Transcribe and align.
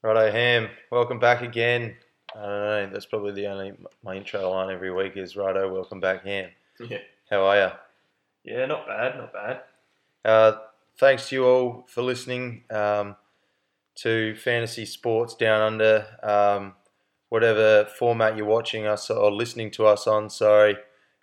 Righto, 0.00 0.30
Ham. 0.30 0.68
Welcome 0.92 1.18
back 1.18 1.42
again. 1.42 1.96
I 2.32 2.40
don't 2.40 2.50
know. 2.50 2.90
That's 2.92 3.06
probably 3.06 3.32
the 3.32 3.48
only 3.48 3.72
my 4.04 4.14
intro 4.14 4.48
line 4.48 4.72
every 4.72 4.92
week 4.92 5.16
is 5.16 5.36
Righto. 5.36 5.72
Welcome 5.72 5.98
back, 5.98 6.24
Ham. 6.24 6.50
Yeah. 6.78 6.98
How 7.28 7.42
are 7.44 7.56
you? 7.56 7.70
Yeah, 8.44 8.66
not 8.66 8.86
bad, 8.86 9.16
not 9.16 9.32
bad. 9.32 9.60
Uh, 10.24 10.58
thanks 10.98 11.28
to 11.28 11.34
you 11.34 11.44
all 11.46 11.84
for 11.88 12.02
listening 12.02 12.62
um, 12.70 13.16
to 13.96 14.36
Fantasy 14.36 14.86
Sports 14.86 15.34
Down 15.34 15.60
Under. 15.60 16.06
Um, 16.22 16.74
whatever 17.30 17.86
format 17.98 18.36
you're 18.36 18.46
watching 18.46 18.86
us 18.86 19.10
or 19.10 19.32
listening 19.32 19.72
to 19.72 19.86
us 19.86 20.06
on, 20.06 20.30
sorry, 20.30 20.76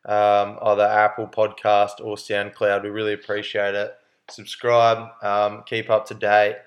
um, 0.03 0.59
either 0.61 0.83
Apple 0.83 1.27
Podcast 1.27 2.01
or 2.03 2.17
SoundCloud. 2.17 2.83
We 2.83 2.89
really 2.89 3.13
appreciate 3.13 3.73
it. 3.73 3.95
Subscribe, 4.29 5.11
um, 5.23 5.63
keep 5.65 5.89
up 5.89 6.05
to 6.07 6.13
date, 6.13 6.57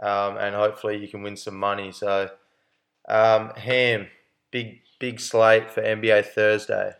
um, 0.00 0.36
and 0.38 0.54
hopefully 0.54 0.96
you 0.98 1.08
can 1.08 1.22
win 1.22 1.36
some 1.36 1.56
money. 1.56 1.92
So, 1.92 2.30
um, 3.08 3.50
Ham, 3.56 4.08
big 4.50 4.80
big 4.98 5.20
slate 5.20 5.70
for 5.70 5.82
NBA 5.82 6.26
Thursday. 6.26 6.92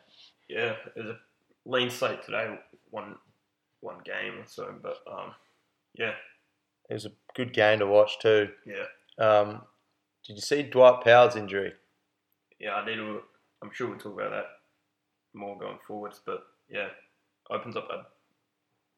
Yeah, 0.48 0.74
it 0.96 1.00
was 1.04 1.06
a 1.10 1.18
lean 1.66 1.90
slate 1.90 2.22
today, 2.22 2.58
one 2.90 3.16
one 3.80 3.98
game 4.04 4.38
or 4.40 4.46
so, 4.46 4.74
but 4.82 4.96
um, 5.10 5.32
yeah, 5.94 6.12
It 6.90 6.94
was 6.94 7.06
a 7.06 7.12
good 7.34 7.52
game 7.52 7.78
to 7.80 7.86
watch 7.86 8.18
too. 8.18 8.48
yeah, 8.66 8.84
Um, 9.24 9.62
did 10.26 10.34
you 10.36 10.42
see 10.42 10.62
Dwight 10.64 11.02
Powell's 11.04 11.36
injury? 11.36 11.72
yeah. 12.58 12.74
I 12.74 12.84
need 12.86 12.96
to. 12.96 13.20
I'm 13.62 13.70
sure 13.72 13.88
we'll 13.88 13.98
talk 13.98 14.14
about 14.14 14.30
that 14.30 14.46
more 15.34 15.58
going 15.58 15.78
forwards, 15.86 16.20
but 16.24 16.40
yeah, 16.68 16.88
opens 17.50 17.76
up 17.76 17.88
a 17.90 18.06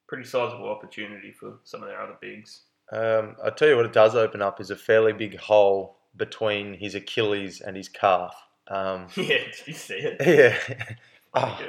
pretty 0.09 0.25
sizable 0.25 0.69
opportunity 0.71 1.33
for 1.33 1.59
some 1.65 1.83
of 1.83 1.89
their 1.89 2.01
other 2.01 2.17
bigs. 2.21 2.63
Um, 2.93 3.37
I 3.45 3.51
tell 3.51 3.69
you 3.69 3.77
what, 3.77 3.87
it 3.87 3.93
does 3.93 4.15
open 4.17 4.43
up 4.43 4.61
is 4.61 4.71
a 4.71 4.77
fairly 4.77 5.13
big 5.13 5.39
hole 5.39 5.97
between 6.17 6.75
his 6.75 6.95
Achilles 6.95 7.61
and 7.61 7.77
his 7.77 7.89
calf. 7.89 8.35
Um, 8.69 9.07
yeah, 9.17 9.39
did 9.45 9.67
you 9.67 9.73
see 9.75 9.95
it? 9.95 10.17
yeah. 10.27 10.85
Oh, 11.35 11.57
Yeah. 11.61 11.69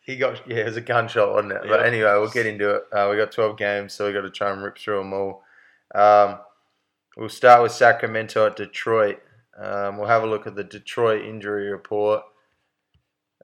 he 0.00 0.16
got 0.16 0.48
yeah, 0.48 0.58
it 0.60 0.64
was 0.64 0.78
a 0.78 0.80
gunshot, 0.80 1.30
wasn't 1.30 1.52
it? 1.52 1.62
But 1.68 1.84
anyway, 1.84 2.12
we'll 2.12 2.30
get 2.30 2.46
into 2.46 2.76
it. 2.76 2.84
Uh, 2.90 3.08
we 3.10 3.18
got 3.18 3.32
twelve 3.32 3.58
games, 3.58 3.92
so 3.92 4.06
we 4.06 4.14
got 4.14 4.22
to 4.22 4.30
try 4.30 4.50
and 4.50 4.62
rip 4.62 4.78
through 4.78 4.98
them 4.98 5.12
all. 5.12 5.42
Um, 5.94 6.38
we'll 7.16 7.28
start 7.28 7.62
with 7.62 7.72
Sacramento 7.72 8.46
at 8.46 8.56
Detroit. 8.56 9.20
Um, 9.58 9.98
we'll 9.98 10.08
have 10.08 10.22
a 10.22 10.26
look 10.26 10.46
at 10.46 10.54
the 10.54 10.64
Detroit 10.64 11.22
injury 11.26 11.70
report. 11.70 12.22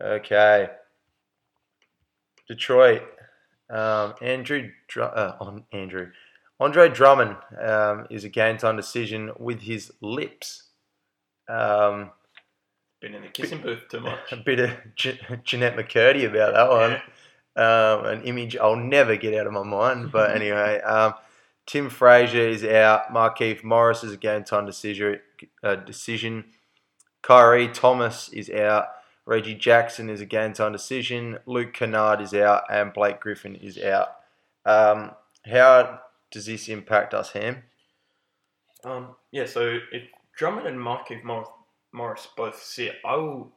Okay, 0.00 0.70
Detroit. 2.48 3.03
Um, 3.69 4.14
Andrew, 4.20 4.70
Dr- 4.89 5.14
uh, 5.16 5.37
on 5.41 5.64
Andrew, 5.72 6.11
Andre 6.61 6.91
Drummond 6.91 7.36
um, 7.58 8.06
is 8.11 8.25
a 8.25 8.28
game 8.28 8.58
time 8.58 8.77
decision 8.77 9.33
with 9.39 9.62
his 9.62 9.91
lips. 10.03 10.64
Um, 11.48 12.11
Been 13.00 13.14
in 13.14 13.22
the 13.22 13.28
kissing 13.28 13.62
booth 13.62 13.89
too 13.91 14.00
much. 14.00 14.19
a 14.33 14.36
bit 14.36 14.61
of 14.61 14.70
Je- 14.94 15.19
Jennette 15.42 15.77
McCurdy 15.77 16.28
about 16.28 16.53
that 16.53 16.69
one. 16.69 16.92
Um, 17.56 18.05
an 18.05 18.22
image 18.25 18.56
I'll 18.56 18.77
never 18.77 19.16
get 19.16 19.34
out 19.34 19.47
of 19.47 19.55
my 19.55 19.62
mind. 19.62 20.12
But 20.12 20.31
anyway, 20.36 20.81
um, 20.83 21.14
Tim 21.64 21.88
Frazier 21.88 22.48
is 22.48 22.62
out. 22.62 23.12
Markieff 23.12 23.64
Morris 23.64 24.05
is 24.05 24.12
a 24.12 24.19
game 24.19 24.44
time 24.44 24.66
decision. 24.66 25.19
Uh, 25.62 25.77
decision. 25.77 26.44
Khyri 27.22 27.72
Thomas 27.72 28.28
is 28.28 28.50
out. 28.50 28.88
Reggie 29.25 29.55
Jackson 29.55 30.11
is 30.11 30.20
a 30.20 30.27
game 30.27 30.53
time 30.53 30.72
decision. 30.72 31.38
Luke 31.47 31.72
Kennard 31.72 32.20
is 32.20 32.34
out, 32.34 32.64
and 32.70 32.92
Blake 32.92 33.20
Griffin 33.20 33.55
is 33.56 33.78
out. 33.78 34.16
Um, 34.66 35.12
how 35.47 36.00
does 36.31 36.47
this 36.47 36.69
impact 36.69 37.14
us, 37.14 37.31
Ham? 37.33 37.62
Um, 38.84 39.14
yeah, 39.31 39.47
so 39.47 39.78
if 39.92 40.05
Drummond 40.37 40.67
and 40.67 40.78
Markieff 40.78 41.22
Morris, 41.25 41.48
Morris 41.92 42.28
both 42.37 42.62
sit, 42.62 42.97
I 43.05 43.17
will. 43.17 43.53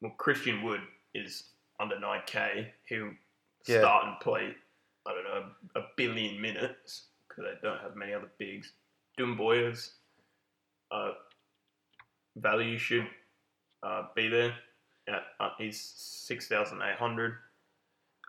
Well, 0.00 0.12
Christian 0.18 0.62
Wood 0.62 0.80
is 1.14 1.44
under 1.80 1.96
9k. 1.96 2.72
He'll 2.88 3.12
Yeah. 3.66 3.78
start 3.80 4.04
and 4.06 4.20
play, 4.20 4.56
I 5.06 5.12
don't 5.14 5.24
know, 5.24 5.50
a 5.76 5.82
billion 5.96 6.40
minutes 6.40 7.06
because 7.28 7.44
they 7.44 7.54
don't 7.68 7.80
have 7.80 7.94
many 7.96 8.12
other 8.12 8.30
bigs. 8.38 8.72
Doumbouya's 9.16 9.94
uh, 10.90 11.12
value 12.36 12.78
should 12.78 13.08
uh, 13.82 14.08
be 14.14 14.28
there. 14.28 14.54
At, 15.08 15.22
uh, 15.40 15.50
he's 15.58 15.80
6,800. 15.80 17.38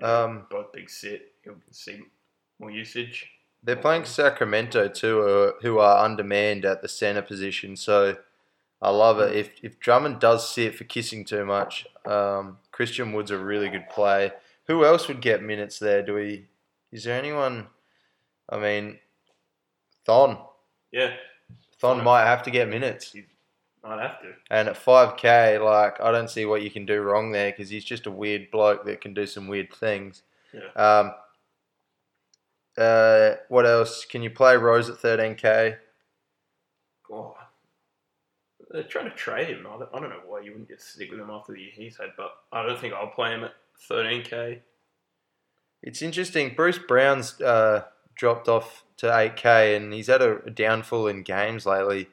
Um, 0.01 0.47
Both 0.49 0.71
big 0.71 0.89
sit. 0.89 1.35
He'll 1.43 1.55
see 1.71 2.01
more 2.59 2.71
usage. 2.71 3.29
They're 3.63 3.75
playing 3.75 4.05
Sacramento 4.05 4.89
too, 4.89 5.21
uh, 5.21 5.51
who 5.61 5.79
are 5.79 6.03
undermanned 6.03 6.65
at 6.65 6.81
the 6.81 6.89
center 6.89 7.21
position. 7.21 7.75
So 7.77 8.17
I 8.81 8.89
love 8.89 9.19
it. 9.19 9.35
If 9.35 9.51
if 9.63 9.79
Drummond 9.79 10.19
does 10.19 10.53
sit 10.53 10.75
for 10.75 10.83
kissing 10.83 11.23
too 11.23 11.45
much, 11.45 11.87
um, 12.05 12.57
Christian 12.71 13.13
Wood's 13.13 13.31
a 13.31 13.37
really 13.37 13.69
good 13.69 13.89
play. 13.89 14.31
Who 14.67 14.85
else 14.85 15.07
would 15.07 15.21
get 15.21 15.41
minutes 15.41 15.79
there? 15.79 16.03
Do 16.03 16.15
we? 16.15 16.47
Is 16.91 17.05
there 17.05 17.17
anyone? 17.17 17.67
I 18.49 18.57
mean, 18.57 18.99
Thon. 20.05 20.37
Yeah, 20.91 21.13
Thon 21.79 21.97
Thon. 21.97 22.03
might 22.03 22.25
have 22.25 22.43
to 22.43 22.51
get 22.51 22.67
minutes. 22.67 23.15
I'd 23.85 23.99
have 23.99 24.21
to. 24.21 24.33
And 24.49 24.69
at 24.69 24.75
5K, 24.77 25.63
like, 25.63 25.99
I 25.99 26.11
don't 26.11 26.29
see 26.29 26.45
what 26.45 26.61
you 26.61 26.71
can 26.71 26.85
do 26.85 27.01
wrong 27.01 27.31
there 27.31 27.51
because 27.51 27.69
he's 27.69 27.83
just 27.83 28.05
a 28.05 28.11
weird 28.11 28.49
bloke 28.51 28.85
that 28.85 29.01
can 29.01 29.13
do 29.13 29.25
some 29.25 29.47
weird 29.47 29.73
things. 29.73 30.23
Yeah. 30.53 30.69
Um, 30.81 31.13
uh, 32.77 33.35
what 33.49 33.65
else? 33.65 34.05
Can 34.05 34.23
you 34.23 34.29
play 34.29 34.55
Rose 34.57 34.89
at 34.89 34.97
13K? 34.97 35.77
Oh, 37.11 37.35
they're 38.71 38.83
trying 38.83 39.09
to 39.09 39.15
trade 39.15 39.49
him. 39.49 39.67
I 39.67 39.77
don't, 39.77 39.89
I 39.93 39.99
don't 39.99 40.09
know 40.09 40.21
why 40.25 40.41
you 40.41 40.51
wouldn't 40.51 40.69
just 40.69 40.93
stick 40.93 41.11
with 41.11 41.19
him 41.19 41.29
after 41.29 41.53
the 41.53 41.59
year 41.59 41.69
he's 41.73 41.97
had, 41.97 42.09
but 42.17 42.31
I 42.51 42.65
don't 42.65 42.79
think 42.79 42.93
I'll 42.93 43.07
play 43.07 43.31
him 43.31 43.43
at 43.43 43.53
13k. 43.89 44.59
It's 45.83 46.01
interesting. 46.01 46.53
Bruce 46.55 46.79
Brown's 46.79 47.39
uh, 47.41 47.83
dropped 48.15 48.47
off 48.47 48.83
to 48.97 49.07
8K 49.07 49.75
and 49.75 49.93
he's 49.93 50.07
had 50.07 50.21
a, 50.21 50.49
downfall 50.49 51.07
in 51.07 51.23
games 51.23 51.65
lately. 51.65 52.09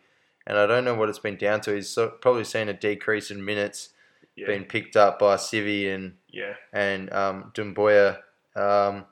And 0.46 0.58
I 0.58 0.66
don't 0.66 0.84
know 0.84 0.94
what 0.94 1.08
it's 1.08 1.18
been 1.18 1.36
down 1.36 1.60
to. 1.62 1.74
He's 1.74 1.96
probably 2.20 2.44
seen 2.44 2.68
a 2.68 2.72
decrease 2.72 3.30
in 3.30 3.44
minutes 3.44 3.90
Yeah, 4.34 4.48
being 4.48 4.64
picked 4.64 4.96
up 4.96 5.18
by 5.18 5.36
Civi 5.36 5.94
and, 5.94 6.14
yeah. 6.28 6.54
and 6.72 7.12
um, 7.12 7.52
Doumbouya. 7.54 8.18
Um, 8.56 9.04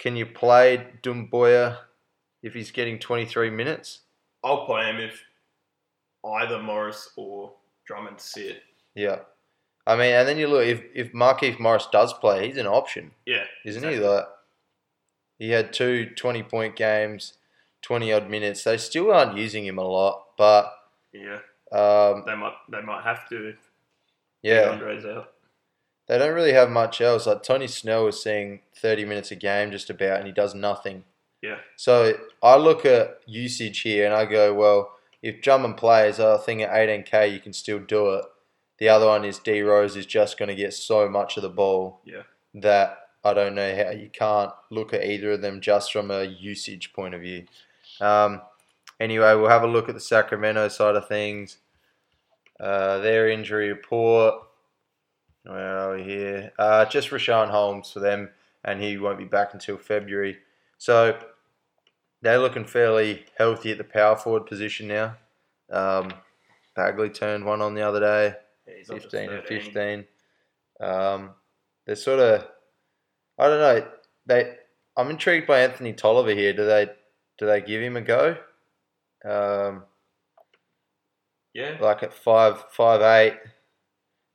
can 0.00 0.16
you 0.16 0.26
play 0.26 0.88
Doumbouya 1.02 1.76
if 2.42 2.54
he's 2.54 2.70
getting 2.72 2.98
23 2.98 3.50
minutes? 3.50 4.00
I'll 4.42 4.64
play 4.66 4.86
him 4.86 4.96
if 4.96 5.22
either 6.24 6.58
Morris 6.58 7.10
or 7.16 7.52
Drummond 7.86 8.18
sit. 8.20 8.62
Yeah. 8.94 9.20
I 9.86 9.96
mean, 9.96 10.12
and 10.14 10.26
then 10.26 10.38
you 10.38 10.48
look, 10.48 10.64
if, 10.66 10.82
if 10.94 11.12
Markieff 11.12 11.58
Morris 11.60 11.86
does 11.92 12.12
play, 12.14 12.46
he's 12.46 12.56
an 12.56 12.66
option, 12.66 13.12
Yeah, 13.26 13.44
isn't 13.64 13.84
exactly. 13.84 14.02
he? 14.02 14.08
Like, 14.08 14.24
he 15.38 15.50
had 15.50 15.72
two 15.72 16.06
20 16.16 16.42
point 16.44 16.76
games, 16.76 17.34
20 17.82 18.12
odd 18.12 18.28
minutes. 18.30 18.64
They 18.64 18.76
still 18.78 19.10
aren't 19.12 19.36
using 19.36 19.64
him 19.66 19.78
a 19.78 19.84
lot, 19.84 20.26
but 20.36 20.72
Yeah, 21.12 21.38
um, 21.72 22.24
they 22.26 22.34
might 22.36 22.54
they 22.70 22.82
might 22.82 23.02
have 23.04 23.28
to 23.30 23.48
if 23.50 23.56
yeah, 24.42 24.70
Andre's 24.70 25.04
out. 25.04 25.32
They 26.10 26.18
don't 26.18 26.34
really 26.34 26.52
have 26.52 26.70
much 26.70 27.00
else. 27.00 27.24
Like, 27.28 27.44
Tony 27.44 27.68
Snell 27.68 28.08
is 28.08 28.20
seeing 28.20 28.62
30 28.74 29.04
minutes 29.04 29.30
a 29.30 29.36
game 29.36 29.70
just 29.70 29.90
about, 29.90 30.18
and 30.18 30.26
he 30.26 30.32
does 30.32 30.56
nothing. 30.56 31.04
Yeah, 31.40 31.58
So 31.76 32.14
I 32.42 32.56
look 32.56 32.84
at 32.84 33.20
usage 33.26 33.80
here 33.80 34.06
and 34.06 34.12
I 34.12 34.24
go, 34.24 34.52
well, 34.52 34.90
if 35.22 35.40
Drummond 35.40 35.76
plays, 35.76 36.18
I 36.18 36.36
think 36.38 36.62
at 36.62 36.70
18k 36.70 37.32
you 37.32 37.38
can 37.38 37.52
still 37.52 37.78
do 37.78 38.10
it. 38.14 38.24
The 38.78 38.88
other 38.88 39.06
one 39.06 39.24
is 39.24 39.38
D 39.38 39.62
Rose 39.62 39.96
is 39.96 40.04
just 40.04 40.36
going 40.36 40.48
to 40.48 40.54
get 40.54 40.74
so 40.74 41.08
much 41.08 41.36
of 41.36 41.44
the 41.44 41.48
ball 41.48 42.00
yeah, 42.04 42.22
that 42.54 42.98
I 43.22 43.32
don't 43.32 43.54
know 43.54 43.74
how 43.74 43.92
you 43.92 44.10
can't 44.12 44.52
look 44.70 44.92
at 44.92 45.04
either 45.04 45.32
of 45.32 45.42
them 45.42 45.60
just 45.60 45.92
from 45.92 46.10
a 46.10 46.24
usage 46.24 46.92
point 46.92 47.14
of 47.14 47.20
view. 47.20 47.46
Um, 48.00 48.42
anyway, 48.98 49.34
we'll 49.34 49.48
have 49.48 49.62
a 49.62 49.68
look 49.68 49.88
at 49.88 49.94
the 49.94 50.00
Sacramento 50.00 50.68
side 50.68 50.96
of 50.96 51.08
things. 51.08 51.58
Uh, 52.58 52.98
their 52.98 53.30
injury 53.30 53.68
report. 53.68 54.34
Where 55.44 55.78
are 55.78 55.96
we 55.96 56.02
here? 56.02 56.52
Uh, 56.58 56.84
just 56.84 57.10
Richaun 57.10 57.50
Holmes 57.50 57.90
for 57.90 58.00
them, 58.00 58.30
and 58.64 58.80
he 58.80 58.98
won't 58.98 59.18
be 59.18 59.24
back 59.24 59.54
until 59.54 59.78
February. 59.78 60.38
So 60.78 61.18
they're 62.22 62.38
looking 62.38 62.64
fairly 62.64 63.24
healthy 63.38 63.72
at 63.72 63.78
the 63.78 63.84
power 63.84 64.16
forward 64.16 64.46
position 64.46 64.88
now. 64.88 65.16
Um, 65.70 66.12
Bagley 66.76 67.10
turned 67.10 67.44
one 67.44 67.62
on 67.62 67.74
the 67.74 67.82
other 67.82 68.00
day. 68.00 68.34
yeah 68.66 68.74
he's 68.76 68.90
up 68.90 68.96
to 68.96 69.02
15 69.02 69.30
and 69.30 69.44
15. 69.44 70.04
Um, 70.80 71.30
they're 71.86 71.96
sort 71.96 72.20
of, 72.20 72.46
I 73.38 73.48
don't 73.48 73.60
know. 73.60 73.88
They, 74.26 74.56
I'm 74.96 75.10
intrigued 75.10 75.46
by 75.46 75.60
Anthony 75.60 75.92
Tolliver 75.92 76.32
here. 76.32 76.52
Do 76.52 76.66
they, 76.66 76.88
do 77.38 77.46
they 77.46 77.60
give 77.60 77.82
him 77.82 77.96
a 77.96 78.02
go? 78.02 78.36
Um, 79.24 79.84
Yeah, 81.54 81.76
like 81.80 82.02
at 82.02 82.12
five, 82.12 82.64
five 82.70 83.00
eight. 83.02 83.38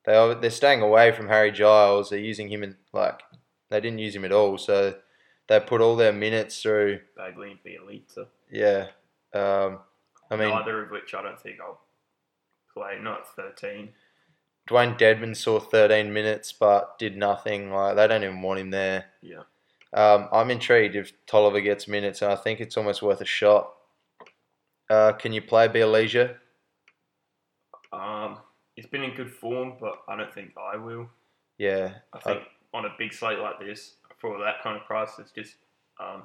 They 0.06 0.16
are, 0.16 0.36
they're 0.36 0.52
staying 0.52 0.82
away 0.82 1.12
from 1.12 1.28
Harry 1.28 1.52
Giles. 1.52 2.10
They're 2.10 2.20
using 2.20 2.50
him 2.50 2.64
in 2.64 2.76
like 2.94 3.22
they 3.70 3.82
didn't 3.82 4.00
use 4.00 4.16
him 4.16 4.26
at 4.26 4.32
all. 4.32 4.58
So 4.58 4.96
they 5.48 5.60
put 5.60 5.82
all 5.82 5.96
their 5.96 6.14
minutes 6.14 6.62
through. 6.62 7.00
Bagley 7.16 7.60
and. 7.64 8.04
So 8.08 8.28
Yeah. 8.52 8.88
Um, 9.34 9.80
I 10.32 10.36
mean, 10.38 10.50
neither 10.50 10.84
of 10.84 10.92
which 10.92 11.14
I 11.14 11.22
don't 11.22 11.40
think 11.40 11.58
I'll 11.60 11.82
play. 12.74 12.98
Not 13.02 13.28
13. 13.36 13.90
Dewayne 14.70 14.98
Dedmon 14.98 15.36
saw 15.36 15.60
13 15.60 16.12
minutes 16.12 16.52
but 16.52 16.98
did 16.98 17.18
nothing. 17.18 17.72
Like 17.72 17.96
they 17.96 18.08
don't 18.08 18.24
even 18.24 18.42
want 18.42 18.60
him 18.60 18.72
there. 18.72 19.06
Yeah. 19.22 19.44
Um, 19.94 20.28
I'm 20.32 20.52
intrigued 20.52 20.96
if 20.96 21.14
Tolliver 21.26 21.62
gets 21.62 21.88
minutes, 21.88 22.22
and 22.22 22.32
I 22.32 22.36
think 22.36 22.60
it's 22.60 22.76
almost 22.76 23.02
worth 23.02 23.22
a 23.22 23.26
shot. 23.26 23.72
Uh, 24.90 25.14
can 25.14 25.32
you 25.32 25.42
play 25.42 25.70
Bjelica? 25.70 26.36
Um, 27.94 28.40
he's 28.76 28.86
been 28.86 29.04
in 29.04 29.16
good 29.16 29.32
form, 29.32 29.74
but 29.80 30.02
I 30.08 30.16
don't 30.16 30.34
think 30.34 30.52
I 30.58 30.78
will. 30.78 31.08
Yeah, 31.58 31.94
I 32.14 32.20
think 32.20 32.44
on 32.74 32.86
a 32.86 32.96
big 32.98 33.14
slate 33.14 33.40
like 33.40 33.60
this, 33.60 33.96
for 34.20 34.38
that 34.40 34.62
kind 34.64 34.78
of 34.80 34.86
price, 34.86 35.12
it's 35.20 35.32
just 35.32 35.56
um, 36.00 36.24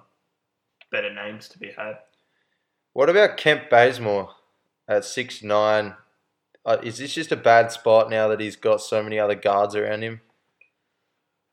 better 0.90 1.12
names 1.12 1.48
to 1.50 1.58
be 1.58 1.70
had. 1.76 1.98
What 2.92 3.08
about 3.08 3.36
Kent 3.36 3.70
Bazemore 3.70 4.30
at 4.88 5.04
six 5.04 5.42
nine? 5.42 5.94
Uh, 6.66 6.78
is 6.82 6.98
this 6.98 7.14
just 7.14 7.32
a 7.32 7.36
bad 7.36 7.72
spot 7.72 8.10
now 8.10 8.28
that 8.28 8.40
he's 8.40 8.56
got 8.56 8.80
so 8.82 9.02
many 9.02 9.18
other 9.18 9.34
guards 9.34 9.74
around 9.74 10.02
him? 10.02 10.20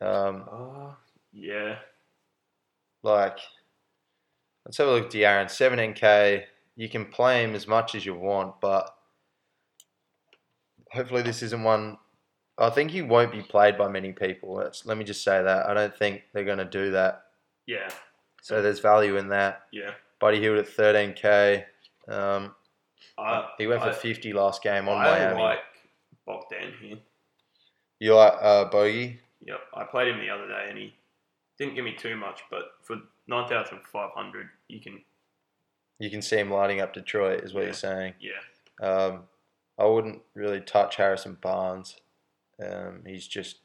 Um, 0.01 0.43
Uh, 0.51 0.91
yeah. 1.31 1.77
like, 3.03 3.37
let's 4.65 4.77
have 4.77 4.87
a 4.87 4.91
look 4.91 5.05
at 5.05 5.11
De'Aaron. 5.11 5.45
17k. 5.45 6.43
You 6.75 6.89
can 6.89 7.05
play 7.05 7.43
him 7.43 7.55
as 7.55 7.67
much 7.67 7.95
as 7.95 8.05
you 8.05 8.15
want, 8.15 8.59
but 8.59 8.96
hopefully 10.91 11.21
this 11.21 11.41
isn't 11.43 11.63
one. 11.63 11.97
I 12.57 12.69
think 12.71 12.89
he 12.91 13.01
won't 13.03 13.31
be 13.31 13.41
played 13.41 13.77
by 13.77 13.87
many 13.87 14.11
people. 14.13 14.55
Let's, 14.55 14.85
let 14.85 14.97
me 14.97 15.03
just 15.03 15.23
say 15.23 15.43
that. 15.43 15.67
I 15.67 15.73
don't 15.73 15.95
think 15.95 16.23
they're 16.33 16.43
going 16.45 16.57
to 16.57 16.65
do 16.65 16.91
that. 16.91 17.25
Yeah. 17.67 17.89
So 18.41 18.61
there's 18.61 18.79
value 18.79 19.17
in 19.17 19.29
that. 19.29 19.63
Yeah. 19.71 19.91
Buddy 20.19 20.39
Hield 20.39 20.57
at 20.57 20.67
13k. 20.67 21.63
Um, 22.07 22.55
I, 23.17 23.47
he 23.59 23.67
went 23.67 23.81
for 23.83 23.89
I, 23.89 23.93
50 23.93 24.33
last 24.33 24.63
game 24.63 24.87
on 24.89 24.97
I 24.97 25.03
Miami. 25.03 25.41
like 25.41 25.59
Bogdan 26.25 26.73
here. 26.81 26.97
You 27.99 28.15
like 28.15 28.33
uh, 28.41 28.65
Bogey? 28.65 29.19
Yep. 29.45 29.59
I 29.75 29.83
played 29.83 30.07
him 30.07 30.19
the 30.19 30.29
other 30.29 30.47
day 30.47 30.65
and 30.69 30.77
he 30.77 30.93
didn't 31.59 31.75
give 31.75 31.85
me 31.85 31.93
too 31.95 32.15
much, 32.15 32.41
but 32.49 32.63
for 32.83 32.97
9,500, 33.27 34.49
you 34.67 34.79
can, 34.79 35.01
You 35.99 36.09
can 36.09 36.21
see 36.21 36.37
him 36.37 36.49
lighting 36.51 36.81
up 36.81 36.93
Detroit, 36.93 37.43
is 37.43 37.53
what 37.53 37.61
Yeah. 37.61 37.65
you're 37.67 37.73
saying. 37.73 38.13
yeah. 38.19 38.87
Um, 38.87 39.23
I 39.79 39.85
wouldn't 39.85 40.21
really 40.33 40.61
touch 40.61 40.95
Harrison 40.95 41.37
Barnes. 41.41 41.97
Um, 42.63 43.03
he's 43.05 43.27
just 43.27 43.57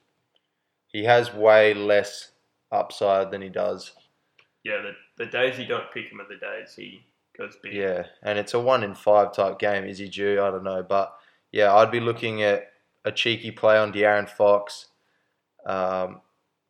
he 0.89 1.05
has 1.05 1.33
way 1.33 1.73
less 1.75 2.33
upside 2.71 3.31
than 3.31 3.41
he 3.43 3.49
does. 3.49 3.93
Yeah. 4.65 4.83
The, 4.83 5.25
the 5.25 5.31
days 5.31 5.59
you 5.59 5.67
don't 5.67 5.91
pick 5.93 6.07
him 6.11 6.21
are 6.21 6.29
the 6.29 6.37
days 6.37 6.75
he 6.77 7.05
goes 7.37 7.57
big. 7.63 7.73
Yeah, 7.75 8.05
and 8.23 8.39
it's 8.39 8.55
a 8.55 8.61
one 8.61 8.83
in 8.83 8.95
five 8.95 9.33
type 9.33 9.59
game. 9.59 9.85
Is 9.85 9.99
he 9.99 10.09
due? 10.09 10.41
I 10.43 10.51
don't 10.51 10.65
know, 10.65 10.83
but 10.87 11.15
yeah, 11.51 11.75
I'd 11.75 11.91
be 11.91 12.01
looking 12.01 12.43
at 12.43 12.71
a 13.05 13.13
cheeky 13.13 13.51
play 13.51 13.79
on 13.79 13.93
De'Aaron 13.93 14.29
Fox. 14.29 14.89
Um, 15.67 16.21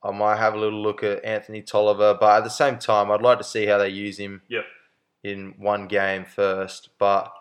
I 0.04 0.10
might 0.12 0.36
have 0.38 0.54
a 0.54 0.58
little 0.58 0.82
look 0.82 1.02
at 1.02 1.24
Anthony 1.24 1.62
Tolliver, 1.62 2.16
but 2.18 2.38
at 2.38 2.44
the 2.44 2.50
same 2.50 2.78
time, 2.78 3.10
I'd 3.10 3.22
like 3.22 3.38
to 3.38 3.44
see 3.44 3.66
how 3.66 3.78
they 3.78 3.88
use 3.88 4.18
him 4.18 4.42
Yep. 4.48 4.64
in 5.22 5.54
one 5.58 5.86
game 5.88 6.24
first. 6.24 6.90
But 6.98 7.32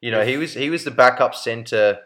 you 0.00 0.10
know, 0.10 0.24
he 0.24 0.36
was 0.36 0.54
he 0.54 0.70
was 0.70 0.84
the 0.84 0.90
backup 0.90 1.34
center 1.34 1.98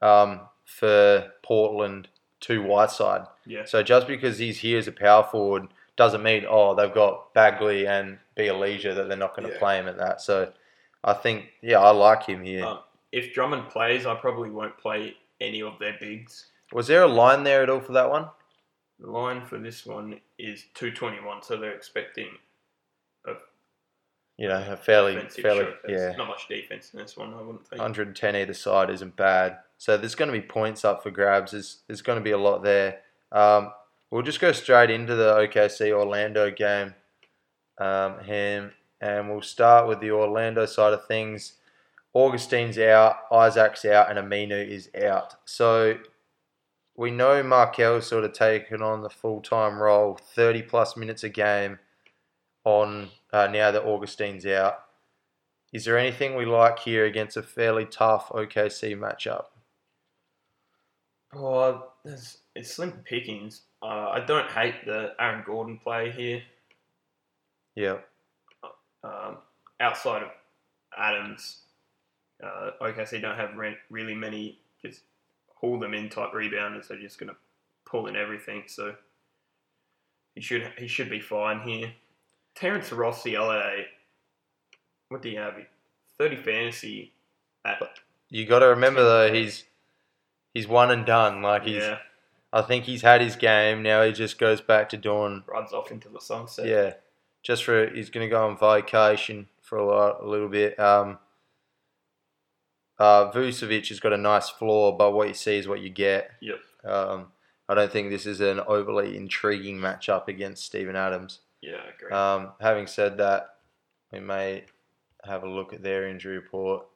um, 0.00 0.40
for 0.64 1.30
Portland 1.42 2.08
to 2.40 2.62
Whiteside. 2.62 3.26
Yeah. 3.46 3.64
So 3.64 3.82
just 3.82 4.06
because 4.06 4.38
he's 4.38 4.58
here 4.58 4.78
as 4.78 4.88
a 4.88 4.92
power 4.92 5.22
forward 5.24 5.68
doesn't 5.96 6.22
mean 6.22 6.44
oh 6.48 6.74
they've 6.74 6.92
got 6.92 7.32
Bagley 7.34 7.86
and 7.86 8.18
Leisure 8.36 8.94
that 8.94 9.08
they're 9.08 9.16
not 9.16 9.36
going 9.36 9.46
to 9.46 9.52
Yeah. 9.54 9.58
play 9.60 9.78
him 9.78 9.88
at 9.88 9.98
that. 9.98 10.20
So 10.20 10.52
I 11.04 11.12
think 11.12 11.46
yeah 11.60 11.78
I 11.80 11.90
like 11.90 12.24
him 12.24 12.42
here. 12.42 12.64
Um, 12.64 12.80
if 13.12 13.34
Drummond 13.34 13.68
plays, 13.68 14.06
I 14.06 14.14
probably 14.14 14.50
won't 14.50 14.76
play 14.78 15.16
any 15.40 15.62
of 15.62 15.78
their 15.78 15.96
bigs. 16.00 16.46
Was 16.72 16.86
there 16.86 17.02
a 17.02 17.06
line 17.08 17.44
there 17.44 17.62
at 17.62 17.68
all 17.68 17.80
for 17.80 17.92
that 17.92 18.08
one? 18.08 18.26
The 18.98 19.10
line 19.10 19.44
for 19.44 19.58
this 19.58 19.84
one 19.84 20.18
is 20.38 20.64
221, 20.74 21.42
so 21.42 21.56
they're 21.56 21.74
expecting 21.74 22.28
You 24.38 24.48
know, 24.48 24.64
a 24.70 24.76
fairly 24.76 25.16
offensive 25.16 25.42
fairly. 25.42 25.68
Yeah. 25.86 26.14
Not 26.16 26.28
much 26.28 26.48
defense 26.48 26.90
in 26.92 26.98
this 26.98 27.16
one, 27.16 27.34
I 27.34 27.42
wouldn't 27.42 27.66
think. 27.66 27.80
110 27.80 28.36
either 28.36 28.54
side 28.54 28.90
isn't 28.90 29.14
bad. 29.16 29.58
So 29.78 29.96
there's 29.96 30.14
going 30.14 30.32
to 30.32 30.38
be 30.38 30.44
points 30.44 30.84
up 30.84 31.02
for 31.02 31.10
grabs. 31.10 31.52
There's, 31.52 31.82
there's 31.86 32.02
going 32.02 32.18
to 32.18 32.24
be 32.24 32.30
a 32.30 32.38
lot 32.38 32.62
there. 32.62 33.00
Um, 33.30 33.72
we'll 34.10 34.22
just 34.22 34.40
go 34.40 34.52
straight 34.52 34.90
into 34.90 35.14
the 35.14 35.34
OKC 35.34 35.92
Orlando 35.92 36.50
game, 36.50 36.94
um, 37.78 38.20
Ham, 38.20 38.72
and 39.00 39.28
we'll 39.28 39.42
start 39.42 39.86
with 39.86 40.00
the 40.00 40.10
Orlando 40.10 40.66
side 40.66 40.92
of 40.92 41.06
things. 41.06 41.54
Augustin's 42.14 42.78
out, 42.78 43.16
Isaac's 43.30 43.84
out, 43.84 44.10
and 44.10 44.18
Aminu 44.18 44.68
is 44.68 44.90
out. 45.02 45.36
So 45.44 45.98
we 46.96 47.10
know 47.10 47.42
Markelle's 47.42 48.06
sort 48.06 48.24
of 48.24 48.32
taken 48.32 48.82
on 48.82 49.02
the 49.02 49.10
full 49.10 49.40
time 49.40 49.80
role, 49.82 50.18
30 50.34 50.62
plus 50.62 50.96
minutes 50.96 51.24
a 51.24 51.28
game 51.28 51.78
on 52.64 53.10
uh, 53.32 53.46
now 53.48 53.70
that 53.70 53.84
Augustin's 53.84 54.46
out. 54.46 54.84
Is 55.72 55.84
there 55.84 55.96
anything 55.96 56.36
we 56.36 56.44
like 56.44 56.78
here 56.80 57.06
against 57.06 57.36
a 57.36 57.42
fairly 57.42 57.86
tough 57.86 58.28
OKC 58.28 58.96
matchup? 58.96 59.46
Oh, 61.34 61.88
it's 62.04 62.38
slim 62.62 62.92
pickings. 63.04 63.62
Uh, 63.82 64.10
I 64.10 64.20
don't 64.20 64.50
hate 64.50 64.84
the 64.84 65.14
Aaron 65.18 65.42
Gordon 65.46 65.78
play 65.78 66.10
here. 66.10 66.42
Yeah, 67.74 67.98
Um, 69.02 69.38
outside 69.80 70.22
of 70.22 70.28
Adams, 70.96 71.62
uh, 72.44 72.72
OKC 72.82 73.20
don't 73.22 73.38
have 73.38 73.56
re- 73.56 73.78
really 73.88 74.14
many 74.14 74.58
just 74.84 75.00
haul 75.54 75.78
them 75.78 75.94
in 75.94 76.10
type 76.10 76.32
rebounders. 76.32 76.88
They're 76.88 76.98
just 76.98 77.18
going 77.18 77.30
to 77.30 77.36
pull 77.86 78.08
in 78.08 78.16
everything. 78.16 78.64
So 78.66 78.94
he 80.34 80.42
should 80.42 80.70
he 80.76 80.86
should 80.86 81.08
be 81.08 81.20
fine 81.20 81.60
here. 81.60 81.94
Terrence 82.54 82.92
Rossi, 82.92 83.32
day, 83.32 83.86
what 85.08 85.22
do 85.22 85.30
you 85.30 85.38
have? 85.38 85.54
Thirty 86.18 86.36
fantasy 86.36 87.12
at 87.64 87.80
you 88.28 88.46
got 88.46 88.60
to 88.60 88.66
remember 88.66 89.02
though 89.02 89.32
he's 89.32 89.64
he's 90.54 90.66
one 90.66 90.90
and 90.90 91.04
done. 91.04 91.42
Like 91.42 91.64
he's, 91.64 91.76
yeah 91.76 91.98
I 92.52 92.62
think 92.62 92.84
he's 92.84 93.02
had 93.02 93.20
his 93.20 93.36
game. 93.36 93.82
Now 93.82 94.02
he 94.02 94.12
just 94.12 94.38
goes 94.38 94.60
back 94.60 94.90
to 94.90 94.96
Dawn. 94.96 95.42
runs 95.46 95.72
off 95.72 95.90
into 95.90 96.08
the 96.08 96.20
sunset. 96.20 96.66
yeah, 96.66 96.94
just 97.42 97.64
for 97.64 97.88
he's 97.88 98.10
going 98.10 98.26
to 98.26 98.30
go 98.30 98.46
on 98.46 98.58
vacation 98.58 99.48
for 99.62 99.78
a, 99.78 99.86
lot, 99.86 100.22
a 100.22 100.28
little 100.28 100.48
bit. 100.48 100.78
Um, 100.78 101.18
uh, 102.98 103.32
Vucevic 103.32 103.88
has 103.88 104.00
got 104.00 104.12
a 104.12 104.18
nice 104.18 104.50
floor, 104.50 104.96
but 104.96 105.12
what 105.12 105.28
you 105.28 105.34
see 105.34 105.56
is 105.56 105.66
what 105.66 105.80
you 105.80 105.88
get. 105.88 106.30
Yep. 106.42 106.60
Um, 106.84 107.28
I 107.68 107.74
don't 107.74 107.90
think 107.90 108.10
this 108.10 108.26
is 108.26 108.40
an 108.40 108.60
overly 108.60 109.16
intriguing 109.16 109.78
matchup 109.78 110.28
against 110.28 110.66
Steven 110.66 110.94
Adams. 110.94 111.40
Yeah, 111.62 111.80
agree. 111.94 112.10
Um, 112.10 112.52
having 112.60 112.86
said 112.86 113.16
that, 113.18 113.56
we 114.12 114.20
may 114.20 114.64
have 115.24 115.44
a 115.44 115.48
look 115.48 115.72
at 115.72 115.82
their 115.82 116.08
injury 116.08 116.36
report, 116.36 116.86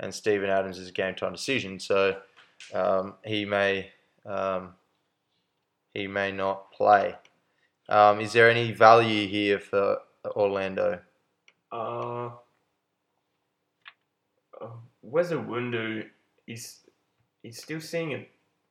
and 0.00 0.14
Steven 0.14 0.48
Adams 0.48 0.78
is 0.78 0.88
a 0.88 0.92
game 0.92 1.14
time 1.14 1.32
decision, 1.32 1.80
so 1.80 2.16
um, 2.72 3.14
he 3.24 3.44
may 3.44 3.90
um, 4.24 4.74
he 5.92 6.06
may 6.06 6.30
not 6.30 6.72
play. 6.72 7.14
Um, 7.88 8.20
is 8.20 8.32
there 8.32 8.50
any 8.50 8.72
value 8.72 9.26
here 9.26 9.58
for 9.58 9.98
Orlando? 10.26 11.00
Uh, 11.72 12.30
uh, 14.60 14.68
is 16.46 16.80
he's 17.42 17.62
still 17.62 17.80
seeing 17.80 18.14
a, 18.14 18.26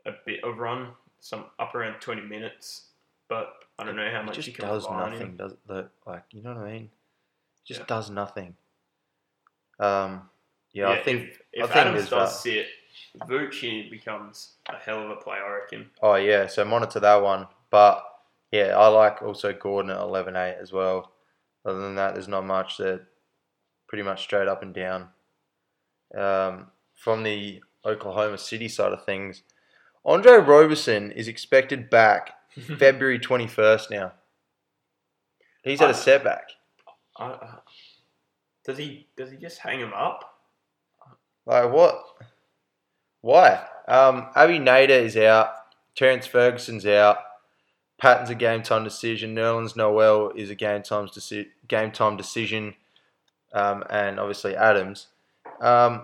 a 0.09 0.13
bit 0.25 0.43
of 0.43 0.57
run, 0.57 0.89
some 1.19 1.45
up 1.59 1.75
around 1.75 1.99
twenty 1.99 2.21
minutes, 2.21 2.87
but 3.29 3.53
I 3.79 3.83
don't 3.83 3.95
know 3.95 4.09
how 4.11 4.21
It 4.21 4.25
much 4.25 4.35
just 4.35 4.47
you 4.47 4.53
can 4.53 4.65
does 4.67 4.89
nothing, 4.89 5.17
him. 5.19 5.37
does 5.37 5.53
it? 5.69 5.87
Like 6.05 6.23
you 6.31 6.41
know 6.41 6.53
what 6.55 6.63
I 6.67 6.71
mean? 6.71 6.89
Just 7.65 7.81
Yeah. 7.81 7.85
does 7.87 8.09
nothing. 8.09 8.55
Um, 9.79 10.29
yeah, 10.73 10.89
I 10.89 11.01
think. 11.03 11.23
if, 11.29 11.41
if 11.53 11.63
I 11.65 11.67
think 11.73 11.85
Adams 11.87 12.09
does 12.09 12.31
va- 12.31 12.37
sit, 12.37 12.67
Vucci 13.27 13.89
becomes 13.89 14.53
a 14.69 14.75
hell 14.77 15.03
of 15.03 15.09
a 15.11 15.15
play, 15.17 15.37
I 15.37 15.49
reckon. 15.51 15.89
Oh 16.01 16.15
yeah, 16.15 16.47
so 16.47 16.65
monitor 16.65 16.99
that 16.99 17.21
one. 17.21 17.47
But 17.69 18.03
yeah, 18.51 18.77
I 18.77 18.87
like 18.87 19.21
also 19.21 19.53
Gordon 19.53 19.91
at 19.91 19.97
11-8 19.97 20.59
as 20.61 20.71
well. 20.71 21.11
Other 21.65 21.79
than 21.81 21.95
that, 21.95 22.13
there's 22.13 22.27
not 22.29 22.45
much. 22.45 22.77
They're 22.77 23.07
pretty 23.87 24.03
much 24.03 24.21
straight 24.23 24.47
up 24.47 24.63
and 24.63 24.73
down. 24.73 25.09
Um, 26.17 26.67
from 26.95 27.23
the 27.23 27.61
Oklahoma 27.85 28.37
City 28.37 28.67
side 28.69 28.93
of 28.93 29.03
things, 29.05 29.43
Andre 30.05 30.37
Roberson 30.37 31.11
is 31.11 31.27
expected 31.27 31.89
back 31.89 32.31
February 32.79 33.19
21st 33.19 33.89
now. 33.91 34.13
He's 35.63 35.79
had 35.79 35.89
a 35.89 35.93
I- 35.93 35.97
setback. 35.97 36.49
I, 37.17 37.25
uh, 37.29 37.55
does 38.65 38.77
he 38.77 39.07
does 39.15 39.31
he 39.31 39.37
just 39.37 39.59
hang 39.59 39.79
him 39.79 39.93
up? 39.93 40.39
Like 41.45 41.71
what? 41.71 42.03
Why? 43.21 43.65
Um, 43.87 44.27
Abdel 44.35 44.59
Nader 44.59 44.89
is 44.89 45.17
out. 45.17 45.49
Terrence 45.95 46.27
Ferguson's 46.27 46.85
out. 46.85 47.17
Patton's 47.97 48.29
a 48.29 48.35
game 48.35 48.61
time 48.61 48.83
decision. 48.83 49.35
Nerlens 49.35 49.75
Noel 49.75 50.29
is 50.35 50.49
a 50.51 50.55
game 50.55 50.83
time 50.83 51.07
deci- 51.07 51.47
game 51.67 51.91
time 51.91 52.17
decision. 52.17 52.75
um, 53.53 53.83
and 53.89 54.19
obviously 54.19 54.55
Adams. 54.55 55.07
Um, 55.61 56.03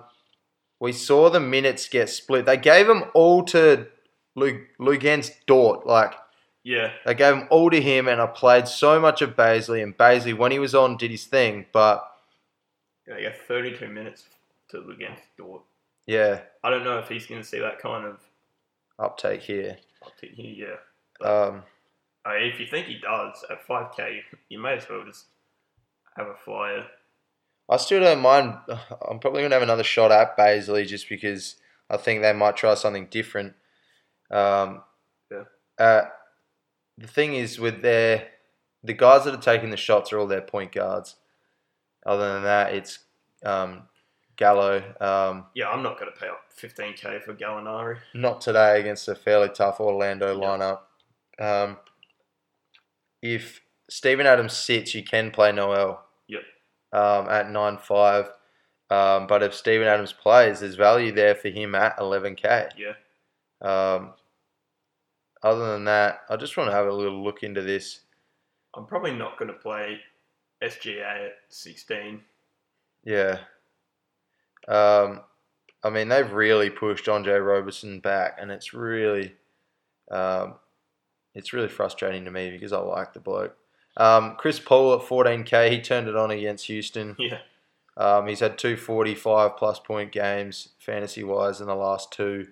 we 0.80 0.92
saw 0.94 1.30
the 1.30 1.40
minutes 1.40 1.88
get 1.88 2.10
split. 2.10 2.46
They 2.46 2.58
gave 2.58 2.88
them 2.88 3.04
all 3.14 3.44
to 3.46 3.88
Luke 4.36 4.62
Luguentz 4.80 5.32
Dort. 5.46 5.86
Like 5.86 6.14
Yeah, 6.64 6.92
they 7.06 7.14
gave 7.14 7.36
them 7.36 7.48
all 7.50 7.70
to 7.70 7.82
him, 7.82 8.08
and 8.08 8.22
I 8.22 8.26
played 8.28 8.68
so 8.68 9.00
much 9.00 9.22
of 9.22 9.36
Bazley. 9.36 9.84
And 9.84 9.98
Bazley, 9.98 10.36
when 10.36 10.52
he 10.54 10.60
was 10.60 10.74
on, 10.74 10.96
did 10.98 11.12
his 11.12 11.26
thing. 11.26 11.66
But 11.74 12.10
yeah, 13.08 13.18
yeah, 13.18 13.34
32 13.48 13.88
minutes 13.90 14.24
to 14.70 14.78
against 14.90 15.24
Dort. 15.38 15.62
yeah, 16.08 16.40
I 16.64 16.70
don't 16.70 16.86
know 16.86 17.00
if 17.00 17.10
he's 17.10 17.26
going 17.26 17.42
to 17.42 17.48
see 17.48 17.60
that 17.60 17.80
kind 17.80 18.06
of 18.06 18.20
uptake 18.98 19.42
here. 19.42 19.78
uptick 20.04 20.34
here. 20.36 20.80
Yeah, 21.22 21.28
Um, 21.30 21.64
I 22.26 22.36
mean, 22.40 22.54
if 22.54 22.60
you 22.62 22.66
think 22.68 22.88
he 22.88 22.98
does 23.00 23.44
at 23.50 23.68
5k, 23.68 24.20
you 24.48 24.60
may 24.60 24.78
as 24.78 24.88
well 24.90 25.04
just 25.06 25.26
have 26.16 26.28
a 26.28 26.36
flyer. 26.46 26.86
I 27.70 27.76
still 27.78 28.00
don't 28.00 28.22
mind. 28.22 28.56
I'm 29.10 29.20
probably 29.20 29.42
going 29.42 29.50
to 29.50 29.56
have 29.56 29.64
another 29.64 29.84
shot 29.84 30.12
at 30.14 30.38
Bazley 30.38 30.88
just 30.88 31.10
because 31.10 31.56
I 31.90 31.98
think 31.98 32.22
they 32.22 32.32
might 32.32 32.56
try 32.56 32.74
something 32.76 33.08
different. 33.12 33.54
Um, 34.32 34.84
Yeah. 35.30 35.44
Uh, 35.78 36.04
the 36.98 37.08
thing 37.08 37.34
is, 37.36 37.60
with 37.60 37.82
their 37.82 38.28
the 38.84 38.94
guys 38.94 39.24
that 39.26 39.34
are 39.34 39.42
taking 39.42 39.70
the 39.70 39.78
shots 39.78 40.12
are 40.12 40.20
all 40.20 40.28
their 40.28 40.42
point 40.42 40.72
guards. 40.72 41.16
Other 42.06 42.34
than 42.34 42.44
that, 42.44 42.74
it's 42.74 43.00
um, 43.46 43.84
Gallo. 44.36 44.78
Um, 45.00 45.46
Yeah, 45.56 45.70
I'm 45.70 45.82
not 45.84 45.98
going 46.00 46.12
to 46.14 46.20
pay 46.20 46.28
up 46.28 46.42
15k 46.62 47.24
for 47.24 47.34
Gallinari. 47.34 47.98
not 48.14 48.42
today 48.42 48.80
against 48.80 49.08
a 49.08 49.16
fairly 49.16 49.50
tough 49.50 49.80
Orlando 49.80 50.38
lineup. 50.38 50.80
Um, 51.40 51.78
if 53.22 53.62
Steven 53.90 54.26
Adams 54.26 54.54
sits, 54.54 54.94
you 54.94 55.04
can 55.04 55.32
play 55.32 55.52
Noel. 55.54 56.04
Yep. 56.28 56.42
Um, 56.92 57.28
at 57.30 57.50
nine 57.50 57.78
five, 57.78 58.32
um, 58.90 59.26
but 59.28 59.42
if 59.42 59.56
Steven 59.56 59.88
Adams 59.88 60.14
plays, 60.14 60.60
there's 60.60 60.76
value 60.76 61.12
there 61.12 61.34
for 61.36 61.50
him 61.50 61.74
at 61.74 61.96
eleven 62.00 62.36
k. 62.36 62.68
Yeah. 62.78 62.94
Other 65.44 65.74
than 65.74 65.86
that, 65.86 66.22
I 66.30 66.38
just 66.38 66.56
want 66.56 66.70
to 66.70 66.76
have 66.76 66.88
a 66.88 66.94
little 66.94 67.24
look 67.24 67.44
into 67.44 67.62
this. 67.62 68.00
I'm 68.76 68.86
probably 68.86 69.14
not 69.14 69.38
going 69.38 69.50
to 69.52 69.58
play 69.58 70.00
SGA 70.64 71.28
at 71.28 71.34
16. 71.50 72.22
Yeah. 73.04 73.40
Um, 74.68 75.22
I 75.84 75.90
mean, 75.90 76.08
they've 76.08 76.32
really 76.32 76.70
pushed 76.70 77.10
Andre 77.10 77.38
Roberson 77.40 78.00
back, 78.00 78.38
and 78.40 78.50
it's 78.50 78.74
really, 78.74 79.36
um, 80.10 80.56
it's 81.36 81.52
really 81.52 81.68
frustrating 81.68 82.24
to 82.26 82.32
me 82.32 82.50
because 82.50 82.72
I 82.72 82.80
like 82.80 83.14
the 83.14 83.20
bloke. 83.20 83.58
Um, 83.98 84.36
Chris 84.38 84.60
Paul 84.60 84.94
at 84.94 85.02
14k, 85.02 85.72
he 85.72 85.82
turned 85.82 86.08
it 86.08 86.16
on 86.16 86.32
against 86.32 86.68
Houston. 86.68 87.16
Yeah. 87.20 87.40
Um, 87.96 88.26
he's 88.26 88.40
had 88.40 88.58
two 88.58 88.76
45 88.76 89.56
plus 89.56 89.80
point 89.80 90.12
games 90.12 90.70
fantasy 90.80 91.24
wise 91.24 91.62
in 91.62 91.68
the 91.68 91.76
last 91.76 92.12
two. 92.12 92.48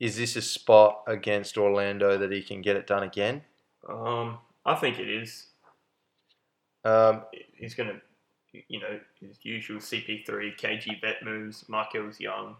Is 0.00 0.16
this 0.16 0.34
a 0.34 0.42
spot 0.42 1.02
against 1.06 1.58
Orlando 1.58 2.16
that 2.18 2.32
he 2.32 2.42
can 2.42 2.62
get 2.62 2.74
it 2.76 2.86
done 2.86 3.02
again? 3.02 3.42
Um, 3.88 4.38
I 4.64 4.74
think 4.74 4.98
it 4.98 5.08
is. 5.08 5.46
Um, 6.84 7.22
He's 7.54 7.74
going 7.74 7.90
to, 7.90 8.60
you 8.68 8.80
know, 8.80 8.98
his 9.20 9.36
usual 9.42 9.78
CP3, 9.78 10.26
KG 10.58 11.00
vet 11.02 11.22
moves, 11.22 11.66
Markelle's 11.68 12.18
young. 12.18 12.56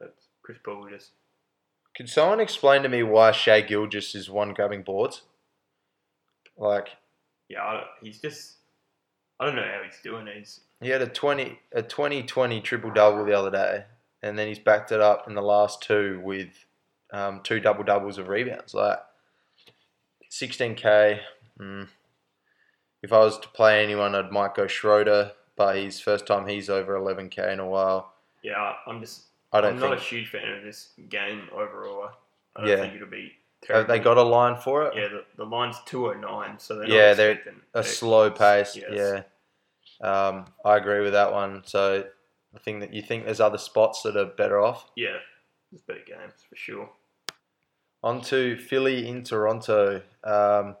That's 0.00 0.28
Chris 0.42 0.58
Paul 0.64 0.86
just. 0.88 1.10
could 1.96 2.08
someone 2.08 2.38
explain 2.40 2.82
to 2.84 2.88
me 2.88 3.02
why 3.02 3.32
Shai 3.32 3.60
Gilgeous 3.60 4.14
is 4.14 4.30
one 4.30 4.54
grabbing 4.54 4.82
boards? 4.84 5.22
Like, 6.56 6.90
Yeah, 7.48 7.62
I 7.62 7.84
he's 8.00 8.20
just. 8.20 8.58
I 9.40 9.46
don't 9.46 9.56
know 9.56 9.62
how 9.62 9.82
he's 9.84 9.98
doing. 10.04 10.28
it. 10.28 10.36
He's 10.38 10.60
He 10.80 10.90
had 10.90 11.02
a 11.02 11.08
20 11.08 11.58
a 11.72 11.82
2020 11.82 12.60
triple 12.60 12.92
double 12.92 13.24
the 13.24 13.36
other 13.36 13.50
day, 13.50 13.84
and 14.22 14.38
then 14.38 14.46
he's 14.46 14.60
backed 14.60 14.92
it 14.92 15.00
up 15.00 15.26
in 15.26 15.34
the 15.34 15.42
last 15.42 15.82
two 15.82 16.20
with 16.22 16.50
um, 17.14 17.40
two 17.44 17.60
double 17.60 17.84
doubles 17.84 18.18
of 18.18 18.28
rebounds. 18.28 18.74
Like 18.74 18.98
16k. 20.30 21.20
Mm. 21.60 21.88
If 23.02 23.12
I 23.12 23.18
was 23.18 23.38
to 23.40 23.48
play 23.48 23.82
anyone, 23.84 24.14
I'd 24.14 24.32
might 24.32 24.54
go 24.54 24.66
Schroeder, 24.66 25.32
but 25.56 25.76
he's 25.76 26.00
first 26.00 26.26
time 26.26 26.46
he's 26.48 26.70
over 26.70 26.94
11k 26.98 27.52
in 27.52 27.60
a 27.60 27.66
while. 27.68 28.14
yeah. 28.42 28.58
I- 28.60 28.78
I'm 28.86 29.00
just. 29.00 29.22
I 29.52 29.60
don't 29.60 29.74
I'm 29.74 29.80
not 29.80 29.92
a 29.92 30.00
huge 30.00 30.30
fan 30.30 30.48
of 30.56 30.64
this 30.64 30.88
game 31.08 31.42
overall. 31.52 32.10
I 32.56 32.60
don't 32.60 32.68
Yeah. 32.70 32.76
think 32.78 32.94
it'll 32.94 33.06
be. 33.06 33.34
Have 33.68 33.86
they 33.86 33.98
terrible. 34.00 34.04
got 34.16 34.18
a 34.18 34.28
line 34.28 34.56
for 34.60 34.82
it? 34.86 34.94
Yeah, 34.96 35.08
the, 35.08 35.24
the 35.36 35.44
line's 35.46 35.76
209, 35.86 36.58
so 36.58 36.74
they're 36.76 36.88
Yeah, 36.88 37.08
not 37.10 37.16
they're 37.16 37.42
A 37.74 37.84
slow 37.84 38.30
pace. 38.32 38.74
yes. 38.76 38.90
Yeah. 38.92 39.22
Um, 40.06 40.46
I 40.64 40.76
agree 40.76 41.00
with 41.02 41.12
that 41.12 41.32
one. 41.32 41.62
So 41.66 42.04
I 42.54 42.58
think 42.58 42.80
that 42.80 42.92
you 42.92 43.00
think 43.00 43.24
there's 43.26 43.40
other 43.40 43.56
spots 43.58 44.02
that 44.02 44.16
are 44.16 44.24
better 44.26 44.60
off. 44.60 44.90
Yeah, 44.96 45.16
there's 45.70 45.82
better 45.82 46.02
games 46.04 46.32
for 46.48 46.56
sure. 46.56 46.90
On 48.04 48.20
to 48.20 48.58
Philly 48.58 49.08
in 49.08 49.24
Toronto. 49.24 50.02
Um, 50.22 50.76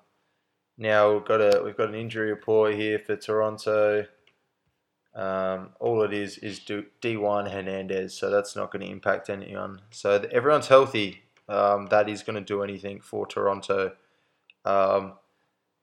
now 0.76 1.14
we've 1.14 1.24
got 1.24 1.40
a 1.40 1.62
we've 1.64 1.74
got 1.74 1.88
an 1.88 1.94
injury 1.94 2.28
report 2.28 2.74
here 2.74 2.98
for 2.98 3.16
Toronto. 3.16 4.04
Um, 5.14 5.70
all 5.80 6.02
it 6.02 6.12
is 6.12 6.36
is 6.36 6.58
D- 6.58 6.84
Dewan 7.00 7.46
Hernandez, 7.46 8.14
so 8.14 8.28
that's 8.28 8.54
not 8.54 8.70
going 8.70 8.84
to 8.84 8.90
impact 8.92 9.30
anyone. 9.30 9.80
So 9.90 10.18
th- 10.18 10.30
everyone's 10.34 10.68
healthy. 10.68 11.22
Um, 11.48 11.86
that 11.86 12.10
is 12.10 12.22
going 12.22 12.34
to 12.34 12.42
do 12.42 12.62
anything 12.62 13.00
for 13.00 13.26
Toronto. 13.26 13.92
Um, 14.66 15.14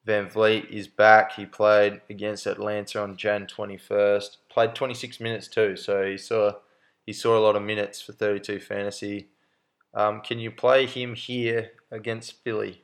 VanVleet 0.06 0.70
is 0.70 0.88
back. 0.88 1.32
He 1.34 1.48
played 1.48 2.02
against 2.08 2.46
Atlanta 2.46 3.02
on 3.02 3.18
Jan 3.18 3.48
21st. 3.48 4.38
Played 4.48 4.76
26 4.76 5.20
minutes 5.20 5.48
too, 5.48 5.76
so 5.76 6.06
he 6.06 6.20
saw 6.20 6.52
he 7.04 7.14
saw 7.14 7.36
a 7.36 7.42
lot 7.42 7.56
of 7.56 7.64
minutes 7.64 8.00
for 8.00 8.14
32 8.14 8.60
fantasy. 8.60 9.31
Um, 9.94 10.22
can 10.22 10.40
you 10.40 10.52
play 10.52 10.86
him 10.86 11.16
here 11.16 11.72
against 11.92 12.44
Philly? 12.44 12.82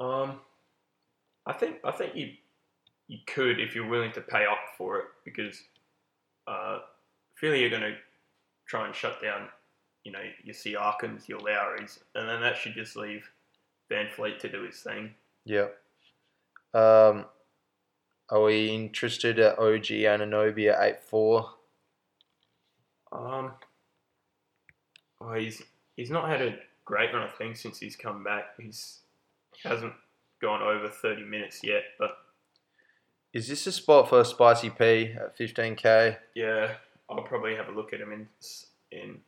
Um, 0.00 0.40
I 1.46 1.52
think 1.52 1.76
I 1.84 1.92
think 1.92 2.14
you 2.14 2.32
you 3.06 3.18
could 3.26 3.60
if 3.60 3.74
you're 3.74 3.88
willing 3.88 4.12
to 4.12 4.20
pay 4.20 4.44
up 4.46 4.58
for 4.78 4.98
it 4.98 5.04
because 5.24 5.62
uh, 6.46 6.78
Philly 7.36 7.64
are 7.64 7.70
going 7.70 7.82
to 7.82 7.94
try 8.66 8.86
and 8.86 8.94
shut 8.94 9.20
down, 9.22 9.48
you 10.04 10.12
know, 10.12 10.22
your 10.42 10.54
Siakams, 10.54 11.28
your 11.28 11.38
Lowrys, 11.40 11.98
and 12.14 12.28
then 12.28 12.40
that 12.40 12.56
should 12.56 12.74
just 12.74 12.96
leave 12.96 13.28
VanVleet 13.90 14.38
to 14.40 14.48
do 14.48 14.62
his 14.62 14.80
thing. 14.80 15.10
Yeah. 15.44 15.68
Um, 16.72 17.26
are 18.30 18.42
we 18.42 18.68
interested 18.68 19.38
at 19.38 19.58
OG 19.58 19.84
Anunoby 19.84 20.72
at 20.72 20.82
eight 20.82 21.00
four? 21.00 21.50
Um, 23.12 23.52
well, 25.20 25.34
he's 25.34 25.62
he's 25.96 26.10
not 26.10 26.28
had 26.28 26.42
a 26.42 26.56
great 26.84 27.12
run 27.12 27.22
of 27.22 27.34
things 27.36 27.60
since 27.60 27.78
he's 27.78 27.96
come 27.96 28.22
back. 28.24 28.56
He's 28.58 29.00
hasn't 29.62 29.94
gone 30.40 30.62
over 30.62 30.88
thirty 30.88 31.24
minutes 31.24 31.60
yet, 31.62 31.82
but 31.98 32.10
Is 33.32 33.48
this 33.48 33.66
a 33.66 33.72
spot 33.72 34.08
for 34.08 34.24
Spicy 34.24 34.70
P 34.70 35.14
at 35.18 35.36
fifteen 35.36 35.74
k? 35.76 36.18
yeah, 36.34 36.74
I'll 37.08 37.22
probably 37.22 37.54
have 37.56 37.68
a 37.68 37.72
look 37.72 37.92
at 37.92 38.00
him 38.00 38.12
in 38.12 38.28
in 38.90 39.18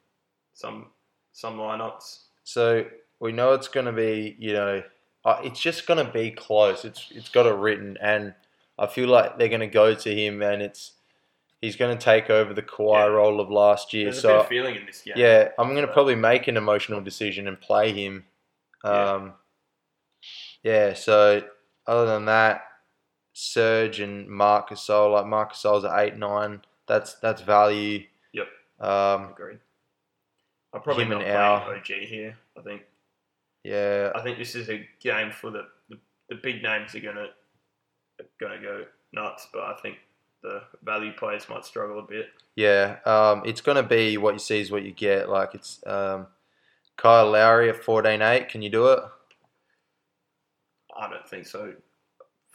some 0.54 0.86
some 1.32 1.58
lineups. 1.58 2.24
So 2.44 2.86
we 3.20 3.32
know 3.32 3.52
it's 3.52 3.68
going 3.68 3.86
to 3.86 3.92
be, 3.92 4.36
you 4.38 4.52
know, 4.52 4.82
uh, 5.24 5.40
it's 5.42 5.60
just 5.60 5.86
going 5.86 6.04
to 6.04 6.12
be 6.12 6.30
close. 6.30 6.84
It's 6.84 7.08
it's 7.14 7.28
got 7.28 7.46
it 7.46 7.54
written, 7.54 7.96
and 8.00 8.34
I 8.78 8.86
feel 8.86 9.08
like 9.08 9.38
they're 9.38 9.48
going 9.48 9.60
to 9.60 9.66
go 9.66 9.94
to 9.94 10.14
him, 10.14 10.42
and 10.42 10.60
it's 10.62 10.92
he's 11.60 11.76
going 11.76 11.96
to 11.96 12.02
take 12.02 12.30
over 12.30 12.52
the 12.54 12.62
Kawhi 12.62 12.94
Yeah. 12.98 13.04
role 13.06 13.40
of 13.40 13.50
last 13.50 13.92
year. 13.92 14.04
There's 14.06 14.22
so 14.22 14.42
feeling 14.44 14.76
in 14.76 14.86
this 14.86 15.02
game. 15.02 15.14
Yeah, 15.16 15.50
I'm 15.58 15.70
going 15.74 15.86
to 15.86 15.92
probably 15.92 16.14
make 16.14 16.48
an 16.48 16.56
emotional 16.56 17.00
decision 17.00 17.48
and 17.48 17.60
play 17.60 17.92
him. 17.92 18.24
Yeah. 18.84 18.90
Um, 19.12 19.34
yeah. 20.62 20.92
So 20.94 21.42
other 21.86 22.06
than 22.06 22.26
that, 22.26 22.62
Serge 23.32 24.00
and 24.00 24.28
Marc 24.28 24.70
Gasol, 24.70 25.12
like 25.12 25.26
Marc 25.26 25.52
Gasol's 25.52 25.84
at 25.84 25.98
eight 25.98 26.16
nine. 26.16 26.62
That's 26.88 27.14
that's 27.14 27.42
value. 27.42 28.04
Yep. 28.32 28.46
Um, 28.80 29.30
Agreed. 29.32 29.58
I'm 30.72 30.82
probably 30.82 31.04
Him 31.04 31.10
not 31.10 31.22
playing 31.22 31.36
Al. 31.36 31.56
OG 31.70 31.86
here. 31.86 32.36
I 32.58 32.62
think 32.62 32.82
yeah. 33.64 34.12
I 34.14 34.22
think 34.22 34.38
this 34.38 34.54
is 34.54 34.68
a 34.68 34.86
game 35.00 35.30
for 35.32 35.50
the, 35.50 35.66
the, 35.88 35.98
the 36.28 36.36
big 36.36 36.62
names 36.62 36.94
are 36.94 37.00
gonna 37.00 37.28
gonna 38.40 38.60
go 38.60 38.84
nuts, 39.12 39.48
but 39.52 39.62
I 39.62 39.74
think 39.82 39.96
the 40.46 40.62
value 40.84 41.12
players 41.12 41.48
might 41.48 41.64
struggle 41.64 41.98
a 41.98 42.02
bit. 42.02 42.28
Yeah. 42.54 42.98
Um, 43.04 43.42
it's 43.44 43.60
going 43.60 43.76
to 43.76 43.82
be 43.82 44.16
what 44.16 44.34
you 44.34 44.38
see 44.38 44.60
is 44.60 44.70
what 44.70 44.84
you 44.84 44.92
get. 44.92 45.28
Like 45.28 45.54
it's 45.54 45.80
um, 45.86 46.28
Kyle 46.96 47.30
Lowry 47.30 47.68
at 47.68 47.82
fourteen 47.82 48.22
eight. 48.22 48.48
Can 48.48 48.62
you 48.62 48.70
do 48.70 48.86
it? 48.86 49.00
I 50.98 51.10
don't 51.10 51.28
think 51.28 51.46
so. 51.46 51.74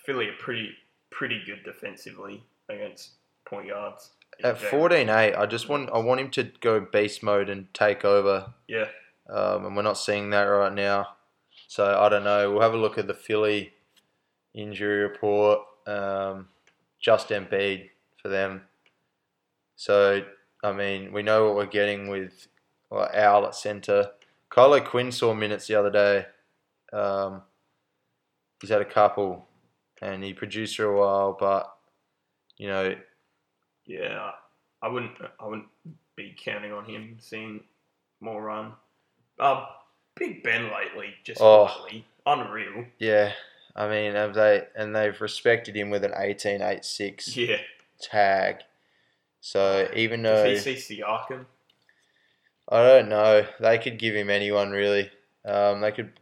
Philly 0.05 0.29
are 0.29 0.38
pretty 0.39 0.71
pretty 1.12 1.41
good 1.45 1.63
defensively 1.63 2.43
against 2.69 3.12
point 3.45 3.69
guards. 3.69 4.12
At 4.43 4.57
fourteen 4.57 5.10
eight, 5.10 5.36
I 5.36 5.45
just 5.45 5.69
want 5.69 5.91
I 5.93 6.00
want 6.00 6.21
him 6.21 6.31
to 6.31 6.50
go 6.62 6.79
beast 6.79 7.21
mode 7.21 7.50
and 7.50 7.71
take 7.74 8.05
over. 8.05 8.53
Yeah, 8.67 8.88
um, 9.29 9.65
and 9.65 9.75
we're 9.75 9.83
not 9.83 9.98
seeing 9.98 10.31
that 10.31 10.43
right 10.43 10.74
now. 10.74 11.10
So 11.67 12.00
I 12.00 12.10
don't 12.10 12.24
know. 12.24 12.51
We'll 12.51 12.62
have 12.62 12.74
a 12.74 12.77
look 12.77 12.98
at 12.98 13.07
the 13.07 13.13
Philly 13.13 13.74
injury 14.53 15.03
report. 15.03 15.60
Um, 15.86 16.48
just 17.01 17.29
Embiid 17.29 17.89
for 18.22 18.29
them. 18.29 18.62
So 19.75 20.24
I 20.63 20.72
mean, 20.72 21.12
we 21.12 21.24
know 21.24 21.46
what 21.48 21.55
we're 21.55 21.65
getting 21.65 22.08
with 22.08 22.48
Owl 22.91 23.46
at 23.48 23.55
centre. 23.55 24.12
Kyle 24.50 24.74
O'Quinn 24.74 25.12
saw 25.12 25.34
minutes 25.34 25.67
the 25.67 25.75
other 25.75 25.89
day. 25.89 26.25
Um, 26.93 27.41
he's 28.60 28.70
had 28.70 28.81
a 28.81 28.86
couple, 28.86 29.48
and 30.01 30.24
he 30.24 30.34
produced 30.34 30.75
for 30.77 30.86
a 30.86 31.00
while, 31.00 31.38
but 31.39 31.74
you 32.58 32.67
know, 32.67 32.96
Yeah, 33.86 34.31
I 34.81 34.88
wouldn't. 34.88 35.13
I 35.39 35.48
wouldn't 35.48 35.67
be 36.15 36.36
counting 36.38 36.72
on 36.74 36.86
him 36.86 37.17
seeing 37.20 37.63
more 38.20 38.43
run. 38.43 38.74
Uh, 39.39 39.65
Big 40.15 40.43
Ben 40.43 40.70
lately, 40.72 41.13
just 41.24 41.41
Oh. 41.41 41.70
unreal. 42.27 42.86
yeah. 43.00 43.34
I 43.75 43.87
mean, 43.87 44.13
have 44.13 44.33
they 44.33 44.65
and 44.75 44.95
they've 44.95 45.19
respected 45.19 45.75
him 45.75 45.89
with 45.89 46.03
an 46.03 46.11
18-8-6 46.11 47.35
Yeah. 47.35 47.57
tag. 48.01 48.57
So 49.39 49.89
even 49.95 50.21
though 50.23 50.43
Does 50.43 50.63
he 50.65 50.75
see 50.75 51.01
Siakam? 51.01 51.45
I 52.69 52.83
don't 52.83 53.09
know. 53.09 53.45
They 53.59 53.77
could 53.77 53.97
give 53.99 54.15
him 54.15 54.29
anyone 54.29 54.71
really. 54.71 55.09
Um, 55.45 55.81
they 55.81 55.91
could 55.91 56.13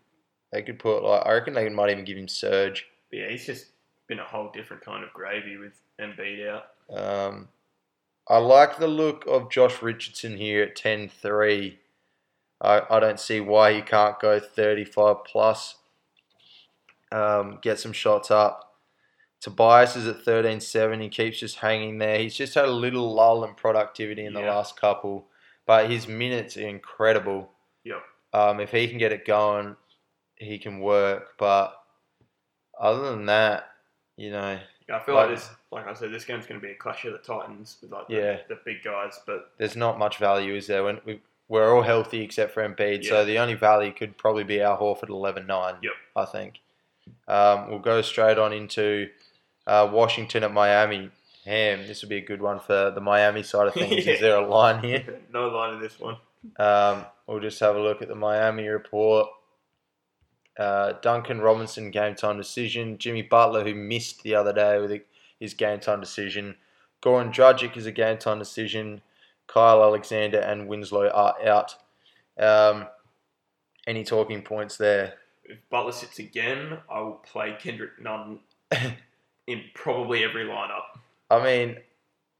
they 0.51 0.61
could 0.61 0.79
put 0.79 1.03
like 1.03 1.25
I 1.25 1.33
reckon 1.33 1.53
they 1.53 1.69
might 1.69 1.91
even 1.91 2.05
give 2.05 2.17
him 2.17 2.27
Serge. 2.27 2.85
But 3.09 3.19
yeah, 3.19 3.29
he's 3.29 3.45
just 3.45 3.67
been 4.07 4.19
a 4.19 4.23
whole 4.25 4.49
different 4.51 4.83
kind 4.83 5.03
of 5.03 5.13
gravy 5.13 5.57
with 5.57 5.73
Embiid 5.99 6.47
out. 6.47 6.65
Um, 6.95 7.49
I 8.27 8.37
like 8.37 8.77
the 8.77 8.87
look 8.87 9.25
of 9.27 9.51
Josh 9.51 9.81
Richardson 9.81 10.37
here 10.37 10.63
at 10.63 10.75
10-3. 10.75 11.77
I, 12.61 12.81
I 12.89 12.99
don't 12.99 13.19
see 13.19 13.39
why 13.39 13.73
he 13.73 13.81
can't 13.81 14.19
go 14.19 14.39
35 14.39 15.23
plus. 15.25 15.75
Um, 17.11 17.59
get 17.61 17.79
some 17.79 17.93
shots 17.93 18.29
up. 18.31 18.65
Tobias 19.41 19.95
is 19.95 20.05
at 20.07 20.23
13-7. 20.25 21.01
He 21.01 21.09
keeps 21.09 21.39
just 21.39 21.57
hanging 21.57 21.97
there. 21.97 22.19
He's 22.19 22.35
just 22.35 22.53
had 22.55 22.65
a 22.65 22.71
little 22.71 23.13
lull 23.13 23.43
in 23.45 23.53
productivity 23.55 24.25
in 24.25 24.33
the 24.33 24.41
Yeah. 24.41 24.53
last 24.55 24.79
couple, 24.79 25.27
but 25.65 25.89
his 25.89 26.07
minutes 26.07 26.57
are 26.57 26.67
incredible. 26.67 27.51
Yep. 27.85 28.03
Um, 28.33 28.59
if 28.59 28.71
he 28.71 28.87
can 28.87 28.97
get 28.97 29.11
it 29.13 29.25
going, 29.25 29.75
he 30.35 30.59
can 30.59 30.79
work. 30.81 31.35
But 31.37 31.73
other 32.79 33.09
than 33.11 33.25
that, 33.27 33.71
you 34.17 34.31
know, 34.31 34.59
Yeah, 34.87 34.95
I 34.97 34.99
feel 35.01 35.13
Like- 35.13 35.29
like 35.29 35.37
this, 35.37 35.49
like 35.69 35.85
I 35.87 35.93
said, 35.93 36.11
this 36.11 36.25
game's 36.25 36.47
going 36.47 36.59
to 36.59 36.65
be 36.65 36.73
a 36.73 36.75
clash 36.75 37.05
of 37.05 37.11
the 37.13 37.19
Titans 37.19 37.77
with 37.79 37.91
like 37.91 38.07
the, 38.07 38.15
Yeah. 38.15 38.41
the 38.47 38.55
big 38.65 38.81
guys. 38.83 39.19
But 39.27 39.51
there's 39.59 39.75
not 39.75 39.99
much 39.99 40.17
value, 40.17 40.55
is 40.55 40.65
there? 40.65 40.83
When 40.83 40.99
we, 41.05 41.21
we're 41.47 41.71
all 41.75 41.83
healthy 41.83 42.21
except 42.23 42.55
for 42.55 42.67
Embiid, 42.67 43.03
Yeah. 43.03 43.09
so 43.09 43.23
the 43.25 43.37
only 43.37 43.53
value 43.53 43.91
could 43.93 44.17
probably 44.17 44.43
be 44.43 44.63
our 44.63 44.75
Horford 44.79 45.09
11-9, 45.09 45.77
Yep. 45.83 45.93
I 46.15 46.25
think. 46.25 46.61
Um, 47.27 47.69
we'll 47.69 47.79
go 47.79 48.01
straight 48.01 48.37
on 48.37 48.53
into 48.53 49.07
uh, 49.67 49.89
Washington 49.91 50.43
at 50.43 50.53
Miami. 50.53 51.09
Ham, 51.45 51.87
this 51.87 52.01
would 52.01 52.09
be 52.09 52.17
a 52.17 52.25
good 52.25 52.41
one 52.41 52.59
for 52.59 52.91
the 52.91 53.01
Miami 53.01 53.43
side 53.43 53.67
of 53.67 53.73
things. 53.73 54.05
Yeah. 54.05 54.13
Is 54.13 54.21
there 54.21 54.37
a 54.37 54.45
line 54.45 54.83
here? 54.83 55.19
no 55.33 55.47
line 55.47 55.75
in 55.75 55.81
this 55.81 55.99
one. 55.99 56.17
Um, 56.57 57.05
we'll 57.27 57.39
just 57.39 57.59
have 57.59 57.75
a 57.75 57.79
look 57.79 58.01
at 58.01 58.07
the 58.07 58.15
Miami 58.15 58.67
report. 58.67 59.29
Uh, 60.57 60.93
Duncan 61.01 61.39
Robinson 61.39 61.91
game 61.91 62.15
time 62.15 62.37
decision. 62.37 62.97
Jimmy 62.97 63.21
Butler, 63.21 63.63
who 63.63 63.73
missed 63.73 64.23
the 64.23 64.35
other 64.35 64.51
day 64.51 64.79
with 64.79 65.01
his 65.39 65.53
game 65.53 65.79
time 65.79 66.01
decision. 66.01 66.55
Goran 67.01 67.33
Dragic 67.33 67.77
is 67.77 67.85
a 67.85 67.91
game 67.91 68.17
time 68.17 68.39
decision. 68.39 69.01
Kyle 69.47 69.81
Alexander 69.81 70.39
and 70.39 70.67
Winslow 70.67 71.09
are 71.09 71.35
out. 71.47 71.75
Um, 72.37 72.87
any 73.87 74.03
talking 74.03 74.41
points 74.41 74.77
there? 74.77 75.15
If 75.49 75.57
Butler 75.69 75.91
sits 75.91 76.19
again, 76.19 76.77
I 76.89 77.01
will 77.01 77.13
play 77.31 77.55
Kendrick 77.59 77.99
Nunn 78.01 78.39
in 79.47 79.63
probably 79.73 80.23
every 80.23 80.45
lineup. 80.45 80.83
I 81.29 81.43
mean, 81.43 81.77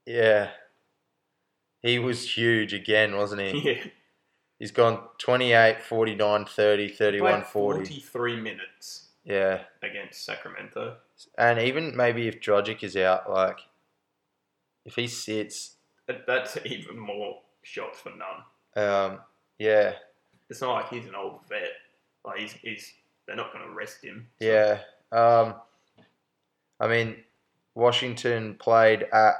yeah, 0.06 0.50
he 1.82 1.98
was 1.98 2.36
huge 2.36 2.72
again, 2.72 3.16
wasn't 3.16 3.42
he? 3.42 3.60
Yeah, 3.70 3.84
He's 4.60 4.72
gone 4.72 5.00
28, 5.16 5.80
49, 5.82 6.44
30, 6.44 6.88
31, 6.88 7.42
40. 7.44 7.78
43 7.78 8.36
minutes 8.36 9.08
Yeah. 9.24 9.62
against 9.82 10.22
Sacramento. 10.22 10.96
And 11.38 11.58
even 11.58 11.96
maybe 11.96 12.28
if 12.28 12.40
Dragic 12.42 12.82
is 12.84 12.94
out, 12.94 13.30
like 13.30 13.58
if 14.84 14.96
he 14.96 15.08
sits, 15.08 15.76
That's 16.06 16.58
even 16.66 16.98
more 16.98 17.40
shots 17.62 18.00
for 18.00 18.10
Nunn. 18.10 18.84
um, 18.86 19.20
yeah, 19.58 19.94
It's 20.50 20.60
not 20.60 20.74
like 20.74 20.90
he's 20.90 21.06
an 21.06 21.14
old 21.14 21.40
vet. 21.48 21.72
Like 22.22 22.40
he's, 22.40 22.52
he's 22.52 22.92
they're 23.26 23.36
not 23.36 23.52
going 23.52 23.64
to 23.66 23.72
rest 23.72 24.02
him. 24.04 24.26
So- 24.40 24.46
yeah. 24.46 24.78
Um, 25.12 25.54
I 26.78 26.86
mean, 26.88 27.16
Washington 27.74 28.54
played 28.54 29.02
at 29.12 29.34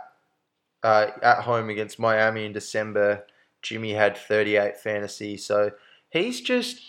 uh, 0.83 1.07
at 1.23 1.39
home 1.43 1.69
against 1.71 1.99
Miami 1.99 2.47
in 2.47 2.53
December. 2.53 3.27
Jimmy 3.63 3.93
had 3.93 4.17
38 4.17 4.79
fantasy, 4.79 5.37
so 5.37 5.71
he's 6.11 6.41
just 6.41 6.81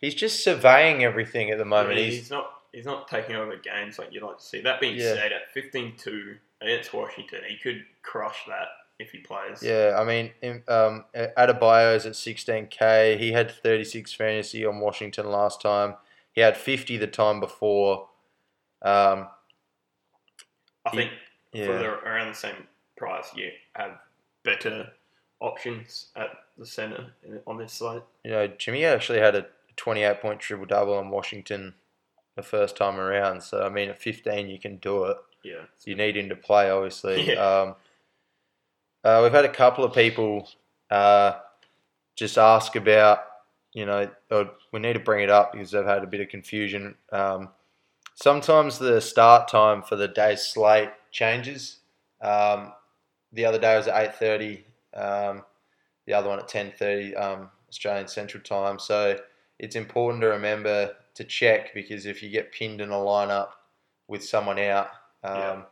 he's 0.00 0.14
just 0.14 0.42
surveying 0.44 1.02
everything 1.04 1.50
at 1.50 1.58
the 1.58 1.64
moment. 1.64 1.96
mean, 1.96 2.04
he's 2.06 2.14
he's 2.18 2.30
not 2.30 2.50
he's 2.72 2.84
not 2.84 3.08
taking 3.08 3.36
over 3.36 3.56
games 3.56 3.98
like 3.98 4.12
you'd 4.12 4.22
like 4.22 4.38
to 4.38 4.44
see. 4.44 4.60
That 4.60 4.80
being 4.80 4.96
Yeah. 4.96 5.14
said, 5.14 5.32
at 5.32 5.52
15-2 5.54 6.36
against 6.60 6.92
Washington, 6.94 7.40
he 7.48 7.56
could 7.56 7.84
crush 8.02 8.44
that 8.48 8.68
if 8.98 9.10
he 9.10 9.18
plays. 9.18 9.62
Yeah, 9.62 9.96
I 9.98 10.04
mean, 10.04 10.30
um, 10.68 11.04
Adebayo's 11.14 12.06
at 12.06 12.12
16k. 12.12 13.18
He 13.18 13.32
had 13.32 13.50
36 13.50 14.12
fantasy 14.14 14.64
on 14.64 14.78
Washington 14.80 15.30
last 15.30 15.60
time. 15.60 15.94
He 16.36 16.42
had 16.42 16.56
50 16.56 16.98
the 16.98 17.06
time 17.08 17.40
before. 17.40 18.08
Um, 18.82 19.26
I 20.84 20.90
think 20.90 21.10
for 21.50 21.58
yeah, 21.58 21.66
the, 21.66 21.84
around 21.88 22.28
the 22.28 22.34
same 22.34 22.54
price, 22.96 23.30
you 23.34 23.50
have 23.72 23.98
better 24.44 24.90
options 25.40 26.06
at 26.14 26.28
the 26.56 26.64
center 26.66 27.06
on 27.46 27.58
this 27.58 27.72
slate. 27.72 28.02
you 28.22 28.30
know, 28.30 28.46
Jimmy 28.46 28.84
actually 28.84 29.18
had 29.18 29.34
a 29.34 29.46
28 29.76 30.20
point 30.20 30.40
triple 30.40 30.66
double 30.66 30.94
on 30.94 31.10
Washington 31.10 31.74
the 32.36 32.42
first 32.42 32.76
time 32.76 33.00
around. 33.00 33.42
So 33.42 33.62
I 33.64 33.68
mean, 33.70 33.88
at 33.88 34.00
15 34.00 34.48
you 34.48 34.58
can 34.58 34.76
do 34.76 35.04
it. 35.04 35.16
Yeah, 35.42 35.62
You 35.84 35.94
need 35.94 36.16
him 36.16 36.28
to 36.28 36.36
play, 36.36 36.70
obviously. 36.70 37.30
Yeah. 37.32 37.40
Um, 37.40 37.74
uh, 39.04 39.20
we've 39.22 39.32
had 39.32 39.44
a 39.44 39.52
couple 39.52 39.84
of 39.84 39.94
people 39.94 40.48
uh, 40.90 41.34
just 42.16 42.36
ask 42.36 42.74
about, 42.74 43.20
you 43.76 43.84
know, 43.84 44.08
we 44.72 44.80
need 44.80 44.94
to 44.94 45.00
bring 45.00 45.22
it 45.22 45.28
up 45.28 45.52
because 45.52 45.70
they've 45.70 45.84
had 45.84 46.02
a 46.02 46.06
bit 46.06 46.22
of 46.22 46.30
confusion. 46.30 46.94
Um, 47.12 47.50
sometimes 48.14 48.78
the 48.78 49.02
start 49.02 49.48
time 49.48 49.82
for 49.82 49.96
the 49.96 50.08
day's 50.08 50.40
slate 50.40 50.88
changes. 51.10 51.80
Um, 52.22 52.72
the 53.34 53.44
other 53.44 53.58
day 53.58 53.76
was 53.76 53.86
at 53.86 54.18
8.30, 54.18 54.62
um, 54.94 55.44
the 56.06 56.14
other 56.14 56.30
one 56.30 56.38
at 56.38 56.48
10.30 56.48 57.20
um, 57.20 57.50
Australian 57.68 58.08
Central 58.08 58.42
Time. 58.42 58.78
So 58.78 59.18
it's 59.58 59.76
important 59.76 60.22
to 60.22 60.28
remember 60.28 60.94
to 61.14 61.24
check 61.24 61.74
because 61.74 62.06
if 62.06 62.22
you 62.22 62.30
get 62.30 62.52
pinned 62.52 62.80
in 62.80 62.88
a 62.88 62.94
lineup 62.94 63.48
with 64.08 64.24
someone 64.24 64.58
out, 64.58 64.88
um, 65.22 65.36
Yeah. 65.36 65.62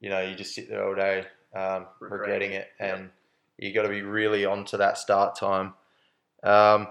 you 0.00 0.10
know, 0.10 0.20
you 0.20 0.36
just 0.36 0.54
sit 0.54 0.68
there 0.68 0.86
all 0.86 0.94
day 0.94 1.24
um, 1.56 1.86
Regretting 1.98 2.20
regretting 2.20 2.52
it, 2.52 2.54
it, 2.54 2.68
yeah. 2.78 2.94
and 2.94 3.10
you 3.58 3.72
got 3.72 3.82
to 3.82 3.88
be 3.88 4.02
really 4.02 4.44
onto 4.44 4.76
that 4.76 4.96
start 4.96 5.34
time. 5.36 5.74
Um, 6.44 6.86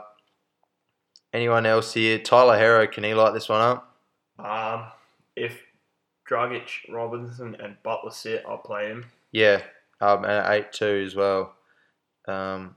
anyone 1.34 1.65
else 1.65 1.94
here? 1.94 2.20
Tyler 2.20 2.58
Herro, 2.58 2.91
can 2.91 3.04
he 3.04 3.13
light 3.13 3.34
this 3.34 3.50
one 3.50 3.62
up? 3.62 3.96
Um, 4.39 4.86
if 5.36 5.62
Dragic, 6.30 6.70
Robinson, 6.89 7.56
and 7.60 7.76
Butler 7.84 8.12
sit, 8.12 8.44
I'll 8.48 8.58
play 8.58 8.88
him. 8.88 9.06
Yeah, 9.32 9.62
um, 10.00 10.24
and 10.24 10.34
at 10.34 10.52
eight 10.52 10.72
two 10.72 11.04
as 11.06 11.15
well. 11.15 11.54
Um, 12.28 12.76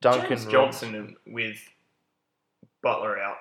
Duncan 0.00 0.28
James 0.28 0.44
Rob- 0.44 0.52
Johnson 0.52 1.16
with 1.26 1.58
Butler 2.82 3.20
out 3.20 3.36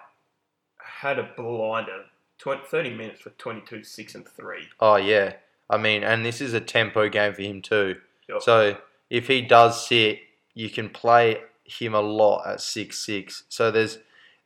had 0.78 1.20
a 1.20 1.30
blinder. 1.38 2.06
20, 2.40 2.62
30 2.68 2.96
minutes 2.96 3.20
for 3.20 3.32
22, 3.32 3.84
6, 3.84 4.16
and 4.16 4.26
3. 4.28 4.60
Oh 4.80 4.96
yeah, 4.96 5.34
I 5.70 5.78
mean, 5.78 6.04
and 6.04 6.26
this 6.26 6.40
is 6.40 6.54
a 6.54 6.62
tempo 6.62 7.10
game 7.10 7.34
for 7.34 7.42
him 7.42 7.62
too. 7.62 7.98
Yep. 8.30 8.42
So 8.42 8.78
if 9.10 9.28
he 9.28 9.42
does 9.42 9.86
sit, 9.88 10.20
you 10.54 10.70
can 10.70 10.90
play 10.90 11.42
him 11.70 11.94
a 11.94 12.02
lot 12.02 12.48
at 12.48 12.62
six 12.62 13.00
six. 13.00 13.44
So 13.50 13.72
there's 13.72 14.00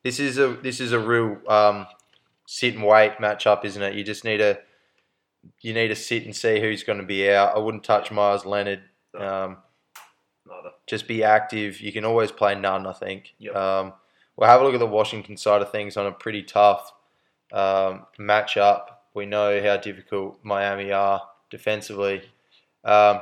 this 0.03 0.19
is 0.19 0.37
a 0.37 0.57
this 0.61 0.79
is 0.79 0.91
a 0.91 0.99
real 0.99 1.37
um, 1.47 1.87
sit 2.45 2.75
and 2.75 2.83
wait 2.83 3.17
matchup, 3.19 3.65
isn't 3.65 3.81
it? 3.81 3.95
You 3.95 4.03
just 4.03 4.25
need 4.25 4.37
to 4.37 4.59
you 5.61 5.73
need 5.73 5.89
to 5.89 5.95
sit 5.95 6.25
and 6.25 6.35
see 6.35 6.59
who's 6.59 6.83
going 6.83 6.99
to 6.99 7.05
be 7.05 7.29
out. 7.29 7.55
I 7.55 7.59
wouldn't 7.59 7.83
touch 7.83 8.11
Meyers 8.11 8.45
Leonard. 8.45 8.81
Um, 9.17 9.57
Neither. 10.47 10.71
just 10.87 11.07
be 11.07 11.23
active. 11.23 11.79
You 11.81 11.91
can 11.91 12.05
always 12.05 12.31
play 12.31 12.55
Nunn, 12.55 12.87
I 12.87 12.93
think. 12.93 13.33
Yep. 13.39 13.55
Um, 13.55 13.93
we'll 14.35 14.49
have 14.49 14.61
a 14.61 14.63
look 14.63 14.73
at 14.73 14.79
the 14.79 14.85
Washington 14.85 15.37
side 15.37 15.61
of 15.61 15.71
things 15.71 15.97
on 15.97 16.05
a 16.05 16.11
pretty 16.11 16.43
tough 16.43 16.93
um, 17.51 18.05
matchup. 18.19 18.85
We 19.13 19.25
know 19.25 19.61
how 19.61 19.77
difficult 19.77 20.39
Miami 20.43 20.91
are 20.91 21.21
defensively. 21.49 22.23
Um, 22.83 23.19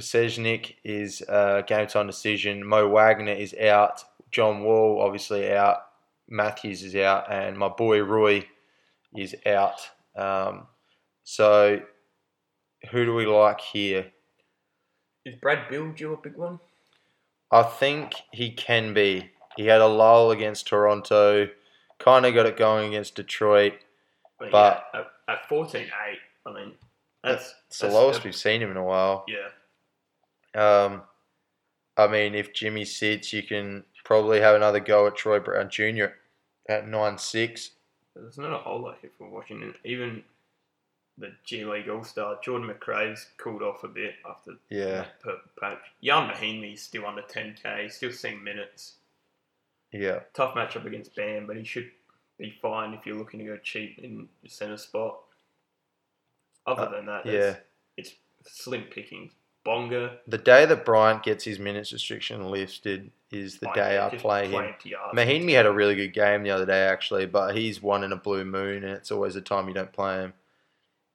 Pasechnik 0.00 0.76
is 0.82 1.20
a 1.28 1.62
game 1.66 1.86
time 1.86 2.06
decision. 2.06 2.66
Mo 2.66 2.88
Wagner 2.88 3.32
is 3.32 3.54
out. 3.54 4.02
John 4.30 4.62
Wall 4.62 5.00
obviously 5.02 5.52
out. 5.52 5.78
Matthews 6.28 6.82
is 6.82 6.94
out, 6.96 7.30
and 7.30 7.56
my 7.58 7.68
boy 7.68 8.02
Roy 8.02 8.46
is 9.14 9.34
out. 9.44 9.80
Um, 10.16 10.68
so 11.24 11.80
who 12.90 13.04
do 13.04 13.14
we 13.14 13.26
like 13.26 13.60
here? 13.60 14.06
Is 15.26 15.34
Brad 15.34 15.68
Beal 15.68 15.90
due 15.92 16.14
a 16.14 16.16
big 16.16 16.36
one? 16.36 16.60
I 17.50 17.62
think 17.64 18.14
he 18.32 18.52
can 18.52 18.94
be. 18.94 19.30
He 19.56 19.66
had 19.66 19.80
a 19.82 19.86
lull 19.86 20.30
against 20.30 20.68
Toronto, 20.68 21.48
kind 21.98 22.24
of 22.24 22.32
got 22.32 22.46
it 22.46 22.56
going 22.56 22.88
against 22.94 23.16
Detroit. 23.16 23.74
Mean, 24.40 24.50
But- 24.52 24.86
yeah, 24.94 25.00
at, 25.28 25.40
at 25.42 25.48
14-8, 25.50 25.88
I 26.46 26.52
mean, 26.54 26.72
that's 27.24 27.54
It's 27.66 27.80
the 27.80 27.88
lowest 27.88 28.20
that- 28.20 28.24
we've 28.24 28.36
seen 28.36 28.62
him 28.62 28.70
in 28.70 28.76
a 28.78 28.84
while. 28.84 29.24
Yeah, 29.28 29.48
Um, 30.54 31.02
I 31.96 32.06
mean, 32.06 32.34
if 32.34 32.52
Jimmy 32.52 32.84
sits, 32.84 33.32
you 33.32 33.42
can 33.42 33.84
probably 34.04 34.40
have 34.40 34.56
another 34.56 34.80
go 34.80 35.06
at 35.06 35.16
Troy 35.16 35.38
Brown 35.40 35.70
Jr. 35.70 36.06
at 36.68 36.88
nine 36.88 37.18
six. 37.18 37.70
there's 38.16 38.38
not 38.38 38.52
a 38.52 38.58
whole 38.58 38.80
lot 38.80 38.98
here 39.00 39.10
from 39.16 39.30
Washington. 39.30 39.74
Even 39.84 40.22
the 41.18 41.32
G 41.44 41.64
League 41.64 41.88
All 41.88 42.02
Star 42.04 42.38
Jordan 42.42 42.68
McRae's 42.68 43.26
cooled 43.36 43.62
off 43.62 43.84
a 43.84 43.88
bit 43.88 44.14
after 44.28 44.52
Yeah, 44.70 45.04
patch. 45.60 45.78
Ian 46.02 46.30
Mahinmi's 46.30 46.82
still 46.82 47.06
under 47.06 47.22
10k, 47.22 47.90
still 47.92 48.12
seeing 48.12 48.42
minutes. 48.42 48.94
yeah. 49.92 50.20
Tough 50.34 50.54
matchup 50.54 50.86
against 50.86 51.14
Bam, 51.14 51.46
but 51.46 51.56
he 51.56 51.64
should 51.64 51.90
be 52.38 52.50
fine 52.62 52.94
if 52.94 53.04
you're 53.04 53.16
looking 53.16 53.40
to 53.40 53.46
go 53.46 53.56
cheap 53.58 53.98
in 53.98 54.28
the 54.42 54.48
centre 54.48 54.78
spot. 54.78 55.20
Other 56.66 56.82
Uh, 56.86 56.90
than 56.90 57.06
that, 57.06 57.26
yeah. 57.26 57.56
it's, 57.96 58.14
it's 58.44 58.62
slim 58.62 58.84
pickings. 58.84 59.32
Bonga, 59.64 60.18
The 60.26 60.38
day 60.38 60.64
that 60.64 60.84
Bryant 60.84 61.22
gets 61.22 61.44
his 61.44 61.58
minutes 61.58 61.92
restriction 61.92 62.50
lifted 62.50 63.10
is 63.30 63.58
the 63.58 63.70
day 63.74 63.98
I 64.00 64.08
play 64.16 64.48
him. 64.48 64.74
Mahinmi 65.14 65.52
had 65.52 65.66
a 65.66 65.72
really 65.72 65.94
good 65.94 66.14
game 66.14 66.42
the 66.42 66.50
other 66.50 66.64
day, 66.66 66.82
actually, 66.86 67.26
but 67.26 67.54
he's 67.54 67.82
one 67.82 68.02
in 68.02 68.12
a 68.12 68.16
blue 68.16 68.44
moon, 68.44 68.82
and 68.84 68.92
it's 68.92 69.10
always 69.10 69.36
a 69.36 69.40
time 69.40 69.68
you 69.68 69.74
don't 69.74 69.92
play 69.92 70.16
him. 70.16 70.32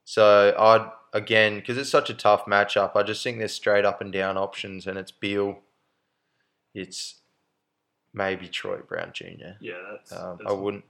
So 0.04 0.56
I'd 0.58 0.90
again 1.14 1.56
because 1.56 1.78
it's 1.78 1.90
such 1.90 2.10
a 2.10 2.14
tough 2.14 2.46
matchup. 2.46 2.96
I 2.96 3.02
just 3.04 3.24
think 3.24 3.40
there's 3.40 3.54
straight 3.54 3.86
up 3.86 4.00
and 4.02 4.14
down 4.14 4.38
options, 4.38 4.86
and 4.86 4.98
it's 4.98 5.12
Beal, 5.12 5.60
it's 6.74 7.16
maybe 8.14 8.48
Troy 8.48 8.78
Brown 8.88 9.12
Jr. 9.14 9.56
Yeah, 9.60 9.74
that's, 9.92 10.12
Um, 10.12 10.38
that's 10.40 10.52
I 10.52 10.54
wouldn't 10.54 10.86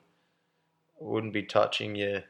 wouldn't 1.00 1.34
be 1.34 1.44
touching 1.44 1.96
your 1.96 2.24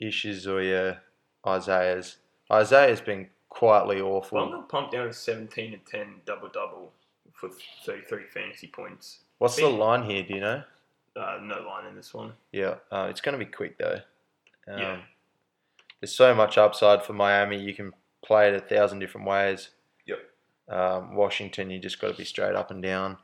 issues 0.00 0.46
or 0.46 0.62
your 0.62 1.02
Isaiah's. 1.46 2.16
Isaiah's 2.50 3.00
been 3.00 3.28
quietly 3.48 4.00
awful. 4.00 4.38
Bonga 4.38 4.66
pumped 4.66 4.92
down 4.92 5.06
to 5.06 5.12
17 5.12 5.72
and 5.74 5.86
10 5.86 6.14
double 6.26 6.48
double 6.48 6.92
for 7.32 7.50
33 7.84 8.24
fantasy 8.32 8.66
points. 8.66 9.20
What's 9.38 9.56
the 9.56 9.68
line 9.68 10.02
here? 10.02 10.22
Do 10.22 10.34
you 10.34 10.40
know? 10.40 10.62
Uh, 11.16 11.38
no 11.42 11.60
line 11.66 11.86
in 11.86 11.96
this 11.96 12.12
one. 12.14 12.32
Yeah, 12.52 12.76
uh, 12.90 13.06
it's 13.10 13.20
going 13.20 13.38
to 13.38 13.44
be 13.44 13.50
quick 13.50 13.78
though. 13.78 14.00
Um, 14.68 14.78
Yeah. 14.78 15.00
There's 16.00 16.14
so 16.14 16.32
much 16.34 16.56
upside 16.56 17.02
for 17.02 17.12
Miami. 17.12 17.60
You 17.60 17.74
can 17.74 17.92
play 18.24 18.48
it 18.48 18.54
a 18.54 18.60
thousand 18.60 19.00
different 19.00 19.26
ways. 19.26 19.70
Yep. 20.06 20.18
Um, 20.68 21.14
Washington, 21.16 21.70
you 21.70 21.80
just 21.80 22.00
got 22.00 22.08
to 22.08 22.14
be 22.14 22.24
straight 22.24 22.54
up 22.54 22.70
and 22.70 22.80
down. 22.80 23.16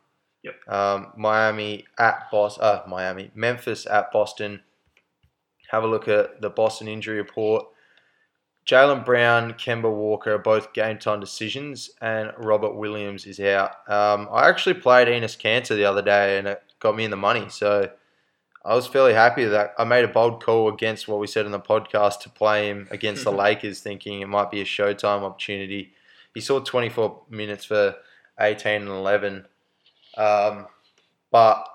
Yep. 0.42 0.68
Um, 0.68 1.12
Miami 1.16 1.84
at 1.98 2.28
Bos, 2.32 2.58
uh, 2.58 2.82
Miami, 2.88 3.30
Memphis 3.34 3.86
at 3.86 4.10
Boston. 4.10 4.60
Have 5.70 5.84
a 5.84 5.86
look 5.86 6.08
at 6.08 6.40
the 6.40 6.50
Boston 6.50 6.88
injury 6.88 7.16
report. 7.16 7.66
Jaylen 8.66 9.04
Brown, 9.04 9.52
Kemba 9.54 9.92
Walker 9.92 10.34
are 10.34 10.38
both 10.38 10.72
game 10.72 10.98
time 10.98 11.20
decisions, 11.20 11.90
and 12.00 12.32
Robert 12.38 12.74
Williams 12.74 13.26
is 13.26 13.38
out. 13.38 13.72
Um, 13.88 14.28
I 14.32 14.48
actually 14.48 14.74
played 14.74 15.06
Enes 15.06 15.38
Kanter 15.38 15.76
the 15.76 15.84
other 15.84 16.00
day, 16.00 16.38
and 16.38 16.48
it 16.48 16.62
got 16.80 16.96
me 16.96 17.04
in 17.04 17.10
the 17.10 17.16
money. 17.16 17.46
So 17.50 17.90
I 18.64 18.74
was 18.74 18.86
fairly 18.86 19.12
happy 19.12 19.42
with 19.42 19.52
that. 19.52 19.74
I 19.78 19.84
made 19.84 20.04
a 20.04 20.08
bold 20.08 20.42
call 20.42 20.68
against 20.68 21.08
what 21.08 21.20
we 21.20 21.26
said 21.26 21.44
in 21.44 21.52
the 21.52 21.60
podcast 21.60 22.20
to 22.20 22.30
play 22.30 22.68
him 22.68 22.88
against 22.90 23.24
the 23.24 23.32
Lakers, 23.44 23.80
thinking 23.80 24.20
it 24.20 24.28
might 24.28 24.50
be 24.50 24.62
a 24.62 24.64
Showtime 24.64 25.22
opportunity. 25.22 25.92
He 26.32 26.40
saw 26.40 26.60
24 26.60 27.24
minutes 27.28 27.66
for 27.66 27.96
18 28.40 28.82
and 28.82 28.88
11. 28.88 29.46
Um, 30.16 30.66
but 31.30 31.68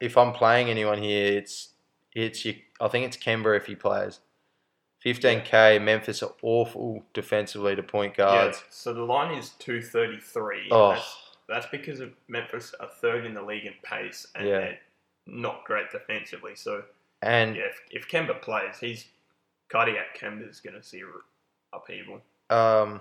if 0.00 0.16
I'm 0.16 0.32
playing 0.32 0.70
anyone 0.70 1.02
here, 1.02 1.36
it's 1.36 1.68
it's 2.14 2.44
you, 2.44 2.56
I 2.80 2.88
think 2.88 3.06
it's 3.06 3.16
Kemba 3.16 3.56
if 3.56 3.66
he 3.66 3.74
plays. 3.74 4.20
15k. 5.04 5.82
Memphis 5.82 6.22
are 6.22 6.32
awful 6.42 7.02
defensively 7.14 7.74
to 7.76 7.82
point 7.82 8.16
guards. 8.16 8.58
Yeah, 8.58 8.64
so 8.70 8.92
the 8.94 9.02
line 9.04 9.36
is 9.36 9.50
233. 9.58 10.68
Oh, 10.70 10.90
That's, 10.92 11.16
that's 11.48 11.66
because 11.66 12.00
of 12.00 12.12
Memphis 12.28 12.74
are 12.80 12.88
third 13.00 13.24
in 13.24 13.34
the 13.34 13.42
league 13.42 13.66
in 13.66 13.74
pace 13.82 14.26
and 14.34 14.46
Yeah. 14.46 14.58
they're 14.60 14.78
not 15.26 15.64
great 15.64 15.90
defensively. 15.90 16.54
So, 16.54 16.84
and 17.22 17.56
yeah, 17.56 17.62
if, 17.64 17.80
if 17.90 18.08
Kemba 18.08 18.40
plays, 18.42 18.78
he's 18.80 19.06
cardiac 19.68 20.18
Kemba's 20.18 20.60
going 20.60 20.74
to 20.74 20.82
see 20.82 21.02
upheaval. 21.72 22.20
um, 22.50 23.00